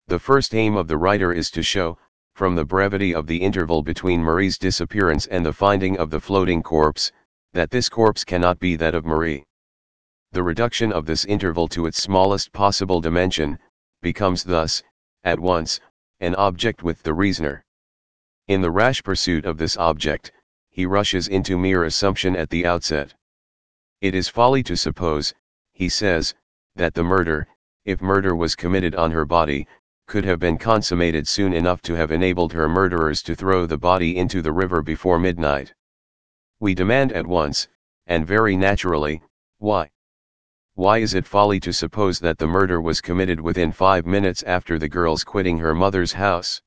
The 0.07 0.19
first 0.19 0.55
aim 0.55 0.75
of 0.75 0.87
the 0.87 0.97
writer 0.97 1.31
is 1.31 1.51
to 1.51 1.61
show, 1.61 1.99
from 2.39 2.55
the 2.55 2.63
brevity 2.63 3.13
of 3.13 3.27
the 3.27 3.41
interval 3.41 3.83
between 3.83 4.23
Marie's 4.23 4.57
disappearance 4.57 5.27
and 5.27 5.45
the 5.45 5.51
finding 5.51 5.97
of 5.97 6.09
the 6.09 6.21
floating 6.21 6.63
corpse, 6.63 7.11
that 7.51 7.69
this 7.69 7.89
corpse 7.89 8.23
cannot 8.23 8.57
be 8.59 8.77
that 8.77 8.95
of 8.95 9.05
Marie. 9.05 9.43
The 10.31 10.41
reduction 10.41 10.93
of 10.93 11.05
this 11.05 11.25
interval 11.25 11.67
to 11.67 11.85
its 11.85 12.01
smallest 12.01 12.53
possible 12.53 13.01
dimension, 13.01 13.59
becomes 14.01 14.45
thus, 14.45 14.81
at 15.25 15.37
once, 15.37 15.81
an 16.21 16.33
object 16.35 16.81
with 16.81 17.03
the 17.03 17.13
reasoner. 17.13 17.65
In 18.47 18.61
the 18.61 18.71
rash 18.71 19.03
pursuit 19.03 19.43
of 19.43 19.57
this 19.57 19.75
object, 19.75 20.31
he 20.69 20.85
rushes 20.85 21.27
into 21.27 21.57
mere 21.57 21.83
assumption 21.83 22.37
at 22.37 22.51
the 22.51 22.65
outset. 22.65 23.13
It 23.99 24.15
is 24.15 24.29
folly 24.29 24.63
to 24.63 24.77
suppose, 24.77 25.33
he 25.73 25.89
says, 25.89 26.35
that 26.73 26.93
the 26.93 27.03
murder, 27.03 27.49
if 27.83 28.01
murder 28.01 28.33
was 28.33 28.55
committed 28.55 28.95
on 28.95 29.11
her 29.11 29.25
body, 29.25 29.67
could 30.09 30.25
have 30.25 30.39
been 30.39 30.57
consummated 30.57 31.27
soon 31.27 31.53
enough 31.53 31.83
to 31.83 31.93
have 31.93 32.11
enabled 32.11 32.51
her 32.51 32.67
murderers 32.67 33.21
to 33.21 33.35
throw 33.35 33.67
the 33.67 33.77
body 33.77 34.17
into 34.17 34.41
the 34.41 34.51
river 34.51 34.81
before 34.81 35.19
midnight. 35.19 35.71
We 36.59 36.73
demand 36.73 37.13
at 37.13 37.27
once, 37.27 37.67
and 38.07 38.25
very 38.25 38.57
naturally, 38.57 39.21
why? 39.59 39.91
Why 40.73 40.97
is 40.97 41.13
it 41.13 41.27
folly 41.27 41.59
to 41.59 41.71
suppose 41.71 42.19
that 42.21 42.39
the 42.39 42.47
murder 42.47 42.81
was 42.81 43.01
committed 43.01 43.39
within 43.39 43.71
five 43.71 44.07
minutes 44.07 44.41
after 44.41 44.79
the 44.79 44.89
girl's 44.89 45.23
quitting 45.23 45.59
her 45.59 45.75
mother's 45.75 46.13
house? 46.13 46.59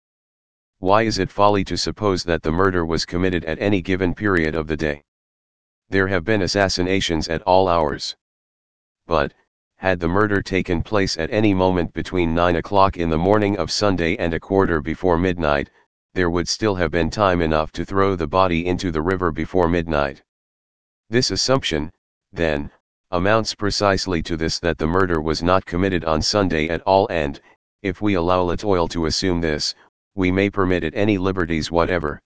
Why 0.79 1.03
is 1.03 1.19
it 1.19 1.29
folly 1.29 1.65
to 1.65 1.77
suppose 1.77 2.23
that 2.23 2.45
the 2.45 2.53
murder 2.53 2.87
was 2.87 3.05
committed 3.05 3.45
at 3.47 3.61
any 3.61 3.83
given 3.83 4.15
period 4.15 4.55
of 4.55 4.69
the 4.69 4.77
day? 4.77 5.03
There 5.89 6.07
have 6.07 6.25
been 6.25 6.43
assassinations 6.43 7.27
at 7.27 7.43
all 7.43 7.67
hours. 7.67 8.15
But, 9.09 9.35
had 9.83 9.99
the 9.99 10.07
murder 10.07 10.41
taken 10.41 10.81
place 10.81 11.19
at 11.19 11.29
any 11.33 11.53
moment 11.53 11.93
between 11.93 12.33
9 12.33 12.55
o'clock 12.55 12.97
in 12.97 13.11
the 13.11 13.19
morning 13.19 13.59
of 13.59 13.69
Sunday 13.69 14.17
and 14.17 14.33
a 14.33 14.39
quarter 14.39 14.81
before 14.81 15.19
midnight, 15.19 15.69
there 16.15 16.31
would 16.31 16.47
still 16.47 16.77
have 16.77 16.93
been 16.93 17.11
time 17.11 17.43
enough 17.43 17.73
to 17.73 17.85
throw 17.85 18.15
the 18.15 18.29
body 18.29 18.65
into 18.65 18.93
the 18.93 19.03
river 19.03 19.33
before 19.33 19.69
midnight. 19.69 20.23
This 21.11 21.33
assumption, 21.33 21.91
then, 22.33 22.71
amounts 23.11 23.57
precisely 23.57 24.23
to 24.23 24.37
this 24.37 24.61
that 24.61 24.79
the 24.79 24.87
murder 24.87 25.21
was 25.21 25.43
not 25.43 25.67
committed 25.67 26.05
on 26.05 26.23
Sunday 26.23 26.69
at 26.69 26.83
all 26.83 27.09
and, 27.11 27.41
if 27.83 28.01
we 28.01 28.15
allow 28.15 28.43
L'Etoile 28.43 28.87
to 28.87 29.07
assume 29.07 29.41
this, 29.41 29.75
we 30.15 30.31
may 30.31 30.49
permit 30.49 30.85
it 30.85 30.95
any 30.95 31.19
liberties 31.19 31.73
whatever. 31.73 32.23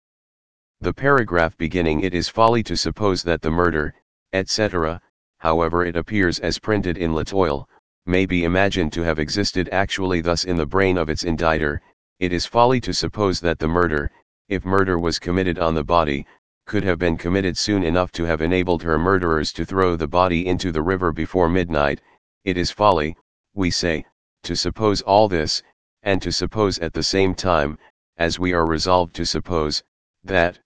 The 0.82 0.92
paragraph 0.92 1.56
beginning 1.56 2.02
it 2.02 2.12
is 2.12 2.28
folly 2.28 2.62
to 2.64 2.76
suppose 2.76 3.22
that 3.22 3.40
the 3.40 3.50
murder, 3.50 3.94
etc., 4.34 5.00
however 5.38 5.84
it 5.84 5.96
appears 5.96 6.38
as 6.38 6.58
printed 6.58 6.96
in 6.96 7.14
L'Etoile, 7.14 7.68
may 8.06 8.24
be 8.24 8.44
imagined 8.44 8.92
to 8.92 9.02
have 9.02 9.18
existed 9.18 9.68
actually 9.70 10.20
thus 10.20 10.44
in 10.44 10.56
the 10.56 10.66
brain 10.66 10.96
of 10.96 11.08
its 11.08 11.24
inditer, 11.24 11.80
it 12.18 12.32
is 12.32 12.46
folly 12.46 12.80
to 12.80 12.94
suppose 12.94 13.40
that 13.40 13.58
the 13.58 13.68
murder, 13.68 14.10
if 14.48 14.64
murder 14.64 14.98
was 14.98 15.18
committed 15.18 15.58
on 15.58 15.74
the 15.74 15.84
body, 15.84 16.26
could 16.66 16.82
have 16.82 16.98
been 16.98 17.16
committed 17.16 17.56
soon 17.56 17.82
enough 17.82 18.10
to 18.12 18.24
have 18.24 18.40
enabled 18.40 18.82
her 18.82 18.98
murderers 18.98 19.52
to 19.52 19.64
throw 19.64 19.96
the 19.96 20.08
body 20.08 20.46
into 20.46 20.72
the 20.72 20.82
river 20.82 21.12
before 21.12 21.48
midnight, 21.48 22.00
it 22.44 22.56
is 22.56 22.70
folly, 22.70 23.16
we 23.54 23.70
say, 23.70 24.04
to 24.42 24.56
suppose 24.56 25.00
all 25.02 25.28
this, 25.28 25.62
and 26.02 26.22
to 26.22 26.32
suppose 26.32 26.78
at 26.78 26.92
the 26.92 27.02
same 27.02 27.34
time, 27.34 27.78
as 28.16 28.38
we 28.38 28.52
are 28.52 28.66
resolved 28.66 29.14
to 29.14 29.26
suppose, 29.26 29.82
that 30.24 30.58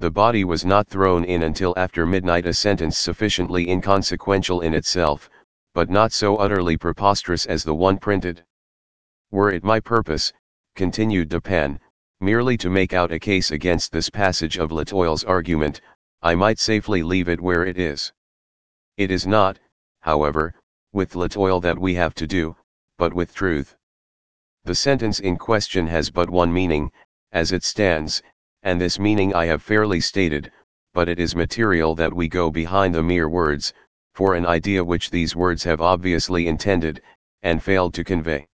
the 0.00 0.10
body 0.10 0.44
was 0.44 0.64
not 0.64 0.86
thrown 0.86 1.24
in 1.24 1.42
until 1.42 1.74
after 1.76 2.06
midnight 2.06 2.46
a 2.46 2.52
sentence 2.52 2.96
sufficiently 2.96 3.68
inconsequential 3.68 4.60
in 4.60 4.72
itself, 4.72 5.28
but 5.74 5.90
not 5.90 6.12
so 6.12 6.36
utterly 6.36 6.76
preposterous 6.76 7.46
as 7.46 7.64
the 7.64 7.74
one 7.74 7.98
printed. 7.98 8.44
Were 9.32 9.50
it 9.50 9.64
my 9.64 9.80
purpose, 9.80 10.32
continued 10.76 11.28
Dupin, 11.28 11.80
merely 12.20 12.56
to 12.58 12.70
make 12.70 12.92
out 12.92 13.10
a 13.10 13.18
case 13.18 13.50
against 13.50 13.90
this 13.90 14.08
passage 14.08 14.56
of 14.56 14.70
L'Etoile's 14.70 15.24
argument, 15.24 15.80
I 16.22 16.36
might 16.36 16.60
safely 16.60 17.02
leave 17.02 17.28
it 17.28 17.40
where 17.40 17.66
it 17.66 17.76
is. 17.76 18.12
It 18.96 19.10
is 19.10 19.26
not, 19.26 19.58
however, 20.00 20.54
with 20.92 21.16
L'Etoile 21.16 21.60
that 21.62 21.78
we 21.78 21.94
have 21.94 22.14
to 22.14 22.26
do, 22.28 22.56
but 22.98 23.12
with 23.12 23.34
truth. 23.34 23.76
The 24.62 24.76
sentence 24.76 25.18
in 25.18 25.38
question 25.38 25.88
has 25.88 26.08
but 26.08 26.30
one 26.30 26.52
meaning, 26.52 26.92
as 27.32 27.50
it 27.50 27.64
stands, 27.64 28.22
and 28.62 28.80
this 28.80 28.98
meaning 28.98 29.34
I 29.34 29.46
have 29.46 29.62
fairly 29.62 30.00
stated, 30.00 30.50
but 30.92 31.08
it 31.08 31.20
is 31.20 31.36
material 31.36 31.94
that 31.94 32.12
we 32.12 32.28
go 32.28 32.50
behind 32.50 32.94
the 32.94 33.02
mere 33.02 33.28
words, 33.28 33.72
for 34.14 34.34
an 34.34 34.46
idea 34.46 34.84
which 34.84 35.10
these 35.10 35.36
words 35.36 35.62
have 35.64 35.80
obviously 35.80 36.48
intended, 36.48 37.00
and 37.42 37.62
failed 37.62 37.94
to 37.94 38.02
convey. 38.04 38.48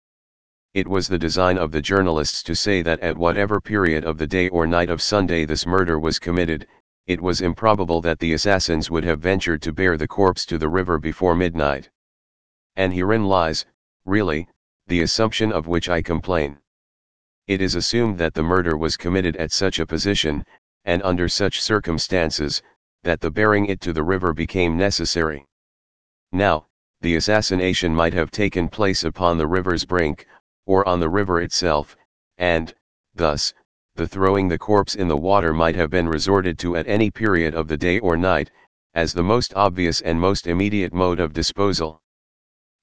It 0.72 0.88
was 0.88 1.08
the 1.08 1.18
design 1.18 1.58
of 1.58 1.72
the 1.72 1.82
journalists 1.82 2.42
to 2.44 2.54
say 2.54 2.80
that 2.82 3.00
at 3.00 3.18
whatever 3.18 3.60
period 3.60 4.04
of 4.04 4.18
the 4.18 4.26
day 4.26 4.48
or 4.48 4.66
night 4.66 4.88
of 4.88 5.02
Sunday 5.02 5.44
this 5.44 5.66
murder 5.66 5.98
was 5.98 6.18
committed, 6.18 6.66
it 7.06 7.20
was 7.20 7.40
improbable 7.40 8.00
that 8.00 8.20
the 8.20 8.32
assassins 8.32 8.90
would 8.90 9.04
have 9.04 9.20
ventured 9.20 9.60
to 9.62 9.72
bear 9.72 9.96
the 9.96 10.08
corpse 10.08 10.46
to 10.46 10.58
the 10.58 10.68
river 10.68 10.98
before 10.98 11.34
midnight. 11.34 11.90
And 12.76 12.94
herein 12.94 13.24
lies, 13.24 13.66
really, 14.04 14.48
the 14.86 15.02
assumption 15.02 15.52
of 15.52 15.66
which 15.66 15.88
I 15.88 16.02
complain. 16.02 16.58
It 17.50 17.60
is 17.60 17.74
assumed 17.74 18.16
that 18.18 18.34
the 18.34 18.44
murder 18.44 18.76
was 18.76 18.96
committed 18.96 19.36
at 19.38 19.50
such 19.50 19.80
a 19.80 19.84
position, 19.84 20.44
and 20.84 21.02
under 21.02 21.28
such 21.28 21.60
circumstances, 21.60 22.62
that 23.02 23.20
the 23.20 23.32
bearing 23.32 23.66
it 23.66 23.80
to 23.80 23.92
the 23.92 24.04
river 24.04 24.32
became 24.32 24.76
necessary. 24.76 25.44
Now, 26.30 26.68
the 27.00 27.16
assassination 27.16 27.92
might 27.92 28.14
have 28.14 28.30
taken 28.30 28.68
place 28.68 29.02
upon 29.02 29.36
the 29.36 29.48
river's 29.48 29.84
brink, 29.84 30.28
or 30.64 30.86
on 30.86 31.00
the 31.00 31.08
river 31.08 31.40
itself, 31.40 31.96
and, 32.38 32.72
thus, 33.16 33.52
the 33.96 34.06
throwing 34.06 34.46
the 34.46 34.56
corpse 34.56 34.94
in 34.94 35.08
the 35.08 35.16
water 35.16 35.52
might 35.52 35.74
have 35.74 35.90
been 35.90 36.06
resorted 36.06 36.56
to 36.60 36.76
at 36.76 36.86
any 36.86 37.10
period 37.10 37.56
of 37.56 37.66
the 37.66 37.76
day 37.76 37.98
or 37.98 38.16
night, 38.16 38.52
as 38.94 39.12
the 39.12 39.24
most 39.24 39.52
obvious 39.56 40.00
and 40.02 40.20
most 40.20 40.46
immediate 40.46 40.92
mode 40.92 41.18
of 41.18 41.32
disposal. 41.32 42.00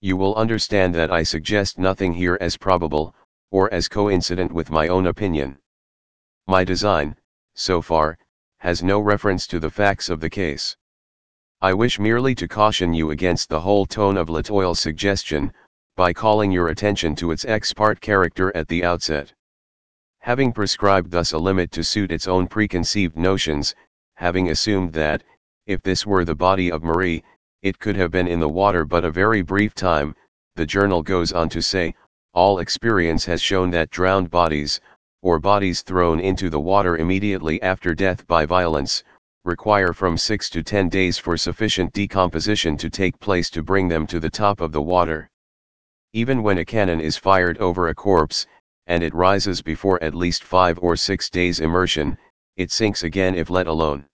You 0.01 0.17
will 0.17 0.35
understand 0.35 0.93
that 0.95 1.09
I 1.09 1.23
suggest 1.23 1.79
nothing 1.79 2.11
here 2.11 2.37
as 2.41 2.57
probable, 2.57 3.15
or 3.51 3.73
as 3.73 3.87
coincident 3.87 4.51
with 4.51 4.69
my 4.69 4.87
own 4.87 5.07
opinion. 5.07 5.57
My 6.47 6.63
design, 6.63 7.15
so 7.53 7.81
far, 7.81 8.17
has 8.57 8.83
no 8.83 8.99
reference 8.99 9.47
to 9.47 9.59
the 9.59 9.69
facts 9.69 10.09
of 10.09 10.19
the 10.19 10.29
case. 10.29 10.75
I 11.61 11.73
wish 11.73 11.99
merely 11.99 12.35
to 12.35 12.47
caution 12.47 12.93
you 12.93 13.11
against 13.11 13.49
the 13.49 13.61
whole 13.61 13.85
tone 13.85 14.17
of 14.17 14.29
L'Etoile's 14.29 14.79
suggestion, 14.79 15.53
by 15.95 16.13
calling 16.13 16.51
your 16.51 16.67
attention 16.67 17.15
to 17.15 17.31
its 17.31 17.45
ex 17.45 17.73
parte 17.73 17.99
character 17.99 18.55
at 18.55 18.67
the 18.67 18.83
outset. 18.83 19.33
Having 20.19 20.53
prescribed 20.53 21.09
thus 21.09 21.31
a 21.31 21.37
limit 21.39 21.71
to 21.71 21.83
suit 21.83 22.11
its 22.11 22.27
own 22.27 22.47
preconceived 22.47 23.17
notions, 23.17 23.73
having 24.15 24.49
assumed 24.49 24.93
that, 24.93 25.23
if 25.65 25.81
this 25.81 26.05
were 26.05 26.25
the 26.25 26.35
body 26.35 26.71
of 26.71 26.83
Marie, 26.83 27.23
it 27.61 27.79
could 27.79 27.95
have 27.95 28.11
been 28.11 28.27
in 28.27 28.39
the 28.39 28.49
water 28.49 28.85
but 28.85 29.05
a 29.05 29.11
very 29.11 29.41
brief 29.41 29.73
time, 29.73 30.15
the 30.55 30.65
journal 30.65 31.01
goes 31.01 31.33
on 31.33 31.49
to 31.49 31.61
say, 31.61 31.95
all 32.37 32.59
experience 32.59 33.25
has 33.25 33.41
shown 33.41 33.71
that 33.71 33.89
drowned 33.89 34.29
bodies, 34.29 34.79
or 35.23 35.39
bodies 35.39 35.81
thrown 35.81 36.19
into 36.19 36.51
the 36.51 36.59
water 36.59 36.97
immediately 36.97 37.59
after 37.63 37.95
death 37.95 38.27
by 38.27 38.45
violence, 38.45 39.03
require 39.43 39.91
from 39.91 40.15
6 40.15 40.47
to 40.51 40.61
10 40.61 40.87
days 40.87 41.17
for 41.17 41.35
sufficient 41.35 41.91
decomposition 41.93 42.77
to 42.77 42.91
take 42.91 43.19
place 43.19 43.49
to 43.49 43.63
bring 43.63 43.87
them 43.87 44.05
to 44.05 44.19
the 44.19 44.29
top 44.29 44.61
of 44.61 44.71
the 44.71 44.79
water. 44.79 45.31
Even 46.13 46.43
when 46.43 46.59
a 46.59 46.65
cannon 46.65 47.01
is 47.01 47.17
fired 47.17 47.57
over 47.57 47.87
a 47.87 47.95
corpse, 47.95 48.45
and 48.85 49.01
it 49.01 49.15
rises 49.15 49.63
before 49.63 49.97
at 50.03 50.13
least 50.13 50.43
five 50.43 50.77
or 50.79 50.95
six 50.95 51.31
days 51.31 51.59
immersion, 51.59 52.15
it 52.55 52.69
sinks 52.69 53.01
again 53.01 53.33
if 53.33 53.49
let 53.49 53.65
alone. 53.65 54.05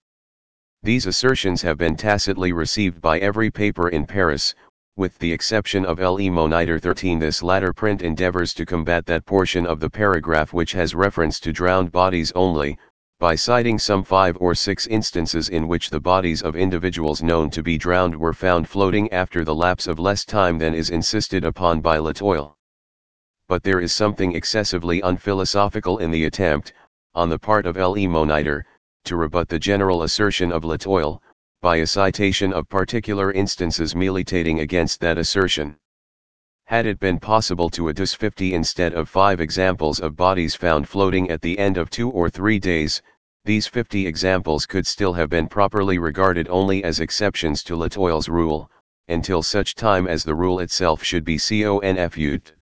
These 0.82 1.04
assertions 1.04 1.60
have 1.60 1.76
been 1.76 1.94
tacitly 1.94 2.52
received 2.52 3.02
by 3.02 3.18
every 3.18 3.50
paper 3.50 3.90
in 3.90 4.06
Paris, 4.06 4.54
with 4.96 5.18
the 5.18 5.32
exception 5.32 5.84
of 5.84 5.98
Le 5.98 6.30
Moniteur 6.30 6.78
13 6.78 7.18
this 7.18 7.42
latter 7.42 7.72
print 7.72 8.00
endeavors 8.00 8.54
to 8.54 8.64
combat 8.64 9.04
that 9.04 9.26
portion 9.26 9.66
of 9.66 9.80
the 9.80 9.90
paragraph 9.90 10.52
which 10.52 10.70
has 10.70 10.94
reference 10.94 11.40
to 11.40 11.52
drowned 11.52 11.90
bodies 11.90 12.30
only, 12.36 12.78
by 13.18 13.34
citing 13.34 13.76
some 13.76 14.04
five 14.04 14.36
or 14.38 14.54
six 14.54 14.86
instances 14.86 15.48
in 15.48 15.66
which 15.66 15.90
the 15.90 15.98
bodies 15.98 16.42
of 16.42 16.54
individuals 16.54 17.24
known 17.24 17.50
to 17.50 17.60
be 17.60 17.76
drowned 17.76 18.14
were 18.14 18.32
found 18.32 18.68
floating 18.68 19.12
after 19.12 19.44
the 19.44 19.54
lapse 19.54 19.88
of 19.88 19.98
less 19.98 20.24
time 20.24 20.58
than 20.58 20.74
is 20.74 20.90
insisted 20.90 21.44
upon 21.44 21.80
by 21.80 21.98
L'Etoile. 21.98 22.56
But 23.48 23.64
there 23.64 23.80
is 23.80 23.92
something 23.92 24.36
excessively 24.36 25.00
unphilosophical 25.00 25.98
in 25.98 26.12
the 26.12 26.24
attempt, 26.24 26.72
on 27.16 27.28
the 27.28 27.38
part 27.38 27.66
of 27.66 27.76
Le 27.76 28.06
Moniteur, 28.08 28.64
to 29.06 29.16
rebut 29.16 29.48
the 29.48 29.58
general 29.58 30.04
assertion 30.04 30.52
of 30.52 30.64
L'Etoile, 30.64 31.20
by 31.64 31.76
a 31.76 31.86
citation 31.86 32.52
of 32.52 32.68
particular 32.68 33.32
instances 33.32 33.96
militating 33.96 34.60
against 34.60 35.00
that 35.00 35.16
assertion. 35.16 35.74
Had 36.66 36.84
it 36.84 37.00
been 37.00 37.18
possible 37.18 37.70
to 37.70 37.88
adduce 37.88 38.14
50 38.14 38.52
instead 38.52 38.92
of 38.92 39.08
5 39.08 39.40
examples 39.40 39.98
of 39.98 40.14
bodies 40.14 40.54
found 40.54 40.86
floating 40.86 41.30
at 41.30 41.40
the 41.40 41.58
end 41.58 41.78
of 41.78 41.88
2 41.88 42.10
or 42.10 42.28
3 42.28 42.58
days, 42.58 43.00
these 43.46 43.66
50 43.66 44.06
examples 44.06 44.66
could 44.66 44.86
still 44.86 45.14
have 45.14 45.30
been 45.30 45.48
properly 45.48 45.96
regarded 45.96 46.48
only 46.50 46.84
as 46.84 47.00
exceptions 47.00 47.62
to 47.62 47.76
L'Etoile's 47.76 48.28
rule, 48.28 48.70
until 49.08 49.42
such 49.42 49.74
time 49.74 50.06
as 50.06 50.22
the 50.22 50.34
rule 50.34 50.58
itself 50.60 51.02
should 51.02 51.24
be 51.24 51.38
confut. 51.38 52.52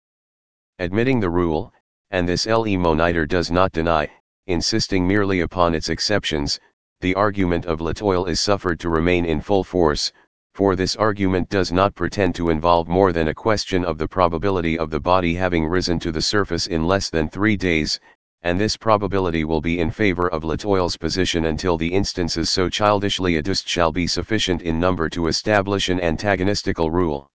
Admitting 0.79 1.19
the 1.19 1.29
rule, 1.29 1.73
and 2.13 2.29
this 2.29 2.47
Le 2.47 2.79
Moniteur 2.79 3.27
does 3.27 3.51
not 3.51 3.73
deny, 3.73 4.09
insisting 4.47 5.09
merely 5.09 5.41
upon 5.41 5.75
its 5.75 5.89
exceptions, 5.89 6.61
the 7.03 7.15
argument 7.17 7.67
of 7.67 7.81
L'Etoile 7.81 8.27
is 8.27 8.39
suffered 8.39 8.79
to 8.79 8.89
remain 8.89 9.25
in 9.25 9.41
full 9.41 9.65
force, 9.65 10.13
for 10.55 10.77
this 10.77 10.95
argument 10.95 11.49
does 11.49 11.73
not 11.73 11.97
pretend 11.97 12.33
to 12.33 12.49
involve 12.49 12.87
more 12.87 13.13
than 13.13 13.27
a 13.27 13.35
question 13.35 13.85
of 13.85 13.99
the 13.99 14.07
probability 14.07 14.79
of 14.79 14.89
the 14.89 15.01
body 15.01 15.35
having 15.35 15.67
risen 15.67 15.99
to 15.99 16.13
the 16.13 16.23
surface 16.23 16.69
in 16.69 16.87
less 16.87 17.11
than 17.11 17.29
three 17.29 17.57
days, 17.57 17.99
and 18.43 18.61
this 18.61 18.77
probability 18.77 19.43
will 19.43 19.61
be 19.61 19.81
in 19.81 19.91
favor 19.91 20.29
of 20.29 20.45
L'Etoile's 20.45 20.97
position 20.97 21.47
until 21.47 21.77
the 21.77 21.93
instances 21.93 22.49
so 22.49 22.69
childishly 22.69 23.37
adduced 23.37 23.67
shall 23.67 23.91
be 23.91 24.07
sufficient 24.07 24.63
in 24.63 24.79
number 24.79 25.09
to 25.09 25.27
establish 25.27 25.89
an 25.89 25.99
antagonistical 25.99 26.93
rule. 26.93 27.29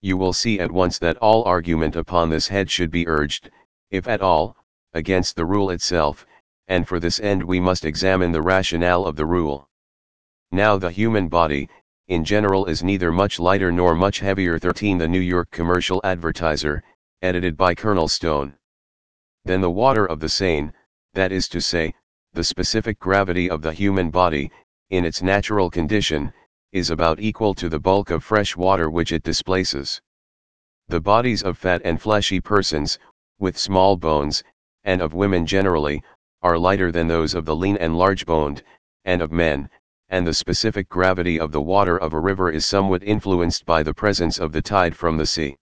You 0.00 0.16
will 0.16 0.32
see 0.32 0.58
at 0.58 0.72
once 0.72 0.98
that 0.98 1.16
all 1.18 1.44
argument 1.44 1.94
upon 1.94 2.28
this 2.28 2.48
head 2.48 2.68
should 2.68 2.90
be 2.90 3.06
urged, 3.06 3.50
if 3.92 4.08
at 4.08 4.20
all, 4.20 4.56
against 4.94 5.36
the 5.36 5.44
rule 5.44 5.70
itself, 5.70 6.26
and 6.70 6.86
for 6.86 7.00
this 7.00 7.18
end 7.18 7.42
we 7.42 7.58
must 7.58 7.84
examine 7.84 8.30
the 8.30 8.40
rationale 8.40 9.04
of 9.04 9.16
the 9.16 9.26
rule. 9.26 9.68
Now 10.52 10.78
the 10.78 10.92
human 10.92 11.26
body, 11.26 11.68
in 12.06 12.24
general 12.24 12.66
is 12.66 12.84
neither 12.84 13.10
much 13.10 13.40
lighter 13.40 13.72
nor 13.72 13.96
much 13.96 14.20
heavier 14.20 14.56
13 14.56 14.96
The 14.96 15.08
New 15.08 15.18
York 15.18 15.50
Commercial 15.50 16.00
Advertiser, 16.04 16.84
edited 17.22 17.56
by 17.56 17.74
Colonel 17.74 18.06
Stone. 18.06 18.54
Than 19.44 19.60
the 19.60 19.70
water 19.70 20.06
of 20.06 20.20
the 20.20 20.28
Seine, 20.28 20.72
that 21.14 21.32
is 21.32 21.48
to 21.48 21.60
say, 21.60 21.92
the 22.34 22.44
specific 22.44 23.00
gravity 23.00 23.50
of 23.50 23.62
the 23.62 23.72
human 23.72 24.10
body, 24.10 24.52
in 24.90 25.04
its 25.04 25.22
natural 25.22 25.70
condition, 25.70 26.32
is 26.70 26.88
about 26.88 27.18
equal 27.18 27.52
to 27.54 27.68
the 27.68 27.80
bulk 27.80 28.10
of 28.10 28.22
fresh 28.22 28.56
water 28.56 28.88
which 28.88 29.10
it 29.10 29.24
displaces. 29.24 30.00
The 30.86 31.00
bodies 31.00 31.42
of 31.42 31.58
fat 31.58 31.82
and 31.84 32.00
fleshy 32.00 32.40
persons, 32.40 32.96
with 33.40 33.58
small 33.58 33.96
bones, 33.96 34.44
and 34.84 35.02
of 35.02 35.14
women 35.14 35.46
generally, 35.46 36.04
are 36.42 36.58
lighter 36.58 36.90
than 36.90 37.06
those 37.06 37.34
of 37.34 37.44
the 37.44 37.54
lean 37.54 37.76
and 37.76 37.98
large 37.98 38.24
boned, 38.24 38.62
and 39.04 39.20
of 39.20 39.30
men, 39.30 39.68
and 40.08 40.26
the 40.26 40.34
specific 40.34 40.88
gravity 40.88 41.38
of 41.38 41.52
the 41.52 41.60
water 41.60 41.96
of 41.98 42.12
a 42.12 42.18
river 42.18 42.50
is 42.50 42.64
somewhat 42.64 43.02
influenced 43.02 43.64
by 43.66 43.82
the 43.82 43.94
presence 43.94 44.38
of 44.38 44.52
the 44.52 44.62
tide 44.62 44.96
from 44.96 45.16
the 45.16 45.26
sea. 45.26 45.56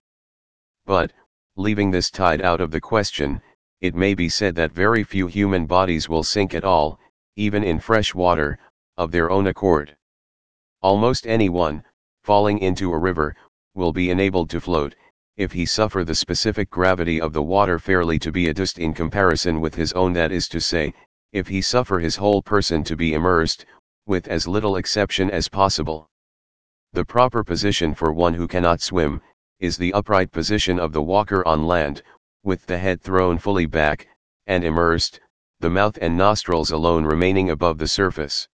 But, 0.87 1.13
leaving 1.57 1.91
this 1.91 2.11
tide 2.11 2.41
out 2.41 2.61
of 2.61 2.71
the 2.71 2.81
question, 2.81 3.43
it 3.81 3.95
may 3.95 4.15
be 4.15 4.29
said 4.29 4.55
that 4.55 4.73
very 4.73 5.05
few 5.05 5.27
human 5.27 5.67
bodies 5.67 6.09
will 6.09 6.23
sink 6.23 6.55
at 6.55 6.65
all, 6.65 6.99
even 7.37 7.63
in 7.63 7.79
fresh 7.79 8.15
water, 8.15 8.59
of 8.97 9.11
their 9.11 9.31
own 9.31 9.47
accord. 9.47 9.97
Almost 10.81 11.27
anyone, 11.27 11.83
falling 12.23 12.59
into 12.59 12.93
a 12.93 12.99
river, 12.99 13.37
will 13.75 13.93
be 13.93 14.11
enabled 14.11 14.51
to 14.51 14.61
float, 14.61 14.95
if 15.39 15.53
he 15.53 15.65
suffer 15.65 16.03
the 16.03 16.17
specific 16.17 16.69
gravity 16.69 17.21
of 17.21 17.33
the 17.33 17.43
water 17.43 17.79
fairly 17.79 18.19
to 18.19 18.33
be 18.33 18.49
adduced 18.49 18.77
in 18.81 18.93
comparison 18.93 19.61
with 19.61 19.73
his 19.73 19.93
own 19.93 20.13
that 20.13 20.33
is 20.33 20.49
to 20.49 20.61
say, 20.61 20.93
if 21.33 21.47
he 21.47 21.63
suffer 21.63 22.01
his 22.01 22.17
whole 22.17 22.43
person 22.43 22.83
to 22.83 22.97
be 22.97 23.15
immersed, 23.15 23.65
with 24.05 24.27
as 24.27 24.49
little 24.49 24.75
exception 24.75 25.31
as 25.31 25.49
possible. 25.49 26.11
The 26.93 27.05
proper 27.05 27.45
position 27.45 27.95
for 27.95 28.13
one 28.13 28.35
who 28.35 28.49
cannot 28.49 28.81
swim, 28.81 29.23
is 29.61 29.77
the 29.77 29.93
upright 29.93 30.33
position 30.33 30.81
of 30.81 30.93
the 30.93 31.03
walker 31.03 31.47
on 31.47 31.69
land, 31.69 32.03
with 32.43 32.67
the 32.67 32.79
head 32.79 33.01
thrown 33.01 33.39
fully 33.39 33.67
back, 33.67 34.09
and 34.49 34.65
immersed, 34.65 35.21
the 35.61 35.71
mouth 35.71 35.97
and 36.01 36.19
nostrils 36.19 36.73
alone 36.73 37.05
remaining 37.05 37.51
above 37.51 37.79
the 37.79 37.87
surface. 37.87 38.49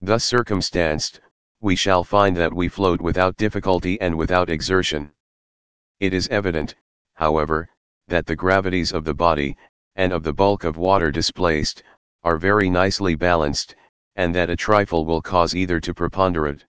Thus 0.00 0.22
circumstanced, 0.22 1.20
we 1.60 1.74
shall 1.74 2.04
find 2.04 2.36
that 2.36 2.54
we 2.54 2.68
float 2.68 3.00
without 3.00 3.36
difficulty 3.36 4.00
and 4.00 4.16
without 4.16 4.48
exertion. 4.50 5.10
It 5.98 6.12
is 6.12 6.28
evident, 6.28 6.74
however, 7.14 7.70
that 8.08 8.26
the 8.26 8.36
gravities 8.36 8.92
of 8.92 9.04
the 9.04 9.14
body, 9.14 9.56
and 9.94 10.12
of 10.12 10.22
the 10.22 10.34
bulk 10.34 10.62
of 10.62 10.76
water 10.76 11.10
displaced, 11.10 11.82
are 12.22 12.36
very 12.36 12.68
nicely 12.68 13.14
balanced, 13.14 13.74
and 14.14 14.34
that 14.34 14.50
a 14.50 14.56
trifle 14.56 15.06
will 15.06 15.22
cause 15.22 15.54
either 15.54 15.80
to 15.80 15.94
preponderate. 15.94 16.64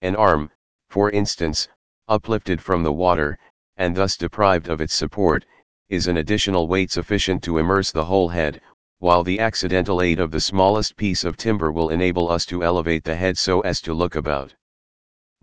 An 0.00 0.14
arm, 0.14 0.50
for 0.88 1.10
instance, 1.10 1.68
uplifted 2.06 2.60
from 2.60 2.84
the 2.84 2.92
water, 2.92 3.36
and 3.76 3.96
thus 3.96 4.16
deprived 4.16 4.68
of 4.68 4.80
its 4.80 4.94
support, 4.94 5.44
is 5.88 6.06
an 6.06 6.16
additional 6.16 6.68
weight 6.68 6.92
sufficient 6.92 7.42
to 7.42 7.58
immerse 7.58 7.90
the 7.90 8.04
whole 8.04 8.28
head, 8.28 8.60
while 8.98 9.24
the 9.24 9.40
accidental 9.40 10.00
aid 10.00 10.20
of 10.20 10.30
the 10.30 10.40
smallest 10.40 10.96
piece 10.96 11.24
of 11.24 11.36
timber 11.36 11.72
will 11.72 11.90
enable 11.90 12.30
us 12.30 12.46
to 12.46 12.62
elevate 12.62 13.02
the 13.02 13.16
head 13.16 13.36
so 13.36 13.60
as 13.62 13.80
to 13.80 13.92
look 13.92 14.14
about. 14.14 14.54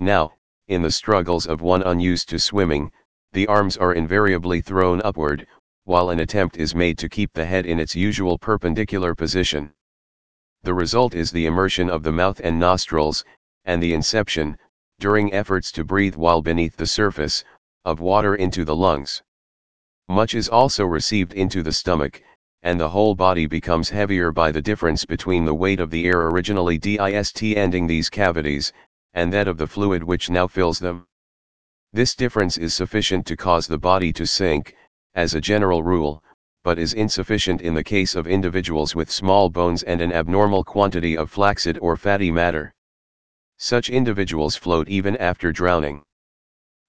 Now, 0.00 0.32
in 0.68 0.80
the 0.80 0.90
struggles 0.90 1.46
of 1.46 1.60
one 1.60 1.82
unused 1.82 2.28
to 2.28 2.38
swimming, 2.38 2.90
the 3.32 3.46
arms 3.48 3.76
are 3.76 3.92
invariably 3.92 4.60
thrown 4.60 5.02
upward, 5.02 5.46
while 5.84 6.08
an 6.08 6.20
attempt 6.20 6.56
is 6.56 6.74
made 6.74 6.96
to 6.96 7.08
keep 7.08 7.32
the 7.34 7.44
head 7.44 7.66
in 7.66 7.78
its 7.78 7.94
usual 7.94 8.38
perpendicular 8.38 9.14
position. 9.14 9.72
The 10.62 10.72
result 10.72 11.14
is 11.14 11.30
the 11.30 11.44
immersion 11.44 11.90
of 11.90 12.02
the 12.02 12.12
mouth 12.12 12.40
and 12.42 12.58
nostrils, 12.58 13.24
and 13.66 13.82
the 13.82 13.92
inception, 13.92 14.56
during 14.98 15.34
efforts 15.34 15.70
to 15.72 15.84
breathe 15.84 16.16
while 16.16 16.40
beneath 16.40 16.76
the 16.76 16.86
surface, 16.86 17.44
of 17.84 18.00
water 18.00 18.34
into 18.34 18.64
the 18.64 18.74
lungs. 18.74 19.22
Much 20.08 20.34
is 20.34 20.48
also 20.48 20.86
received 20.86 21.34
into 21.34 21.62
the 21.62 21.72
stomach, 21.72 22.22
and 22.62 22.80
the 22.80 22.88
whole 22.88 23.14
body 23.14 23.44
becomes 23.44 23.90
heavier 23.90 24.32
by 24.32 24.50
the 24.50 24.62
difference 24.62 25.04
between 25.04 25.44
the 25.44 25.54
weight 25.54 25.80
of 25.80 25.90
the 25.90 26.06
air 26.06 26.28
originally 26.28 26.78
dist 26.78 27.42
ending 27.42 27.86
these 27.86 28.08
cavities, 28.08 28.72
and 29.14 29.32
that 29.32 29.48
of 29.48 29.56
the 29.56 29.66
fluid 29.66 30.02
which 30.02 30.28
now 30.28 30.46
fills 30.46 30.78
them. 30.78 31.06
This 31.92 32.14
difference 32.14 32.58
is 32.58 32.74
sufficient 32.74 33.24
to 33.26 33.36
cause 33.36 33.66
the 33.66 33.78
body 33.78 34.12
to 34.12 34.26
sink, 34.26 34.74
as 35.14 35.34
a 35.34 35.40
general 35.40 35.82
rule, 35.82 36.22
but 36.64 36.78
is 36.78 36.94
insufficient 36.94 37.60
in 37.60 37.74
the 37.74 37.84
case 37.84 38.14
of 38.14 38.26
individuals 38.26 38.94
with 38.94 39.10
small 39.10 39.48
bones 39.48 39.82
and 39.84 40.00
an 40.00 40.12
abnormal 40.12 40.64
quantity 40.64 41.16
of 41.16 41.30
flaccid 41.30 41.78
or 41.80 41.96
fatty 41.96 42.30
matter. 42.30 42.74
Such 43.58 43.90
individuals 43.90 44.56
float 44.56 44.88
even 44.88 45.16
after 45.18 45.52
drowning. 45.52 46.02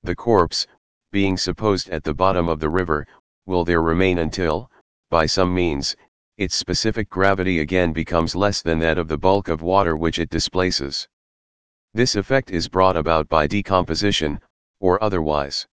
The 0.02 0.16
corpse, 0.16 0.66
being 1.12 1.38
supposed 1.38 1.90
at 1.90 2.04
the 2.04 2.14
bottom 2.14 2.50
of 2.50 2.60
the 2.60 2.70
river, 2.70 3.06
will 3.46 3.64
there 3.64 3.82
remain 3.82 4.18
until, 4.18 4.72
by 5.12 5.28
some 5.28 5.54
means, 5.54 5.96
its 6.38 6.56
specific 6.56 7.10
gravity 7.10 7.60
again 7.60 7.94
becomes 7.94 8.36
less 8.36 8.62
than 8.62 8.80
that 8.80 8.98
of 8.98 9.08
the 9.08 9.18
bulk 9.18 9.48
of 9.48 9.62
water 9.62 9.96
which 9.96 10.20
it 10.20 10.30
displaces. 10.30 11.08
This 11.96 12.18
effect 12.18 12.52
is 12.52 12.68
brought 12.68 12.98
about 12.98 13.30
by 13.30 13.48
decomposition, 13.48 14.42
or 14.82 15.02
otherwise. 15.02 15.66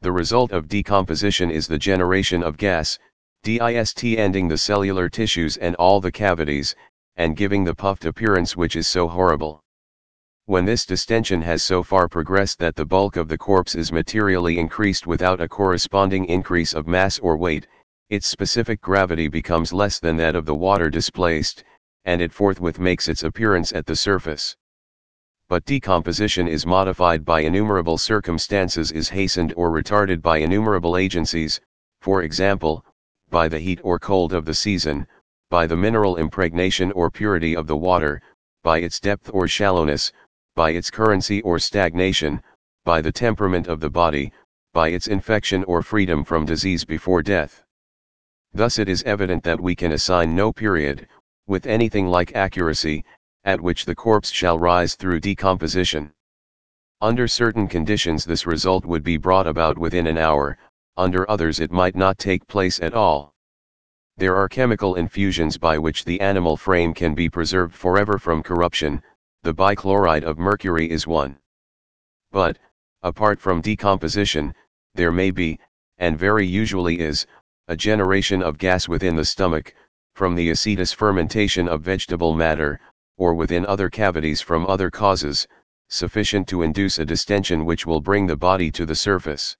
The 0.00 0.12
result 0.12 0.52
of 0.52 0.68
decomposition 0.68 1.50
is 1.50 1.66
the 1.66 1.80
generation 1.80 2.44
of 2.44 2.56
gas, 2.56 2.96
DIST 3.42 4.04
ending 4.04 4.46
the 4.46 4.56
cellular 4.56 5.08
tissues 5.08 5.56
and 5.56 5.74
all 5.74 6.00
the 6.00 6.12
cavities, 6.12 6.76
and 7.16 7.36
giving 7.36 7.64
the 7.64 7.74
puffed 7.74 8.04
appearance 8.04 8.56
which 8.56 8.76
is 8.76 8.86
so 8.86 9.08
horrible. 9.08 9.64
When 10.44 10.64
this 10.64 10.86
distension 10.86 11.42
has 11.42 11.64
so 11.64 11.82
far 11.82 12.08
progressed 12.08 12.60
that 12.60 12.76
the 12.76 12.86
bulk 12.86 13.16
of 13.16 13.26
the 13.26 13.36
corpse 13.36 13.74
is 13.74 13.90
materially 13.90 14.60
increased 14.60 15.08
without 15.08 15.40
a 15.40 15.48
corresponding 15.48 16.24
increase 16.26 16.72
of 16.72 16.86
mass 16.86 17.18
or 17.18 17.36
weight, 17.36 17.66
its 18.10 18.28
specific 18.28 18.80
gravity 18.80 19.26
becomes 19.26 19.72
less 19.72 19.98
than 19.98 20.16
that 20.18 20.36
of 20.36 20.46
the 20.46 20.54
water 20.54 20.88
displaced, 20.88 21.64
and 22.04 22.22
it 22.22 22.32
forthwith 22.32 22.78
makes 22.78 23.08
its 23.08 23.24
appearance 23.24 23.72
at 23.72 23.86
the 23.86 23.96
surface. 23.96 24.56
But 25.52 25.66
decomposition 25.66 26.48
is 26.48 26.64
modified 26.64 27.26
by 27.26 27.42
innumerable 27.42 27.98
circumstances 27.98 28.90
is 28.90 29.10
hastened 29.10 29.52
or 29.54 29.68
retarded 29.68 30.22
by 30.22 30.38
innumerable 30.38 30.96
agencies, 30.96 31.60
for 32.00 32.22
example, 32.22 32.86
by 33.28 33.48
the 33.48 33.58
heat 33.58 33.78
or 33.82 33.98
cold 33.98 34.32
of 34.32 34.46
the 34.46 34.54
season, 34.54 35.06
by 35.50 35.66
the 35.66 35.76
mineral 35.76 36.16
impregnation 36.16 36.90
or 36.92 37.10
purity 37.10 37.54
of 37.54 37.66
the 37.66 37.76
water, 37.76 38.22
by 38.62 38.78
its 38.78 38.98
depth 38.98 39.28
or 39.34 39.46
shallowness, 39.46 40.10
by 40.56 40.70
its 40.70 40.90
currency 40.90 41.42
or 41.42 41.58
stagnation, 41.58 42.42
by 42.86 43.02
the 43.02 43.12
temperament 43.12 43.66
of 43.66 43.78
the 43.78 43.90
body, 43.90 44.32
by 44.72 44.88
its 44.88 45.06
infection 45.06 45.64
or 45.64 45.82
freedom 45.82 46.24
from 46.24 46.46
disease 46.46 46.86
before 46.86 47.22
death. 47.22 47.62
Thus 48.54 48.78
it 48.78 48.88
is 48.88 49.02
evident 49.02 49.44
that 49.44 49.60
we 49.60 49.76
can 49.76 49.92
assign 49.92 50.34
no 50.34 50.50
period, 50.50 51.06
with 51.46 51.66
anything 51.66 52.06
like 52.06 52.34
accuracy, 52.34 53.04
at 53.44 53.60
which 53.60 53.84
the 53.84 53.94
corpse 53.94 54.30
shall 54.30 54.58
rise 54.58 54.94
through 54.94 55.20
decomposition. 55.20 56.12
Under 57.00 57.26
certain 57.26 57.66
conditions 57.66 58.24
this 58.24 58.46
result 58.46 58.84
would 58.84 59.02
be 59.02 59.16
brought 59.16 59.46
about 59.46 59.76
within 59.76 60.06
an 60.06 60.16
hour, 60.16 60.56
under 60.96 61.28
others 61.28 61.58
it 61.58 61.72
might 61.72 61.96
not 61.96 62.18
take 62.18 62.46
place 62.46 62.78
at 62.80 62.94
all. 62.94 63.34
There 64.16 64.36
are 64.36 64.48
chemical 64.48 64.94
infusions 64.94 65.58
by 65.58 65.78
which 65.78 66.04
the 66.04 66.20
animal 66.20 66.56
frame 66.56 66.94
can 66.94 67.14
be 67.14 67.28
preserved 67.28 67.74
forever 67.74 68.18
from 68.18 68.42
corruption, 68.42 69.02
the 69.42 69.54
bichloride 69.54 70.22
of 70.22 70.38
mercury 70.38 70.88
is 70.88 71.06
one. 71.06 71.38
But, 72.30 72.58
apart 73.02 73.40
from 73.40 73.60
decomposition, 73.60 74.54
there 74.94 75.10
may 75.10 75.32
be, 75.32 75.58
and 75.98 76.16
very 76.16 76.46
usually 76.46 77.00
is, 77.00 77.26
a 77.66 77.74
generation 77.74 78.42
of 78.42 78.58
gas 78.58 78.86
within 78.86 79.16
the 79.16 79.24
stomach, 79.24 79.74
from 80.14 80.34
the 80.34 80.50
acetous 80.50 80.92
fermentation 80.92 81.66
of 81.66 81.80
vegetable 81.80 82.34
matter, 82.34 82.78
or 83.16 83.34
within 83.34 83.66
other 83.66 83.90
cavities 83.90 84.40
from 84.40 84.66
other 84.66 84.90
causes, 84.90 85.46
sufficient 85.88 86.48
to 86.48 86.62
induce 86.62 86.98
a 86.98 87.04
distension 87.04 87.64
which 87.64 87.86
will 87.86 88.00
bring 88.00 88.26
the 88.26 88.36
body 88.36 88.70
to 88.70 88.86
the 88.86 88.94
surface. 88.94 89.56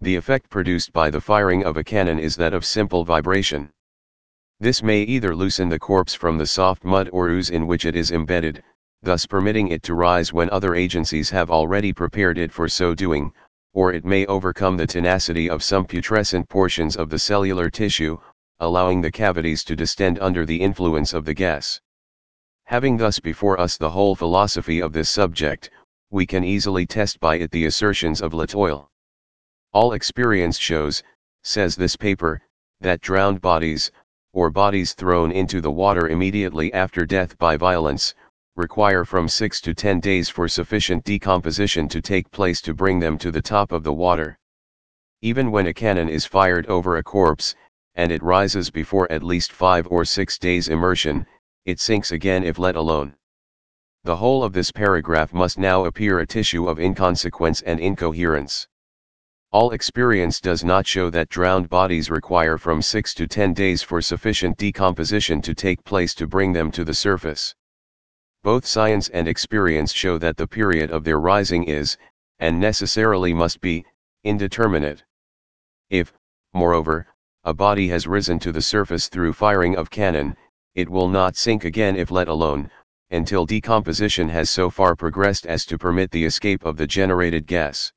The 0.00 0.16
effect 0.16 0.48
produced 0.48 0.92
by 0.92 1.10
the 1.10 1.20
firing 1.20 1.64
of 1.64 1.76
a 1.76 1.84
cannon 1.84 2.18
is 2.18 2.36
that 2.36 2.54
of 2.54 2.64
simple 2.64 3.04
vibration. 3.04 3.70
This 4.60 4.82
may 4.82 5.02
either 5.02 5.34
loosen 5.34 5.68
the 5.68 5.78
corpse 5.78 6.14
from 6.14 6.38
the 6.38 6.46
soft 6.46 6.84
mud 6.84 7.10
or 7.12 7.28
ooze 7.28 7.50
in 7.50 7.66
which 7.66 7.84
it 7.84 7.96
is 7.96 8.10
embedded, 8.10 8.62
thus 9.02 9.26
permitting 9.26 9.68
it 9.68 9.82
to 9.84 9.94
rise 9.94 10.32
when 10.32 10.50
other 10.50 10.74
agencies 10.74 11.30
have 11.30 11.50
already 11.50 11.92
prepared 11.92 12.38
it 12.38 12.52
for 12.52 12.68
so 12.68 12.94
doing, 12.94 13.32
or 13.72 13.92
it 13.92 14.04
may 14.04 14.26
overcome 14.26 14.76
the 14.76 14.86
tenacity 14.86 15.48
of 15.48 15.62
some 15.62 15.84
putrescent 15.84 16.48
portions 16.48 16.96
of 16.96 17.08
the 17.08 17.18
cellular 17.18 17.70
tissue, 17.70 18.18
allowing 18.58 19.00
the 19.00 19.10
cavities 19.10 19.64
to 19.64 19.74
distend 19.74 20.18
under 20.20 20.44
the 20.44 20.60
influence 20.60 21.12
of 21.12 21.24
the 21.24 21.34
gas. 21.34 21.80
Having 22.70 22.98
thus 22.98 23.18
before 23.18 23.58
us 23.58 23.76
the 23.76 23.90
whole 23.90 24.14
philosophy 24.14 24.80
of 24.80 24.92
this 24.92 25.10
subject, 25.10 25.70
we 26.10 26.24
can 26.24 26.44
easily 26.44 26.86
test 26.86 27.18
by 27.18 27.34
it 27.34 27.50
the 27.50 27.64
assertions 27.64 28.22
of 28.22 28.32
L'Etoile. 28.32 28.88
All 29.72 29.92
experience 29.92 30.56
shows, 30.56 31.02
says 31.42 31.74
this 31.74 31.96
paper, 31.96 32.40
that 32.80 33.00
drowned 33.00 33.40
bodies, 33.40 33.90
or 34.32 34.52
bodies 34.52 34.92
thrown 34.92 35.32
into 35.32 35.60
the 35.60 35.72
water 35.72 36.10
immediately 36.10 36.72
after 36.72 37.04
death 37.04 37.36
by 37.38 37.56
violence, 37.56 38.14
require 38.54 39.04
from 39.04 39.28
6 39.28 39.60
to 39.62 39.74
10 39.74 39.98
days 39.98 40.28
for 40.28 40.46
sufficient 40.46 41.02
decomposition 41.02 41.88
to 41.88 42.00
take 42.00 42.30
place 42.30 42.60
to 42.60 42.72
bring 42.72 43.00
them 43.00 43.18
to 43.18 43.32
the 43.32 43.42
top 43.42 43.72
of 43.72 43.82
the 43.82 43.92
water. 43.92 44.38
Even 45.22 45.50
when 45.50 45.66
a 45.66 45.74
cannon 45.74 46.08
is 46.08 46.24
fired 46.24 46.68
over 46.68 46.98
a 46.98 47.02
corpse, 47.02 47.56
and 47.96 48.12
it 48.12 48.22
rises 48.22 48.70
before 48.70 49.10
at 49.10 49.24
least 49.24 49.50
5 49.50 49.88
or 49.90 50.04
6 50.04 50.38
days 50.38 50.68
immersion, 50.68 51.26
it 51.64 51.80
sinks 51.80 52.12
again 52.12 52.44
if 52.44 52.58
let 52.58 52.76
alone. 52.76 53.14
The 54.04 54.16
whole 54.16 54.42
of 54.42 54.52
this 54.52 54.72
paragraph 54.72 55.32
must 55.32 55.58
now 55.58 55.84
appear 55.84 56.18
a 56.18 56.26
tissue 56.26 56.68
of 56.68 56.80
inconsequence 56.80 57.60
and 57.62 57.78
incoherence. 57.78 58.66
All 59.52 59.72
experience 59.72 60.40
does 60.40 60.62
not 60.62 60.86
show 60.86 61.10
that 61.10 61.28
drowned 61.28 61.68
bodies 61.68 62.08
require 62.08 62.56
from 62.56 62.80
6 62.80 63.14
to 63.14 63.26
10 63.26 63.52
days 63.52 63.82
for 63.82 64.00
sufficient 64.00 64.56
decomposition 64.56 65.42
to 65.42 65.54
take 65.54 65.84
place 65.84 66.14
to 66.14 66.26
bring 66.26 66.52
them 66.52 66.70
to 66.70 66.84
the 66.84 66.94
surface. 66.94 67.54
Both 68.42 68.64
science 68.64 69.08
and 69.08 69.28
experience 69.28 69.92
show 69.92 70.18
that 70.18 70.36
the 70.36 70.46
period 70.46 70.90
of 70.90 71.04
their 71.04 71.20
rising 71.20 71.64
is, 71.64 71.98
and 72.38 72.58
necessarily 72.58 73.34
must 73.34 73.60
be, 73.60 73.84
indeterminate. 74.24 75.04
If, 75.90 76.14
moreover, 76.54 77.06
a 77.44 77.52
body 77.52 77.88
has 77.88 78.06
risen 78.06 78.38
to 78.38 78.52
the 78.52 78.62
surface 78.62 79.08
through 79.08 79.32
firing 79.34 79.76
of 79.76 79.90
cannon, 79.90 80.36
it 80.74 80.88
will 80.88 81.08
not 81.08 81.36
sink 81.36 81.64
again 81.64 81.96
if 81.96 82.10
let 82.10 82.28
alone, 82.28 82.70
until 83.10 83.44
decomposition 83.44 84.28
has 84.28 84.48
so 84.48 84.70
far 84.70 84.94
progressed 84.94 85.46
as 85.46 85.64
to 85.66 85.76
permit 85.76 86.10
the 86.10 86.24
escape 86.24 86.64
of 86.64 86.76
the 86.76 86.86
generated 86.86 87.46
gas. 87.46 87.92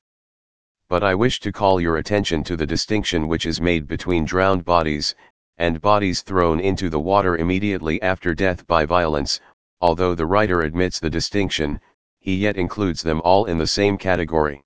But 0.88 1.02
I 1.02 1.14
wish 1.14 1.40
to 1.40 1.52
call 1.52 1.80
your 1.80 1.96
attention 1.96 2.42
to 2.44 2.56
the 2.56 2.66
distinction 2.66 3.28
which 3.28 3.46
is 3.46 3.60
made 3.60 3.86
between 3.86 4.24
drowned 4.24 4.64
bodies, 4.64 5.14
and 5.56 5.80
bodies 5.80 6.22
thrown 6.22 6.58
into 6.58 6.90
the 6.90 6.98
water 6.98 7.36
immediately 7.36 8.02
after 8.02 8.34
death 8.34 8.66
by 8.66 8.84
violence, 8.84 9.40
although 9.80 10.14
the 10.14 10.26
writer 10.26 10.62
admits 10.62 10.98
the 10.98 11.10
distinction, 11.10 11.80
he 12.18 12.34
yet 12.34 12.56
includes 12.56 13.02
them 13.02 13.20
all 13.22 13.44
in 13.44 13.58
the 13.58 13.66
same 13.66 13.96
category. 13.96 14.64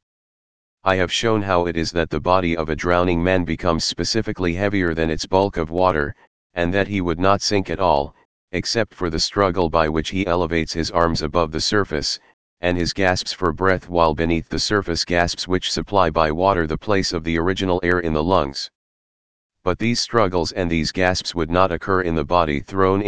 I 0.83 0.97
have 0.97 1.13
shown 1.13 1.43
how 1.43 1.67
it 1.67 1.77
is 1.77 1.93
that 1.93 2.09
the 2.09 2.21
body 2.21 2.57
of 2.57 2.69
a 2.69 2.77
drowning 2.77 3.23
man 3.23 3.45
becomes 3.45 3.85
specifically 3.85 4.55
heavier 4.55 4.95
than 4.95 5.11
its 5.11 5.27
bulk 5.27 5.57
of 5.59 5.71
water, 5.71 6.17
and 6.59 6.75
that 6.75 6.89
he 6.89 7.01
would 7.01 7.21
not 7.21 7.41
sink 7.41 7.71
at 7.71 7.79
all, 7.79 8.17
except 8.51 8.93
for 8.93 9.11
the 9.11 9.21
struggle 9.21 9.71
by 9.71 9.89
which 9.89 10.09
he 10.09 10.27
elevates 10.27 10.73
his 10.73 10.91
arms 10.91 11.23
above 11.23 11.53
the 11.53 11.61
surface, 11.61 12.19
and 12.61 12.77
his 12.77 12.93
gasps 12.93 13.33
for 13.33 13.53
breath 13.53 13.89
while 13.89 14.13
beneath 14.13 14.49
the 14.49 14.59
surface 14.59 15.05
gasps 15.05 15.47
which 15.47 15.71
supply 15.71 16.11
by 16.11 16.33
water 16.33 16.67
the 16.67 16.77
place 16.77 17.13
of 17.13 17.23
the 17.23 17.39
original 17.39 17.79
air 17.85 18.01
in 18.01 18.13
the 18.13 18.25
lungs. 18.25 18.73
But 19.63 19.79
these 19.79 20.01
struggles 20.01 20.51
and 20.51 20.69
these 20.69 20.91
gasps 20.91 21.33
would 21.33 21.49
not 21.49 21.71
occur 21.71 22.01
in 22.01 22.17
the 22.17 22.25
body 22.25 22.59
thrown 22.59 22.97